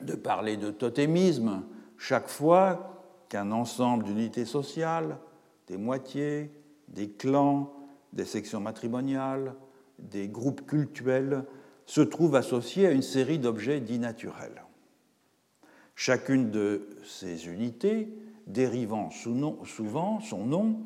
de 0.00 0.14
parler 0.14 0.56
de 0.56 0.70
totémisme 0.70 1.62
chaque 1.98 2.28
fois 2.28 3.04
qu'un 3.28 3.52
ensemble 3.52 4.04
d'unités 4.04 4.44
sociales, 4.44 5.18
des 5.66 5.76
moitiés, 5.76 6.50
des 6.88 7.10
clans, 7.10 7.72
des 8.12 8.24
sections 8.24 8.60
matrimoniales, 8.60 9.54
des 9.98 10.28
groupes 10.28 10.66
cultuels 10.66 11.44
se 11.86 12.00
trouve 12.00 12.34
associé 12.34 12.86
à 12.86 12.90
une 12.90 13.02
série 13.02 13.38
d'objets 13.38 13.80
dits 13.80 13.98
naturels. 13.98 14.62
Chacune 15.94 16.50
de 16.50 16.88
ces 17.04 17.48
unités 17.48 18.12
dérivant 18.46 19.10
souvent 19.10 20.20
son 20.20 20.44
nom 20.44 20.80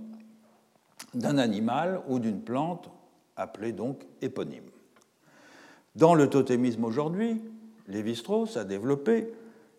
d'un 1.14 1.38
animal 1.38 2.00
ou 2.08 2.18
d'une 2.18 2.42
plante 2.42 2.90
appelée 3.36 3.72
donc 3.72 4.06
éponyme. 4.22 4.70
Dans 5.96 6.14
le 6.14 6.30
totémisme 6.30 6.84
aujourd'hui, 6.84 7.42
Lévi-Strauss 7.88 8.56
a 8.56 8.64
développé 8.64 9.32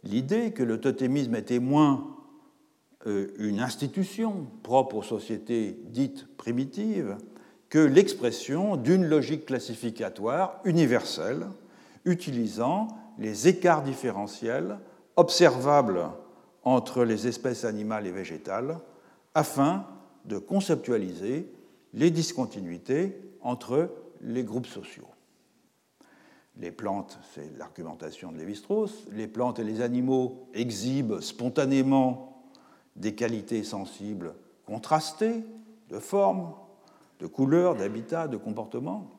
l'idée 0.03 0.51
que 0.51 0.63
le 0.63 0.79
totémisme 0.79 1.35
était 1.35 1.59
moins 1.59 2.17
euh, 3.07 3.33
une 3.37 3.59
institution 3.59 4.47
propre 4.63 4.97
aux 4.97 5.03
sociétés 5.03 5.79
dites 5.85 6.27
primitives 6.35 7.17
que 7.69 7.79
l'expression 7.79 8.75
d'une 8.75 9.05
logique 9.05 9.45
classificatoire 9.45 10.59
universelle 10.65 11.47
utilisant 12.03 12.89
les 13.17 13.47
écarts 13.47 13.83
différentiels 13.83 14.79
observables 15.15 16.09
entre 16.63 17.05
les 17.05 17.27
espèces 17.27 17.63
animales 17.63 18.05
et 18.05 18.11
végétales 18.11 18.77
afin 19.33 19.85
de 20.25 20.37
conceptualiser 20.37 21.49
les 21.93 22.11
discontinuités 22.11 23.17
entre 23.41 23.89
les 24.21 24.43
groupes 24.43 24.67
sociaux. 24.67 25.10
Les 26.59 26.71
plantes, 26.71 27.17
c'est 27.33 27.57
l'argumentation 27.57 28.31
de 28.31 28.37
Lévi-Strauss, 28.37 29.07
les 29.11 29.27
plantes 29.27 29.59
et 29.59 29.63
les 29.63 29.81
animaux 29.81 30.47
exhibent 30.53 31.21
spontanément 31.21 32.43
des 32.95 33.15
qualités 33.15 33.63
sensibles 33.63 34.35
contrastées 34.65 35.43
de 35.89 35.99
forme, 35.99 36.53
de 37.19 37.27
couleur, 37.27 37.75
d'habitat, 37.75 38.27
de 38.27 38.37
comportement. 38.37 39.09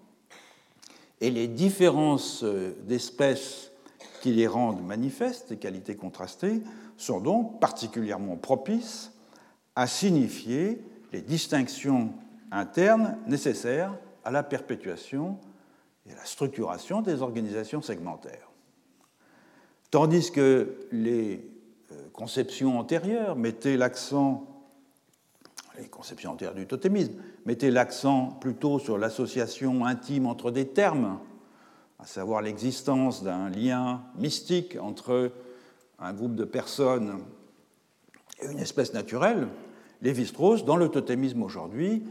Et 1.21 1.31
les 1.31 1.49
différences 1.49 2.45
d'espèces 2.45 3.71
qui 4.21 4.33
les 4.33 4.47
rendent 4.47 4.85
manifestes, 4.85 5.51
les 5.51 5.57
qualités 5.57 5.97
contrastées, 5.97 6.63
sont 6.97 7.21
donc 7.21 7.61
particulièrement 7.61 8.37
propices 8.37 9.13
à 9.75 9.87
signifier 9.87 10.85
les 11.13 11.23
distinctions 11.23 12.13
internes 12.51 13.17
nécessaires 13.27 13.95
à 14.25 14.31
la 14.31 14.43
perpétuation 14.43 15.39
et 16.09 16.15
la 16.15 16.25
structuration 16.25 17.03
des 17.03 17.23
organisations 17.23 17.83
segmentaires. 17.83 18.51
Tandis 19.91 20.31
que 20.33 20.87
les 20.91 21.47
euh, 21.93 22.09
conceptions 22.13 22.79
antérieures 22.79 23.37
mettaient 23.37 23.77
l'accent 23.77 24.53
les 25.79 25.89
conceptions 25.89 26.33
antérieures 26.33 26.55
du 26.55 26.67
totémisme, 26.67 27.15
mettaient 27.47 27.71
l'accent 27.71 28.27
plutôt 28.27 28.79
sur 28.79 28.99
l'association 28.99 29.85
intime 29.85 30.27
entre 30.27 30.51
des 30.51 30.69
termes, 30.69 31.19
à 31.99 32.07
savoir 32.07 32.43
l'existence 32.43 33.23
d'un 33.23 33.49
lien 33.49 34.03
mystique 34.19 34.77
entre 34.81 35.33
un 35.99 36.13
groupe 36.13 36.35
de 36.35 36.45
personnes 36.45 37.21
et 38.41 38.51
une 38.51 38.59
espèce 38.59 38.93
naturelle, 38.93 39.49
Lévi-Strauss, 40.03 40.65
dans 40.65 40.77
le 40.77 40.89
totémisme 40.89 41.43
aujourd'hui, 41.43 42.03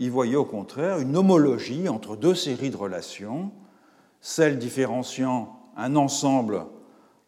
y 0.00 0.08
voyait 0.08 0.36
au 0.36 0.44
contraire 0.44 0.98
une 0.98 1.16
homologie 1.16 1.88
entre 1.88 2.16
deux 2.16 2.34
séries 2.34 2.70
de 2.70 2.76
relations, 2.76 3.52
celle 4.20 4.58
différenciant 4.58 5.60
un 5.76 5.94
ensemble 5.94 6.64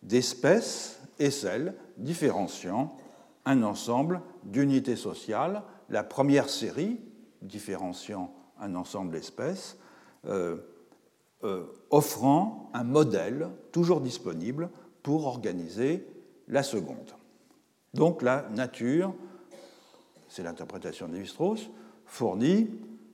d'espèces 0.02 1.00
et 1.18 1.30
celle 1.30 1.76
différenciant 1.98 2.96
un 3.44 3.62
ensemble 3.62 4.20
d'unités 4.44 4.96
sociales 4.96 5.62
la 5.90 6.02
première 6.02 6.48
série, 6.48 6.98
différenciant 7.42 8.32
un 8.58 8.74
ensemble 8.74 9.12
d'espèces, 9.12 9.76
euh, 10.26 10.56
euh, 11.44 11.64
offrant 11.90 12.70
un 12.72 12.84
modèle 12.84 13.50
toujours 13.72 14.00
disponible 14.00 14.70
pour 15.02 15.26
organiser 15.26 16.06
la 16.48 16.62
seconde. 16.62 17.12
Donc 17.92 18.22
la 18.22 18.48
nature, 18.50 19.14
c'est 20.28 20.42
l'interprétation 20.42 21.08
de 21.08 21.14
Lévi-Strauss, 21.14 21.68
fournit 22.12 22.68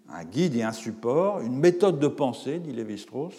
un 0.08 0.24
guide 0.24 0.56
et 0.56 0.64
un 0.64 0.72
support, 0.72 1.40
une 1.40 1.56
méthode 1.56 2.00
de 2.00 2.08
pensée, 2.08 2.58
dit 2.58 2.72
Lévi-Strauss, 2.72 3.34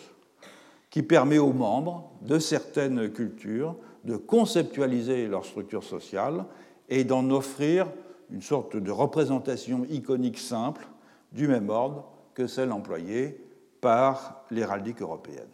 qui 0.89 1.03
permet 1.03 1.37
aux 1.37 1.51
membres 1.51 2.09
de 2.21 2.39
certaines 2.39 3.11
cultures 3.11 3.75
de 4.05 4.15
conceptualiser 4.15 5.27
leur 5.27 5.43
structure 5.43 5.83
sociale 5.83 6.45
et 6.87 7.03
d'en 7.03 7.29
offrir 7.29 7.87
une 8.31 8.41
sorte 8.41 8.77
de 8.77 8.89
représentation 8.89 9.85
iconique 9.89 10.39
simple 10.39 10.87
du 11.33 11.49
même 11.49 11.69
ordre 11.69 12.09
que 12.35 12.47
celle 12.47 12.71
employée 12.71 13.43
par 13.81 14.45
l'héraldique 14.51 15.01
européenne. 15.01 15.49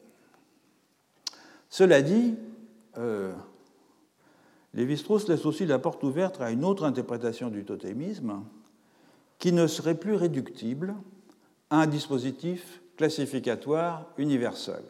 Cela 1.68 2.04
dit, 2.04 2.36
euh, 3.00 3.34
Lévi-Strauss 4.76 5.28
laisse 5.28 5.48
aussi 5.48 5.66
la 5.66 5.80
porte 5.80 6.04
ouverte 6.04 6.40
à 6.42 6.52
une 6.52 6.64
autre 6.64 6.84
interprétation 6.84 7.50
du 7.50 7.66
totémisme 7.66 8.44
qui 9.40 9.52
ne 9.52 9.68
serait 9.68 9.96
plus 9.96 10.16
réductible 10.16 10.96
à 11.70 11.82
un 11.82 11.88
dispositif 11.88 12.82
classificatoire 12.98 14.08
universel. 14.18 14.84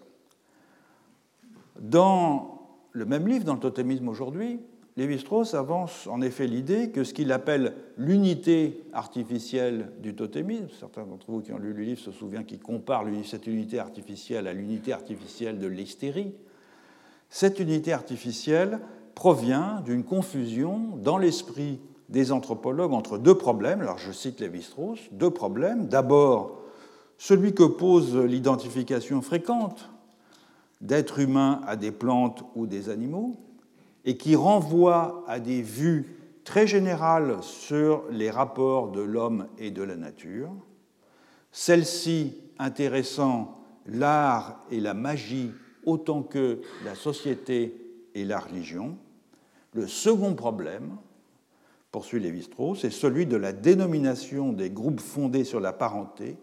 Dans 1.79 2.61
le 2.91 3.05
même 3.05 3.27
livre, 3.27 3.43
dans 3.43 3.55
le 3.55 3.59
totémisme 3.59 4.07
aujourd'hui, 4.07 4.59
Lévi-Strauss 4.97 5.55
avance 5.55 6.07
en 6.07 6.21
effet 6.21 6.47
l'idée 6.47 6.89
que 6.89 7.03
ce 7.03 7.13
qu'il 7.13 7.33
appelle 7.33 7.73
l'unité 7.97 8.81
artificielle 8.93 9.91
du 9.99 10.15
totémisme, 10.15 10.69
certains 10.79 11.03
d'entre 11.03 11.29
vous 11.29 11.41
qui 11.41 11.51
ont 11.51 11.57
lu 11.57 11.73
le 11.73 11.83
livre 11.83 11.99
se 11.99 12.11
souviennent 12.11 12.45
qu'il 12.45 12.61
compare 12.61 13.03
cette 13.25 13.47
unité 13.47 13.79
artificielle 13.79 14.47
à 14.47 14.53
l'unité 14.53 14.93
artificielle 14.93 15.59
de 15.59 15.67
l'hystérie, 15.67 16.33
cette 17.29 17.59
unité 17.59 17.91
artificielle 17.91 18.79
provient 19.15 19.81
d'une 19.81 20.05
confusion 20.05 20.95
dans 20.97 21.17
l'esprit 21.17 21.81
des 22.10 22.32
anthropologues 22.32 22.93
entre 22.93 23.18
deux 23.18 23.36
problèmes. 23.36 23.82
Alors 23.82 23.97
je 23.97 24.12
cite 24.12 24.39
Lévi-Strauss, 24.39 24.99
deux 25.12 25.32
problèmes. 25.32 25.88
D'abord, 25.88 26.62
celui 27.18 27.53
que 27.53 27.64
pose 27.64 28.16
l'identification 28.16 29.22
fréquente 29.22 29.89
d'êtres 30.82 31.20
humains 31.20 31.62
à 31.66 31.76
des 31.76 31.91
plantes 31.91 32.43
ou 32.56 32.68
des 32.68 32.89
animaux, 32.89 33.36
et 34.03 34.18
qui 34.18 34.36
renvoie 34.36 35.24
à 35.28 35.39
des 35.39 35.62
vues 35.62 36.20
très 36.43 36.68
générales 36.68 37.38
sur 37.41 38.03
les 38.12 38.30
rapports 38.30 38.91
de 38.91 39.01
l'homme 39.01 39.47
et 39.58 39.72
de 39.72 39.82
la 39.82 39.95
nature, 39.95 40.51
celle-ci 41.51 42.36
intéressant 42.60 43.60
l'art 43.88 44.64
et 44.70 44.80
la 44.80 44.93
magie 44.93 45.51
autant 45.86 46.22
que 46.22 46.62
la 46.84 46.93
société 46.93 47.76
et 48.14 48.26
la 48.26 48.39
religion. 48.39 48.97
Le 49.74 49.88
second 49.88 50.36
problème, 50.36 50.97
poursuit 51.95 52.19
Lévi-Strauss, 52.19 52.81
c'est 52.81 52.89
celui 52.89 53.25
de 53.25 53.37
la 53.37 53.53
dénomination 53.53 54.51
des 54.51 54.69
groupes 54.69 54.99
fondés 54.99 55.45
sur 55.45 55.61
la 55.61 55.71
parenté, 55.71 56.35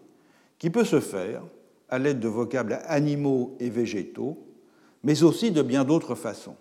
qui 0.57 0.71
peut 0.71 0.83
se 0.83 0.99
faire 0.99 1.43
à 1.89 1.99
l'aide 1.99 2.19
de 2.19 2.27
vocables 2.27 2.79
animaux 2.87 3.55
et 3.59 3.69
végétaux, 3.69 4.47
mais 5.03 5.21
aussi 5.21 5.51
de 5.51 5.61
bien 5.61 5.83
d'autres 5.83 6.15
façons 6.15 6.55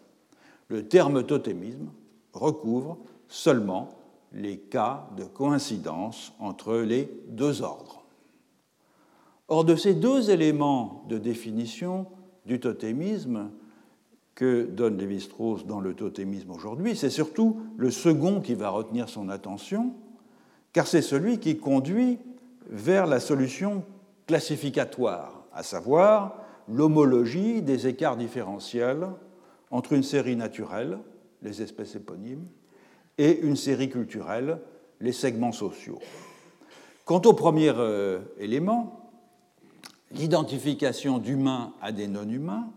le 0.69 0.89
terme 0.89 1.25
totémisme 1.25 1.91
recouvre 2.35 2.99
seulement 3.29 3.91
les 4.35 4.59
cas 4.59 5.09
de 5.17 5.25
coïncidence 5.25 6.35
entre 6.39 6.77
les 6.77 7.11
deux 7.29 7.63
ordres. 7.63 8.05
Or, 9.49 9.65
de 9.65 9.75
ces 9.75 9.95
deux 9.95 10.31
éléments 10.31 11.05
de 11.09 11.17
définition 11.17 12.09
du 12.45 12.61
totémisme 12.61 13.51
que 14.35 14.65
donne 14.65 14.97
Lévi-Strauss 14.99 15.67
dans 15.67 15.81
le 15.81 15.95
totémisme 15.95 16.51
aujourd'hui, 16.51 16.97
c'est 16.97 17.11
surtout 17.11 17.61
le 17.77 17.91
second 17.91 18.41
qui 18.41 18.55
va 18.55 18.71
retenir 18.71 19.09
son 19.09 19.29
attention, 19.29 19.95
car 20.73 20.87
c'est 20.87 21.03
celui 21.03 21.39
qui 21.39 21.59
conduit 21.59 22.19
vers 22.69 23.07
la 23.07 23.21
solution 23.21 23.85
classificatoire, 24.27 25.45
à 25.53 25.63
savoir 25.63 26.39
l'homologie 26.69 27.61
des 27.61 27.87
écarts 27.87 28.17
différentiels 28.17 29.09
entre 29.71 29.93
une 29.93 30.03
série 30.03 30.37
naturelle, 30.37 30.99
les 31.43 31.61
espèces 31.61 31.97
éponymes, 31.97 32.47
et 33.19 33.41
une 33.41 33.57
série 33.57 33.91
culturelle, 33.91 34.59
les 35.01 35.13
segments 35.13 35.53
sociaux. 35.53 35.99
Quant 37.05 37.21
au 37.23 37.33
premier 37.35 37.73
euh, 37.77 38.21
élément, 38.39 39.11
l'identification 40.13 41.19
d'humains 41.19 41.75
à 41.83 41.93
des 41.93 42.07
non-humains, 42.07 42.71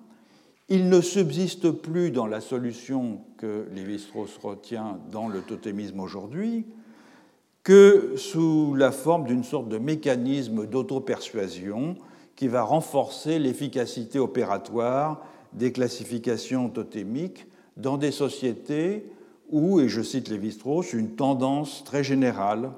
il 0.68 0.90
ne 0.90 1.02
subsiste 1.02 1.70
plus 1.70 2.12
dans 2.12 2.26
la 2.26 2.42
solution 2.42 3.22
que 3.38 3.68
Lévi-Strauss 3.74 4.38
retient 4.42 5.00
dans 5.12 5.28
le 5.28 5.42
totémisme 5.42 6.00
aujourd'hui 6.00 6.66
que 7.64 8.14
sous 8.16 8.76
la 8.76 8.92
forme 8.92 9.26
d'une 9.26 9.44
sorte 9.44 9.70
de 9.70 9.78
mécanisme 9.78 10.68
d'auto-persuasion 10.68 11.96
qui 12.36 12.48
va 12.48 12.64
renforcer 12.64 13.40
l'efficacité 13.40 14.20
opératoire 14.20 15.24
des 15.54 15.72
classifications 15.72 16.70
totémiques 16.70 17.48
dans 17.78 17.98
des 17.98 18.12
sociétés 18.12 19.06
où, 19.50 19.80
et 19.80 19.88
je 19.88 20.02
cite 20.02 20.30
Lévi-Strauss, 20.30 20.94
une 20.94 21.16
tendance 21.16 21.84
très 21.84 22.04
générale 22.04 22.72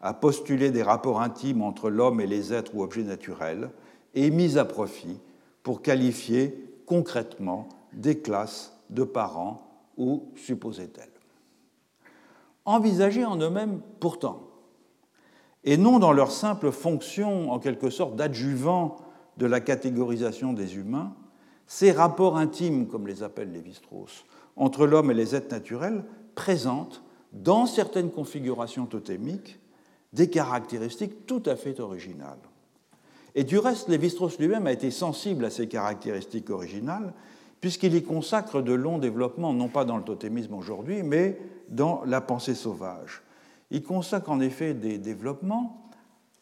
à 0.00 0.14
postuler 0.14 0.70
des 0.70 0.82
rapports 0.82 1.20
intimes 1.20 1.62
entre 1.62 1.90
l'homme 1.90 2.20
et 2.20 2.26
les 2.26 2.52
êtres 2.52 2.74
ou 2.74 2.82
objets 2.82 3.02
naturels 3.02 3.70
est 4.14 4.30
mise 4.30 4.58
à 4.58 4.64
profit 4.64 5.18
pour 5.62 5.82
qualifier 5.82 6.69
concrètement 6.90 7.68
des 7.92 8.18
classes 8.18 8.76
de 8.90 9.04
parents 9.04 9.62
ou 9.96 10.24
supposait-elle. 10.34 11.12
Envisagés 12.64 13.24
en 13.24 13.36
eux-mêmes 13.36 13.80
pourtant, 14.00 14.48
et 15.62 15.76
non 15.76 16.00
dans 16.00 16.12
leur 16.12 16.32
simple 16.32 16.72
fonction 16.72 17.52
en 17.52 17.60
quelque 17.60 17.90
sorte 17.90 18.16
d'adjuvant 18.16 18.96
de 19.36 19.46
la 19.46 19.60
catégorisation 19.60 20.52
des 20.52 20.78
humains, 20.78 21.14
ces 21.68 21.92
rapports 21.92 22.36
intimes, 22.36 22.88
comme 22.88 23.06
les 23.06 23.22
appelle 23.22 23.52
Lévi-Strauss, 23.52 24.24
entre 24.56 24.84
l'homme 24.84 25.12
et 25.12 25.14
les 25.14 25.36
êtres 25.36 25.54
naturels 25.54 26.04
présentent, 26.34 27.04
dans 27.32 27.66
certaines 27.66 28.10
configurations 28.10 28.86
totémiques, 28.86 29.60
des 30.12 30.28
caractéristiques 30.28 31.24
tout 31.24 31.44
à 31.46 31.54
fait 31.54 31.78
originales. 31.78 32.49
Et 33.34 33.44
du 33.44 33.58
reste, 33.58 33.88
Lévi-Strauss 33.88 34.38
lui-même 34.38 34.66
a 34.66 34.72
été 34.72 34.90
sensible 34.90 35.44
à 35.44 35.50
ces 35.50 35.68
caractéristiques 35.68 36.50
originales, 36.50 37.12
puisqu'il 37.60 37.94
y 37.94 38.02
consacre 38.02 38.62
de 38.62 38.72
longs 38.72 38.98
développements, 38.98 39.52
non 39.52 39.68
pas 39.68 39.84
dans 39.84 39.96
le 39.96 40.02
totémisme 40.02 40.54
aujourd'hui, 40.54 41.02
mais 41.02 41.38
dans 41.68 42.02
la 42.06 42.20
pensée 42.20 42.54
sauvage. 42.54 43.22
Il 43.70 43.82
consacre 43.82 44.30
en 44.30 44.40
effet 44.40 44.74
des 44.74 44.98
développements 44.98 45.88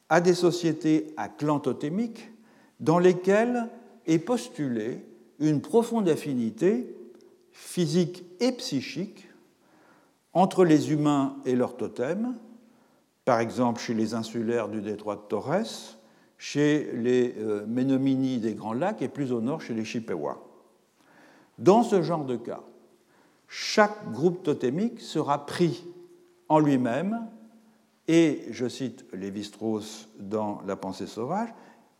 à 0.08 0.20
des 0.20 0.34
sociétés 0.34 1.12
à 1.16 1.28
clan 1.28 1.60
totémiques 1.60 2.30
dans 2.80 2.98
lesquelles 2.98 3.68
est 4.06 4.18
postulée 4.18 5.04
une 5.38 5.60
profonde 5.60 6.08
affinité 6.08 6.94
physique 7.52 8.24
et 8.40 8.52
psychique 8.52 9.28
entre 10.32 10.64
les 10.64 10.92
humains 10.92 11.36
et 11.44 11.56
leurs 11.56 11.76
totems, 11.76 12.34
par 13.24 13.40
exemple 13.40 13.80
chez 13.80 13.94
les 13.94 14.14
insulaires 14.14 14.68
du 14.68 14.80
détroit 14.80 15.16
de 15.16 15.22
Torres, 15.28 15.97
chez 16.38 16.90
les 16.94 17.34
euh, 17.38 17.66
des 17.66 18.54
Grands 18.54 18.72
Lacs 18.72 19.02
et 19.02 19.08
plus 19.08 19.32
au 19.32 19.40
nord 19.40 19.60
chez 19.60 19.74
les 19.74 19.84
Chippewa. 19.84 20.38
Dans 21.58 21.82
ce 21.82 22.02
genre 22.02 22.24
de 22.24 22.36
cas, 22.36 22.62
chaque 23.48 24.12
groupe 24.12 24.44
totémique 24.44 25.00
sera 25.00 25.44
pris 25.44 25.84
en 26.48 26.60
lui-même 26.60 27.26
et, 28.06 28.46
je 28.50 28.68
cite 28.68 29.04
Lévi-Strauss 29.12 30.08
dans 30.18 30.62
La 30.66 30.76
pensée 30.76 31.06
sauvage, 31.06 31.48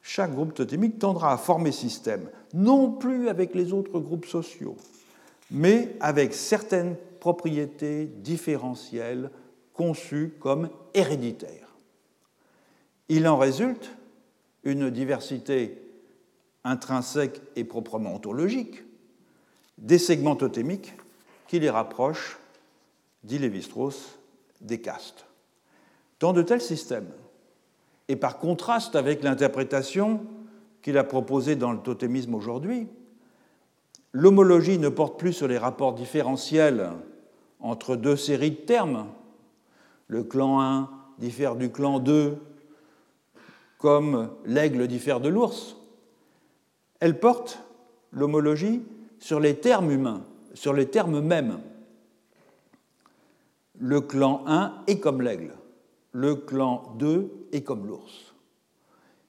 chaque 0.01 0.34
groupe 0.34 0.55
totémique 0.55 0.99
tendra 0.99 1.32
à 1.32 1.36
former 1.36 1.72
système, 1.72 2.30
non 2.55 2.93
plus 2.93 3.28
avec 3.28 3.55
les 3.55 3.72
autres 3.72 3.99
groupes 3.99 4.24
sociaux, 4.24 4.76
mais 5.51 5.97
avec 6.01 6.32
certaines 6.32 6.97
propriétés 7.20 8.07
différentielles 8.07 9.30
conçues 9.74 10.34
comme 10.41 10.70
héréditaires. 10.95 11.74
Il 13.09 13.26
en 13.28 13.36
résulte 13.36 13.97
une 14.65 14.91
diversité 14.91 15.83
intrinsèque 16.65 17.41
et 17.57 17.65
proprement 17.65 18.15
ontologique 18.15 18.85
des 19.79 19.99
segments 19.99 20.37
totémiques 20.37 20.95
qui 21.47 21.61
les 21.61 21.71
rapprochent, 21.71 22.39
dit 23.25 23.39
Lévi-Strauss, 23.39 24.19
des 24.61 24.81
castes. 24.81 25.25
Dans 26.21 26.33
de 26.33 26.43
tels 26.43 26.61
systèmes, 26.61 27.09
et 28.09 28.17
par 28.17 28.39
contraste 28.39 28.97
avec 28.97 29.23
l'interprétation 29.23 30.23
qu'il 30.83 30.99
a 30.99 31.05
proposée 31.05 31.57
dans 31.57 31.73
le 31.73 31.79
totémisme 31.79 32.35
aujourd'hui, 32.35 32.89
l'homologie 34.13 34.79
ne 34.79 34.89
porte 34.89 35.19
plus 35.19 35.33
sur 35.33 35.47
les 35.47 35.59
rapports 35.59 35.95
différentiels 35.95 36.91
entre 37.61 37.97
deux 37.97 38.17
séries 38.17 38.53
de 38.53 38.57
termes. 38.57 39.07
Le 40.07 40.25
clan 40.25 40.61
1 40.61 40.91
diffère 41.19 41.57
du 41.57 41.71
clan 41.71 41.99
2 41.99 42.39
comme 43.79 44.31
l'aigle 44.45 44.89
diffère 44.89 45.20
de 45.20 45.29
l'ours. 45.29 45.76
Elle 47.01 47.18
porte 47.18 47.62
l'homologie 48.12 48.83
sur 49.18 49.41
les 49.41 49.57
termes 49.57 49.91
humains, 49.91 50.24
sur 50.55 50.72
les 50.72 50.87
termes 50.87 51.20
mêmes. 51.20 51.61
Le 53.79 54.01
clan 54.01 54.43
1 54.47 54.83
est 54.89 54.99
comme 54.99 55.22
l'aigle, 55.22 55.55
le 56.12 56.35
clan 56.35 56.95
2 56.99 57.49
est 57.53 57.62
comme 57.62 57.87
l'ours. 57.87 58.35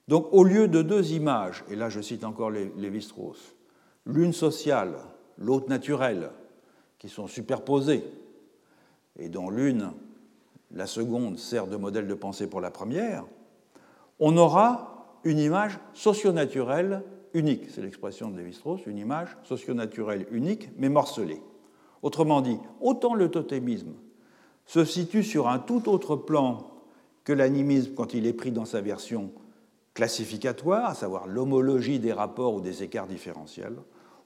Donc 0.07 0.27
au 0.31 0.43
lieu 0.43 0.67
de 0.67 0.81
deux 0.81 1.11
images, 1.11 1.63
et 1.69 1.75
là 1.75 1.89
je 1.89 2.01
cite 2.01 2.23
encore 2.23 2.49
Lévi-Strauss, 2.49 3.55
l'une 4.07 4.33
sociale, 4.33 4.95
l'autre 5.37 5.69
naturelle, 5.69 6.31
qui 6.97 7.09
sont 7.09 7.27
superposées, 7.27 8.03
et 9.19 9.29
dont 9.29 9.51
l'une, 9.51 9.91
la 10.71 10.87
seconde, 10.87 11.37
sert 11.37 11.67
de 11.67 11.77
modèle 11.77 12.07
de 12.07 12.13
pensée 12.15 12.47
pour 12.47 12.59
la 12.59 12.71
première, 12.71 13.23
on 14.19 14.37
aura 14.37 15.19
une 15.23 15.39
image 15.39 15.79
socio-naturelle 15.93 17.03
unique. 17.33 17.69
C'est 17.69 17.81
l'expression 17.81 18.29
de 18.29 18.37
Lévi-Strauss, 18.37 18.85
une 18.85 18.97
image 18.97 19.37
socio-naturelle 19.43 20.27
unique, 20.31 20.69
mais 20.77 20.89
morcelée. 20.89 21.41
Autrement 22.01 22.41
dit, 22.41 22.57
autant 22.81 23.13
le 23.13 23.29
totémisme 23.29 23.93
se 24.65 24.85
situe 24.85 25.23
sur 25.23 25.47
un 25.47 25.59
tout 25.59 25.89
autre 25.89 26.15
plan 26.15 26.71
que 27.23 27.33
l'animisme 27.33 27.93
quand 27.95 28.13
il 28.13 28.25
est 28.25 28.33
pris 28.33 28.51
dans 28.51 28.65
sa 28.65 28.81
version 28.81 29.31
classificatoire, 29.93 30.89
à 30.89 30.93
savoir 30.93 31.27
l'homologie 31.27 31.99
des 31.99 32.13
rapports 32.13 32.55
ou 32.55 32.61
des 32.61 32.83
écarts 32.83 33.07
différentiels, 33.07 33.75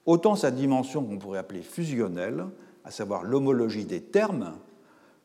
autant 0.06 0.36
sa 0.36 0.50
dimension 0.50 1.04
qu'on 1.04 1.18
pourrait 1.18 1.38
appeler 1.38 1.62
fusionnelle, 1.62 2.46
à 2.84 2.90
savoir 2.90 3.24
l'homologie 3.24 3.84
des 3.84 4.02
termes, 4.02 4.52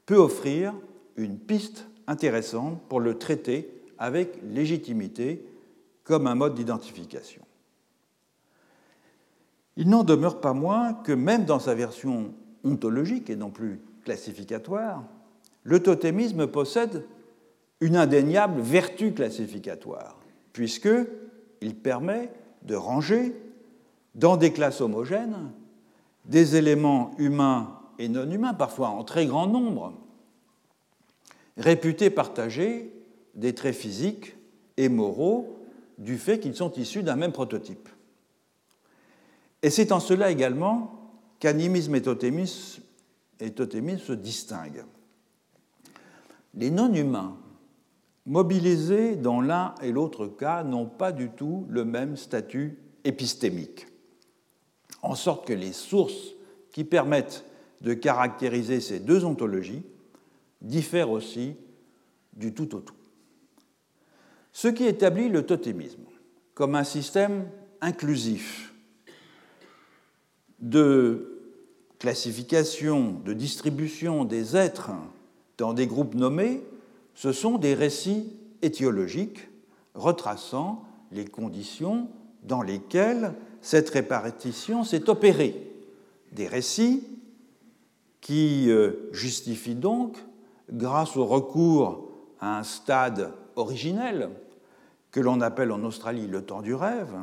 peut 0.05 0.17
offrir 0.17 0.73
une 1.17 1.37
piste 1.37 1.85
intéressante 2.07 2.81
pour 2.87 2.99
le 2.99 3.17
traiter 3.17 3.78
avec 3.99 4.39
légitimité 4.43 5.45
comme 6.03 6.25
un 6.25 6.35
mode 6.35 6.55
d'identification. 6.55 7.43
Il 9.77 9.89
n'en 9.89 10.03
demeure 10.03 10.41
pas 10.41 10.53
moins 10.53 10.93
que 10.93 11.11
même 11.11 11.45
dans 11.45 11.59
sa 11.59 11.75
version 11.75 12.33
ontologique 12.63 13.29
et 13.29 13.35
non 13.35 13.51
plus 13.51 13.79
classificatoire, 14.03 15.03
le 15.63 15.83
totémisme 15.83 16.47
possède 16.47 17.05
une 17.81 17.95
indéniable 17.95 18.61
vertu 18.61 19.13
classificatoire, 19.13 20.17
puisqu'il 20.53 21.75
permet 21.75 22.31
de 22.63 22.75
ranger 22.75 23.35
dans 24.15 24.37
des 24.37 24.51
classes 24.51 24.81
homogènes 24.81 25.51
des 26.25 26.55
éléments 26.55 27.11
humains 27.17 27.79
et 27.99 28.09
non 28.09 28.29
humains, 28.29 28.53
parfois 28.53 28.89
en 28.89 29.03
très 29.03 29.25
grand 29.25 29.47
nombre, 29.47 29.93
réputés 31.57 32.09
partager 32.09 32.98
des 33.39 33.55
traits 33.55 33.75
physiques 33.75 34.35
et 34.77 34.89
moraux 34.89 35.59
du 35.97 36.17
fait 36.17 36.39
qu'ils 36.39 36.55
sont 36.55 36.71
issus 36.73 37.03
d'un 37.03 37.15
même 37.15 37.31
prototype. 37.31 37.89
Et 39.61 39.69
c'est 39.69 39.91
en 39.91 39.99
cela 39.99 40.29
également 40.29 41.11
qu'animisme 41.39 41.95
et 41.95 42.01
totémisme, 42.01 42.83
se 43.39 44.13
distinguent. 44.13 44.85
Les 46.53 46.71
non-humains, 46.71 47.37
mobilisés 48.25 49.15
dans 49.15 49.41
l'un 49.41 49.75
et 49.81 49.91
l'autre 49.91 50.27
cas, 50.27 50.63
n'ont 50.63 50.85
pas 50.85 51.11
du 51.11 51.29
tout 51.29 51.65
le 51.69 51.85
même 51.85 52.17
statut 52.17 52.77
épistémique, 53.05 53.87
en 55.01 55.15
sorte 55.15 55.47
que 55.47 55.53
les 55.53 55.73
sources 55.73 56.33
qui 56.71 56.83
permettent 56.83 57.45
de 57.81 57.93
caractériser 57.93 58.81
ces 58.81 58.99
deux 58.99 59.23
ontologies 59.23 59.83
diffère 60.61 61.09
aussi 61.09 61.55
du 62.33 62.53
tout 62.53 62.75
au 62.75 62.81
tout. 62.81 62.98
Ce 64.61 64.67
qui 64.67 64.83
établit 64.83 65.29
le 65.29 65.45
totémisme 65.45 66.03
comme 66.53 66.75
un 66.75 66.83
système 66.83 67.47
inclusif 67.79 68.73
de 70.59 71.39
classification, 71.97 73.21
de 73.23 73.31
distribution 73.31 74.25
des 74.25 74.57
êtres 74.57 74.91
dans 75.57 75.71
des 75.71 75.87
groupes 75.87 76.13
nommés, 76.13 76.61
ce 77.13 77.31
sont 77.31 77.57
des 77.57 77.73
récits 77.73 78.33
étiologiques 78.61 79.47
retraçant 79.93 80.83
les 81.13 81.23
conditions 81.23 82.09
dans 82.43 82.61
lesquelles 82.61 83.35
cette 83.61 83.89
répartition 83.89 84.83
s'est 84.83 85.09
opérée. 85.09 85.71
Des 86.33 86.47
récits 86.47 87.07
qui 88.19 88.69
euh, 88.69 89.07
justifient 89.13 89.75
donc, 89.75 90.17
grâce 90.69 91.15
au 91.15 91.25
recours 91.25 92.09
à 92.41 92.59
un 92.59 92.63
stade 92.63 93.31
originel, 93.55 94.31
que 95.11 95.19
l'on 95.19 95.41
appelle 95.41 95.71
en 95.71 95.83
Australie 95.83 96.27
le 96.27 96.43
temps 96.43 96.61
du 96.61 96.73
rêve, 96.73 97.15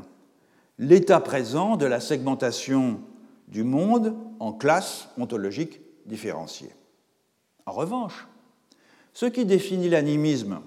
l'état 0.79 1.21
présent 1.21 1.77
de 1.77 1.87
la 1.87 2.01
segmentation 2.01 3.01
du 3.49 3.65
monde 3.65 4.15
en 4.41 4.53
classes 4.53 5.09
ontologiques 5.19 5.81
différenciées. 6.07 6.73
En 7.65 7.73
revanche, 7.73 8.27
ce 9.13 9.27
qui 9.27 9.45
définit 9.45 9.89
l'animisme 9.89 10.61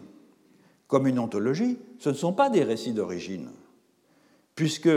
comme 0.88 1.08
une 1.08 1.20
ontologie, 1.20 1.78
ce 2.00 2.10
ne 2.10 2.16
sont 2.16 2.34
pas 2.34 2.50
des 2.50 2.64
récits 2.64 2.94
d'origine, 2.94 3.50
puisque, 4.56 4.90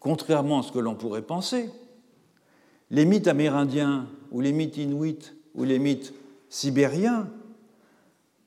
contrairement 0.00 0.60
à 0.60 0.62
ce 0.62 0.72
que 0.72 0.78
l'on 0.78 0.94
pourrait 0.94 1.22
penser, 1.22 1.68
les 2.90 3.04
mythes 3.04 3.28
amérindiens 3.28 4.06
ou 4.30 4.40
les 4.40 4.52
mythes 4.52 4.78
inuits 4.78 5.32
ou 5.54 5.64
les 5.64 5.78
mythes 5.78 6.14
sibériens 6.48 7.28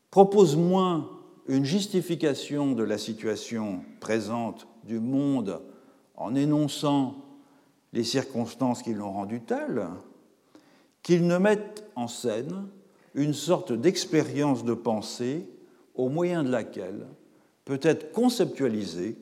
proposent 0.10 0.56
moins 0.56 1.10
une 1.48 1.66
justification 1.66 2.74
de 2.74 2.84
la 2.84 2.98
situation 2.98 3.84
présente 4.00 4.68
du 4.84 5.00
monde 5.00 5.62
en 6.16 6.36
énonçant 6.36 7.18
les 7.94 8.04
circonstances 8.04 8.82
qui 8.82 8.94
l'ont 8.94 9.12
rendu 9.12 9.42
telle, 9.42 9.88
qu'ils 11.04 11.28
ne 11.28 11.38
mettent 11.38 11.84
en 11.96 12.08
scène 12.08 12.68
une 13.14 13.34
sorte 13.34 13.72
d'expérience 13.72 14.66
de 14.66 14.74
pensée 14.74 15.48
au 15.94 16.10
moyen 16.10 16.44
de 16.44 16.50
laquelle 16.50 17.08
peut 17.64 17.80
être 17.82 18.12
conceptualisé 18.12 19.18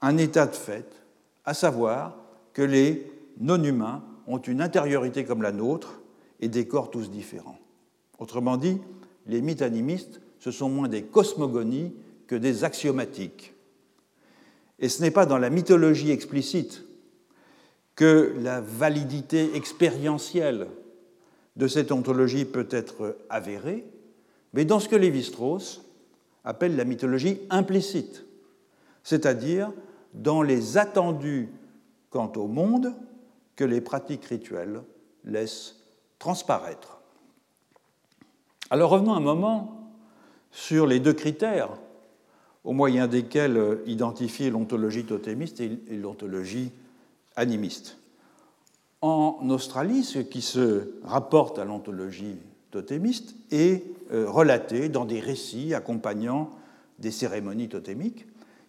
un 0.00 0.16
état 0.18 0.46
de 0.46 0.54
fait, 0.54 1.02
à 1.44 1.54
savoir 1.54 2.16
que 2.52 2.62
les 2.62 3.10
non-humains 3.40 4.04
ont 4.26 4.38
une 4.38 4.60
intériorité 4.60 5.24
comme 5.24 5.42
la 5.42 5.52
nôtre 5.52 6.00
et 6.40 6.48
des 6.48 6.66
corps 6.66 6.90
tous 6.90 7.10
différents. 7.10 7.58
Autrement 8.18 8.56
dit, 8.56 8.78
les 9.26 9.40
mythes 9.40 9.62
animistes, 9.62 10.20
ce 10.42 10.50
sont 10.50 10.68
moins 10.68 10.88
des 10.88 11.04
cosmogonies 11.04 11.92
que 12.26 12.34
des 12.34 12.64
axiomatiques. 12.64 13.54
Et 14.80 14.88
ce 14.88 15.00
n'est 15.00 15.12
pas 15.12 15.24
dans 15.24 15.38
la 15.38 15.50
mythologie 15.50 16.10
explicite 16.10 16.84
que 17.94 18.34
la 18.40 18.60
validité 18.60 19.54
expérientielle 19.54 20.66
de 21.54 21.68
cette 21.68 21.92
ontologie 21.92 22.44
peut 22.44 22.66
être 22.72 23.16
avérée, 23.30 23.86
mais 24.52 24.64
dans 24.64 24.80
ce 24.80 24.88
que 24.88 24.96
Lévi-Strauss 24.96 25.82
appelle 26.42 26.74
la 26.74 26.84
mythologie 26.84 27.38
implicite, 27.48 28.24
c'est-à-dire 29.04 29.70
dans 30.12 30.42
les 30.42 30.76
attendus 30.76 31.50
quant 32.10 32.32
au 32.34 32.48
monde 32.48 32.92
que 33.54 33.62
les 33.62 33.80
pratiques 33.80 34.24
rituelles 34.24 34.82
laissent 35.24 35.76
transparaître. 36.18 36.98
Alors 38.70 38.90
revenons 38.90 39.14
un 39.14 39.20
moment 39.20 39.81
sur 40.52 40.86
les 40.86 41.00
deux 41.00 41.12
critères 41.12 41.70
au 42.64 42.72
moyen 42.72 43.08
desquels 43.08 43.80
identifier 43.86 44.50
l'ontologie 44.50 45.04
totémiste 45.04 45.60
et 45.60 45.96
l'ontologie 45.96 46.70
animiste. 47.34 47.96
En 49.00 49.50
Australie, 49.50 50.04
ce 50.04 50.20
qui 50.20 50.42
se 50.42 50.92
rapporte 51.02 51.58
à 51.58 51.64
l'ontologie 51.64 52.36
totémiste 52.70 53.34
est 53.50 53.84
euh, 54.12 54.30
relaté 54.30 54.88
dans 54.88 55.04
des 55.04 55.18
récits 55.18 55.74
accompagnant 55.74 56.50
des 57.00 57.10
cérémonies 57.10 57.68
totémiques 57.68 58.26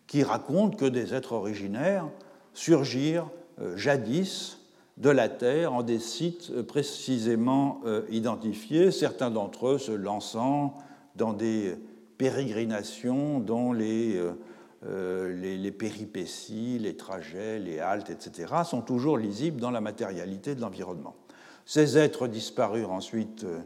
qui 0.08 0.24
racontent 0.24 0.76
que 0.76 0.86
des 0.86 1.14
êtres 1.14 1.34
originaires 1.34 2.10
surgirent 2.54 3.30
euh, 3.62 3.78
jadis 3.78 4.58
de 4.98 5.10
la 5.10 5.30
Terre 5.30 5.74
en 5.74 5.84
des 5.84 6.00
sites 6.00 6.52
euh, 6.52 6.64
précisément 6.64 7.82
identifiés, 8.10 8.92
certains 8.92 9.30
d'entre 9.30 9.68
eux 9.68 9.78
se 9.78 9.92
lançant 9.92 10.74
dans 11.16 11.34
des 11.34 11.76
pérégrinations 12.18 13.40
dont 13.40 13.74
les 13.74 14.20
euh, 14.86 15.32
les, 15.34 15.72
péripéties, 15.72 16.78
les 16.78 16.98
trajets, 16.98 17.58
les 17.58 17.80
haltes, 17.80 18.10
etc., 18.10 18.54
sont 18.66 18.82
toujours 18.82 19.18
lisibles 19.18 19.62
dans 19.62 19.72
la 19.72 19.80
matérialité 19.80 20.56
de 20.56 20.62
l'environnement. 20.62 21.16
Ces 21.66 21.98
êtres 21.98 22.28
disparurent 22.28 22.92
ensuite 22.92 23.46
euh, 23.46 23.60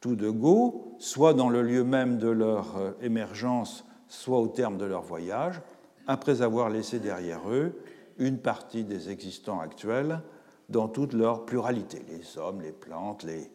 tout 0.00 0.14
de 0.14 0.28
go, 0.28 0.94
soit 0.98 1.32
dans 1.32 1.48
le 1.48 1.62
lieu 1.62 1.84
même 1.84 2.18
de 2.18 2.28
leur 2.28 2.76
euh, 2.76 2.90
émergence, 3.00 3.86
soit 4.08 4.38
au 4.38 4.48
terme 4.48 4.76
de 4.76 4.84
leur 4.84 5.00
voyage, 5.00 5.62
après 6.06 6.42
avoir 6.42 6.68
laissé 6.68 6.98
derrière 6.98 7.48
eux 7.48 7.72
une 8.18 8.38
partie 8.38 8.84
des 8.84 9.08
existants 9.08 9.60
actuels 9.60 10.20
dans 10.68 10.88
toute 10.88 11.14
leur 11.14 11.46
pluralité, 11.46 12.04
les 12.10 12.36
hommes, 12.36 12.60
les 12.60 12.72
plantes, 12.72 13.22
les, 13.22 13.50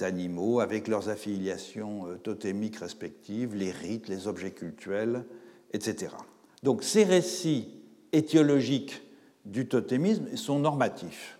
animaux, 0.00 0.60
avec 0.60 0.88
leurs 0.88 1.08
affiliations 1.08 2.06
totémiques 2.22 2.76
respectives, 2.76 3.54
les 3.54 3.70
rites, 3.70 4.08
les 4.08 4.26
objets 4.26 4.52
cultuels, 4.52 5.24
etc. 5.72 6.14
Donc 6.62 6.82
ces 6.82 7.04
récits 7.04 7.68
étiologiques 8.12 9.02
du 9.44 9.66
totémisme 9.66 10.36
sont 10.36 10.58
normatifs. 10.58 11.38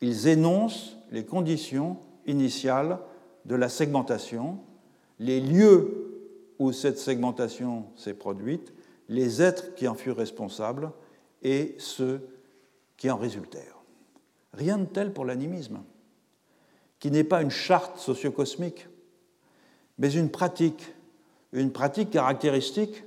Ils 0.00 0.28
énoncent 0.28 0.96
les 1.10 1.24
conditions 1.24 1.96
initiales 2.26 2.98
de 3.44 3.54
la 3.54 3.68
segmentation, 3.68 4.58
les 5.18 5.40
lieux 5.40 6.14
où 6.58 6.72
cette 6.72 6.98
segmentation 6.98 7.86
s'est 7.96 8.14
produite, 8.14 8.72
les 9.08 9.42
êtres 9.42 9.74
qui 9.74 9.88
en 9.88 9.94
furent 9.94 10.16
responsables 10.16 10.90
et 11.42 11.74
ceux 11.78 12.26
qui 12.96 13.10
en 13.10 13.16
résultèrent. 13.16 13.82
Rien 14.52 14.78
de 14.78 14.84
tel 14.84 15.12
pour 15.12 15.24
l'animisme, 15.24 15.80
qui 17.04 17.10
n'est 17.10 17.22
pas 17.22 17.42
une 17.42 17.50
charte 17.50 17.98
sociocosmique, 17.98 18.88
mais 19.98 20.10
une 20.14 20.30
pratique, 20.30 20.94
une 21.52 21.70
pratique 21.70 22.08
caractéristique 22.08 23.04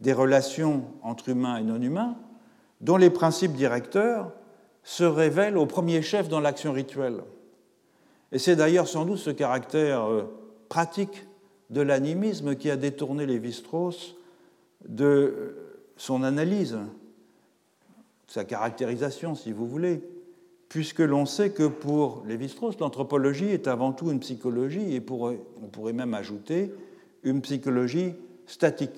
des 0.00 0.12
relations 0.12 0.84
entre 1.02 1.28
humains 1.28 1.56
et 1.56 1.64
non-humains, 1.64 2.14
dont 2.82 2.96
les 2.96 3.10
principes 3.10 3.54
directeurs 3.54 4.30
se 4.84 5.02
révèlent 5.02 5.58
au 5.58 5.66
premier 5.66 6.02
chef 6.02 6.28
dans 6.28 6.38
l'action 6.38 6.70
rituelle. 6.70 7.24
Et 8.30 8.38
c'est 8.38 8.54
d'ailleurs 8.54 8.86
sans 8.86 9.04
doute 9.06 9.18
ce 9.18 9.30
caractère 9.30 10.04
euh, 10.04 10.22
pratique 10.68 11.26
de 11.70 11.80
l'animisme 11.80 12.54
qui 12.54 12.70
a 12.70 12.76
détourné 12.76 13.26
Lévi-Strauss 13.26 14.14
de 14.86 15.04
euh, 15.04 15.82
son 15.96 16.22
analyse, 16.22 16.78
sa 18.28 18.44
caractérisation, 18.44 19.34
si 19.34 19.50
vous 19.50 19.66
voulez, 19.66 20.00
puisque 20.72 21.00
l'on 21.00 21.26
sait 21.26 21.50
que 21.50 21.66
pour 21.66 22.24
Lévi-Strauss, 22.26 22.78
l'anthropologie 22.78 23.48
est 23.48 23.68
avant 23.68 23.92
tout 23.92 24.10
une 24.10 24.20
psychologie, 24.20 24.96
et 24.96 25.04
on 25.10 25.66
pourrait 25.66 25.92
même 25.92 26.14
ajouter 26.14 26.72
une 27.24 27.42
psychologie 27.42 28.14
statique. 28.46 28.94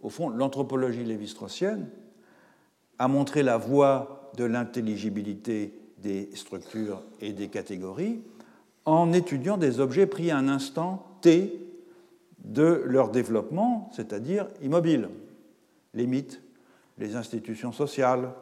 Au 0.00 0.08
fond, 0.08 0.28
l'anthropologie 0.30 1.04
lévi-straussienne 1.04 1.88
a 2.98 3.06
montré 3.06 3.44
la 3.44 3.56
voie 3.56 4.32
de 4.36 4.42
l'intelligibilité 4.42 5.72
des 5.98 6.28
structures 6.34 7.04
et 7.20 7.32
des 7.32 7.46
catégories 7.46 8.20
en 8.84 9.12
étudiant 9.12 9.58
des 9.58 9.78
objets 9.78 10.08
pris 10.08 10.32
à 10.32 10.38
un 10.38 10.48
instant 10.48 11.06
T 11.20 11.56
de 12.44 12.82
leur 12.84 13.10
développement, 13.10 13.90
c'est-à-dire 13.94 14.48
immobiles. 14.60 15.08
Les 15.94 16.08
mythes, 16.08 16.42
les 16.98 17.14
institutions 17.14 17.70
sociales, 17.70 18.32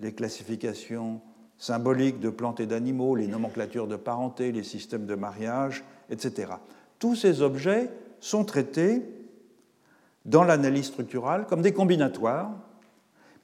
les 0.00 0.14
classifications 0.14 1.20
symboliques 1.58 2.20
de 2.20 2.30
plantes 2.30 2.60
et 2.60 2.66
d'animaux, 2.66 3.16
les 3.16 3.26
nomenclatures 3.26 3.86
de 3.86 3.96
parenté, 3.96 4.52
les 4.52 4.62
systèmes 4.62 5.06
de 5.06 5.14
mariage, 5.14 5.84
etc. 6.10 6.52
Tous 6.98 7.14
ces 7.14 7.42
objets 7.42 7.90
sont 8.20 8.44
traités 8.44 9.02
dans 10.24 10.44
l'analyse 10.44 10.86
structurale 10.86 11.46
comme 11.46 11.62
des 11.62 11.72
combinatoires, 11.72 12.50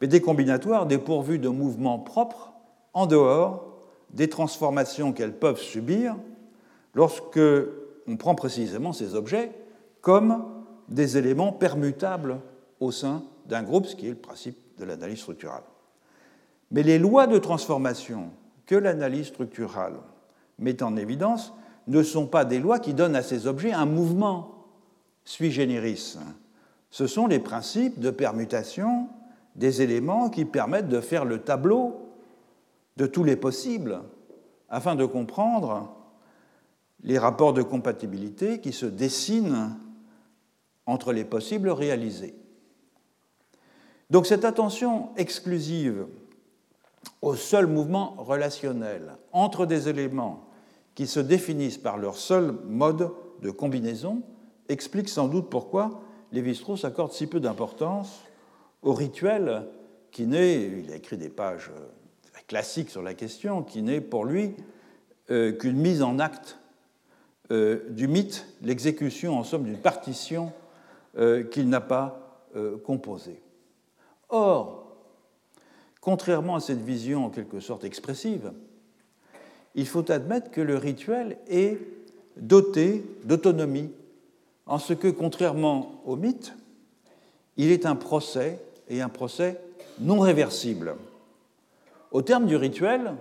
mais 0.01 0.09
des 0.09 0.21
combinatoires 0.21 0.87
dépourvus 0.87 1.39
de 1.39 1.49
mouvements 1.49 1.99
propres 1.99 2.53
en 2.93 3.07
dehors 3.07 3.69
des 4.11 4.29
transformations 4.29 5.13
qu'elles 5.13 5.39
peuvent 5.39 5.61
subir 5.61 6.17
lorsque 6.95 7.41
on 8.07 8.17
prend 8.17 8.35
précisément 8.35 8.93
ces 8.93 9.15
objets 9.15 9.53
comme 10.01 10.45
des 10.89 11.17
éléments 11.17 11.53
permutables 11.53 12.41
au 12.81 12.91
sein 12.91 13.23
d'un 13.47 13.63
groupe, 13.63 13.87
ce 13.87 13.97
qui 13.97 14.07
est 14.07 14.11
le 14.11 14.17
principe 14.17 14.59
de 14.79 14.85
l'analyse 14.85 15.21
structurale. 15.21 15.63
Mais 16.73 16.83
les 16.83 16.99
lois 16.99 17.27
de 17.27 17.39
transformation 17.39 18.31
que 18.67 18.75
l'analyse 18.75 19.27
structurale 19.27 20.01
met 20.59 20.83
en 20.83 20.97
évidence 20.97 21.53
ne 21.87 22.03
sont 22.03 22.27
pas 22.27 22.47
des 22.47 22.59
lois 22.59 22.79
qui 22.79 22.95
donnent 22.95 23.17
à 23.17 23.23
ces 23.23 23.47
objets 23.47 23.73
un 23.73 23.85
mouvement 23.85 24.67
sui 25.25 25.51
generis. 25.51 26.17
Ce 26.91 27.07
sont 27.07 27.27
les 27.27 27.39
principes 27.39 28.01
de 28.01 28.11
permutation 28.11 29.09
des 29.55 29.83
éléments 29.83 30.31
qui 30.31 30.47
permettent 30.47 30.89
de 30.89 31.01
faire 31.01 31.27
le 31.27 31.43
tableau 31.43 32.09
de 32.97 33.07
tous 33.07 33.23
les 33.23 33.37
possibles 33.37 34.01
afin 34.71 34.95
de 34.95 35.05
comprendre 35.05 35.95
les 37.03 37.19
rapports 37.19 37.53
de 37.53 37.63
compatibilité 37.63 38.61
qui 38.61 38.73
se 38.73 38.87
dessinent 38.87 39.77
entre 40.87 41.13
les 41.13 41.25
possibles 41.25 41.69
réalisés. 41.69 42.35
Donc 44.09 44.27
cette 44.27 44.45
attention 44.45 45.11
exclusive 45.17 46.07
au 47.21 47.35
seul 47.35 47.67
mouvement 47.67 48.15
relationnel 48.19 49.17
entre 49.33 49.67
des 49.67 49.89
éléments 49.89 50.49
qui 50.95 51.07
se 51.07 51.21
définissent 51.21 51.79
par 51.79 51.97
leur 51.97 52.17
seul 52.17 52.55
mode 52.67 53.11
de 53.41 53.51
combinaison 53.51 54.23
explique 54.69 55.09
sans 55.09 55.29
doute 55.29 55.49
pourquoi 55.51 56.03
Lévi-Strauss 56.33 56.85
accorde 56.85 57.13
si 57.13 57.27
peu 57.27 57.41
d'importance 57.41 58.23
au 58.83 58.93
rituel 58.93 59.67
qui 60.11 60.27
n'est, 60.27 60.63
il 60.63 60.93
a 60.93 60.97
écrit 60.97 61.17
des 61.17 61.29
pages 61.29 61.71
euh, 61.75 62.39
classiques 62.47 62.91
sur 62.91 63.03
la 63.03 63.15
question, 63.15 63.63
qui 63.63 63.83
n'est 63.83 64.01
pour 64.01 64.25
lui 64.25 64.55
euh, 65.31 65.53
qu'une 65.53 65.77
mise 65.77 66.03
en 66.03 66.19
acte 66.19 66.59
euh, 67.51 67.89
du 67.91 68.09
mythe, 68.09 68.47
l'exécution 68.63 69.39
en 69.39 69.45
somme 69.45 69.65
d'une 69.65 69.81
partition 69.81 70.53
qu'il 71.51 71.69
n'a 71.69 71.83
pas 71.83 72.47
composée. 72.87 73.43
Or, 74.31 74.82
contrairement 76.03 76.57
à 76.57 76.61
cette 76.61 76.85
vision 76.85 77.25
en 77.25 77.31
quelque 77.31 77.61
sorte 77.61 77.85
expressive, 77.85 78.53
il 79.75 79.87
faut 79.87 80.11
admettre 80.13 80.51
que 80.51 80.61
le 80.61 80.77
rituel 80.77 81.39
est 81.49 81.79
doté 82.37 83.05
d'autonomie, 83.25 83.91
en 84.67 84.79
ce 84.79 84.93
que, 84.93 85.09
contrairement 85.09 86.03
au 86.05 86.17
mythe, 86.17 86.55
il 87.57 87.71
est 87.71 87.87
un 87.87 87.97
procès 87.97 88.61
et 88.89 89.01
un 89.01 89.09
procès 89.09 89.61
non 90.01 90.19
réversible. 90.19 90.97
Au 92.11 92.21
terme 92.21 92.47
du 92.47 92.57
rituel, 92.57 93.15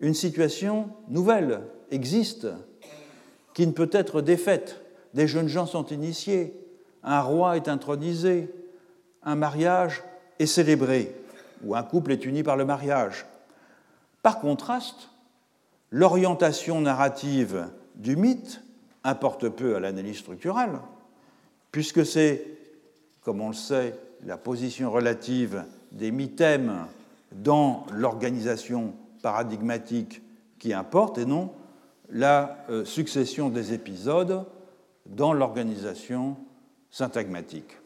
une 0.00 0.14
situation 0.14 0.88
nouvelle 1.08 1.60
existe 1.90 2.48
qui 3.54 3.66
ne 3.66 3.72
peut 3.72 3.90
être 3.92 4.22
défaite. 4.22 4.80
Des 5.14 5.26
jeunes 5.26 5.48
gens 5.48 5.66
sont 5.66 5.86
initiés, 5.86 6.54
un 7.02 7.20
roi 7.20 7.56
est 7.56 7.68
intronisé, 7.68 8.50
un 9.22 9.34
mariage 9.34 10.02
est 10.38 10.46
célébré, 10.46 11.14
ou 11.64 11.74
un 11.74 11.82
couple 11.82 12.12
est 12.12 12.24
uni 12.24 12.42
par 12.42 12.56
le 12.56 12.64
mariage. 12.64 13.26
Par 14.22 14.40
contraste, 14.40 15.10
l'orientation 15.90 16.80
narrative 16.80 17.66
du 17.94 18.16
mythe 18.16 18.62
importe 19.04 19.48
peu 19.48 19.76
à 19.76 19.80
l'analyse 19.80 20.18
structurelle, 20.18 20.78
puisque 21.72 22.04
c'est, 22.04 22.44
comme 23.22 23.40
on 23.40 23.48
le 23.48 23.54
sait, 23.54 23.94
la 24.24 24.36
position 24.36 24.90
relative 24.90 25.64
des 25.92 26.10
mythèmes 26.10 26.86
dans 27.32 27.86
l'organisation 27.92 28.94
paradigmatique 29.22 30.22
qui 30.58 30.72
importe 30.72 31.18
et 31.18 31.24
non 31.24 31.52
la 32.10 32.58
euh, 32.70 32.84
succession 32.84 33.48
des 33.48 33.72
épisodes 33.72 34.44
dans 35.06 35.32
l'organisation 35.32 36.36
syntagmatique. 36.90 37.78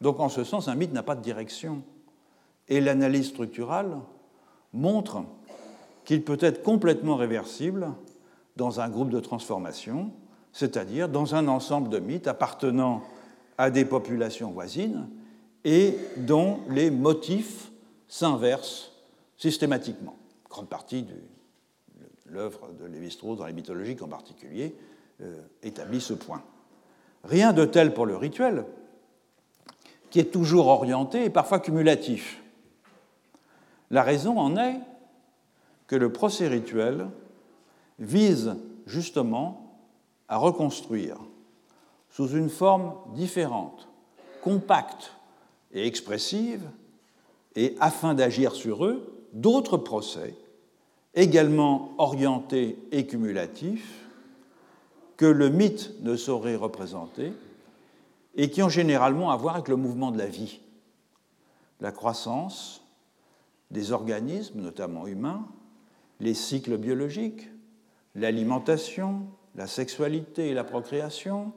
Donc 0.00 0.20
en 0.20 0.28
ce 0.28 0.44
sens, 0.44 0.68
un 0.68 0.74
mythe 0.74 0.92
n'a 0.92 1.02
pas 1.02 1.14
de 1.14 1.22
direction. 1.22 1.82
Et 2.70 2.80
l'analyse 2.80 3.28
structurale 3.28 3.98
montre 4.72 5.24
qu'il 6.04 6.24
peut 6.24 6.38
être 6.40 6.62
complètement 6.62 7.16
réversible 7.16 7.92
dans 8.56 8.80
un 8.80 8.88
groupe 8.88 9.10
de 9.10 9.20
transformation, 9.20 10.12
c'est-à-dire 10.52 11.08
dans 11.08 11.34
un 11.34 11.48
ensemble 11.48 11.88
de 11.88 11.98
mythes 11.98 12.26
appartenant 12.26 13.02
à 13.58 13.70
des 13.70 13.84
populations 13.84 14.50
voisines 14.50 15.08
et 15.64 15.94
dont 16.16 16.60
les 16.68 16.90
motifs 16.90 17.70
s'inversent 18.08 18.92
systématiquement. 19.36 20.16
grande 20.48 20.68
partie 20.68 21.02
de 21.02 21.14
l'œuvre 22.26 22.70
de 22.80 22.86
Lévi-Strauss, 22.86 23.38
dans 23.38 23.46
les 23.46 23.52
mythologiques 23.52 24.02
en 24.02 24.08
particulier, 24.08 24.74
euh, 25.22 25.40
établit 25.62 26.00
ce 26.00 26.14
point. 26.14 26.42
Rien 27.24 27.52
de 27.52 27.64
tel 27.64 27.92
pour 27.92 28.06
le 28.06 28.16
rituel, 28.16 28.64
qui 30.10 30.18
est 30.18 30.32
toujours 30.32 30.68
orienté 30.68 31.24
et 31.24 31.30
parfois 31.30 31.60
cumulatif. 31.60 32.42
La 33.90 34.02
raison 34.02 34.38
en 34.38 34.56
est 34.56 34.80
que 35.86 35.96
le 35.96 36.12
procès 36.12 36.46
rituel 36.46 37.08
vise 37.98 38.56
justement 38.86 39.78
à 40.28 40.36
reconstruire 40.36 41.16
sous 42.08 42.28
une 42.28 42.50
forme 42.50 42.94
différente, 43.14 43.88
compacte 44.42 45.12
et 45.72 45.86
expressive, 45.86 46.62
et 47.56 47.76
afin 47.80 48.14
d'agir 48.14 48.54
sur 48.54 48.84
eux, 48.84 49.26
d'autres 49.32 49.76
procès 49.76 50.34
également 51.14 51.92
orientés 51.98 52.78
et 52.92 53.06
cumulatifs 53.06 54.06
que 55.16 55.26
le 55.26 55.50
mythe 55.50 55.92
ne 56.02 56.16
saurait 56.16 56.56
représenter 56.56 57.32
et 58.36 58.50
qui 58.50 58.62
ont 58.62 58.68
généralement 58.68 59.30
à 59.30 59.36
voir 59.36 59.56
avec 59.56 59.68
le 59.68 59.76
mouvement 59.76 60.12
de 60.12 60.18
la 60.18 60.26
vie, 60.26 60.60
la 61.80 61.92
croissance 61.92 62.79
des 63.70 63.92
organismes, 63.92 64.60
notamment 64.60 65.06
humains, 65.06 65.46
les 66.20 66.34
cycles 66.34 66.76
biologiques, 66.76 67.48
l'alimentation, 68.14 69.26
la 69.54 69.66
sexualité 69.66 70.48
et 70.48 70.54
la 70.54 70.64
procréation, 70.64 71.52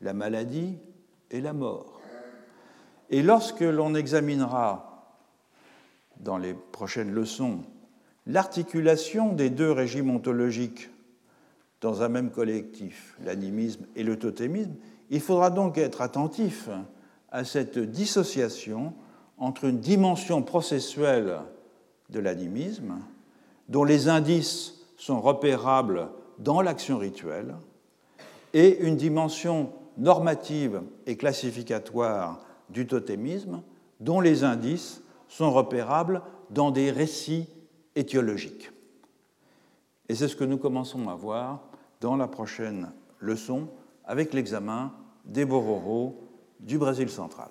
la 0.00 0.12
maladie 0.12 0.78
et 1.30 1.40
la 1.40 1.52
mort. 1.52 2.00
Et 3.10 3.22
lorsque 3.22 3.60
l'on 3.60 3.94
examinera 3.94 5.14
dans 6.20 6.38
les 6.38 6.54
prochaines 6.54 7.12
leçons 7.12 7.60
l'articulation 8.26 9.32
des 9.32 9.50
deux 9.50 9.72
régimes 9.72 10.10
ontologiques 10.10 10.90
dans 11.80 12.02
un 12.02 12.08
même 12.08 12.30
collectif, 12.30 13.16
l'animisme 13.24 13.86
et 13.96 14.02
le 14.02 14.18
totémisme, 14.18 14.74
il 15.08 15.20
faudra 15.20 15.50
donc 15.50 15.78
être 15.78 16.02
attentif 16.02 16.68
à 17.32 17.44
cette 17.44 17.78
dissociation 17.78 18.94
entre 19.40 19.64
une 19.64 19.80
dimension 19.80 20.42
processuelle 20.42 21.40
de 22.10 22.20
l'animisme 22.20 22.98
dont 23.68 23.84
les 23.84 24.08
indices 24.08 24.74
sont 24.96 25.20
repérables 25.20 26.08
dans 26.38 26.60
l'action 26.60 26.98
rituelle, 26.98 27.54
et 28.52 28.78
une 28.80 28.96
dimension 28.96 29.72
normative 29.96 30.82
et 31.06 31.16
classificatoire 31.16 32.40
du 32.68 32.86
totémisme, 32.86 33.62
dont 34.00 34.20
les 34.20 34.44
indices 34.44 35.02
sont 35.28 35.52
repérables 35.52 36.22
dans 36.50 36.70
des 36.70 36.90
récits 36.90 37.48
étiologiques. 37.94 38.70
Et 40.08 40.14
c'est 40.14 40.28
ce 40.28 40.36
que 40.36 40.44
nous 40.44 40.58
commençons 40.58 41.08
à 41.08 41.14
voir 41.14 41.60
dans 42.00 42.16
la 42.16 42.26
prochaine 42.26 42.92
leçon 43.20 43.68
avec 44.04 44.34
l'examen 44.34 44.92
des 45.24 45.44
Bororo 45.44 46.24
du 46.58 46.78
Brésil 46.78 47.08
central. 47.08 47.50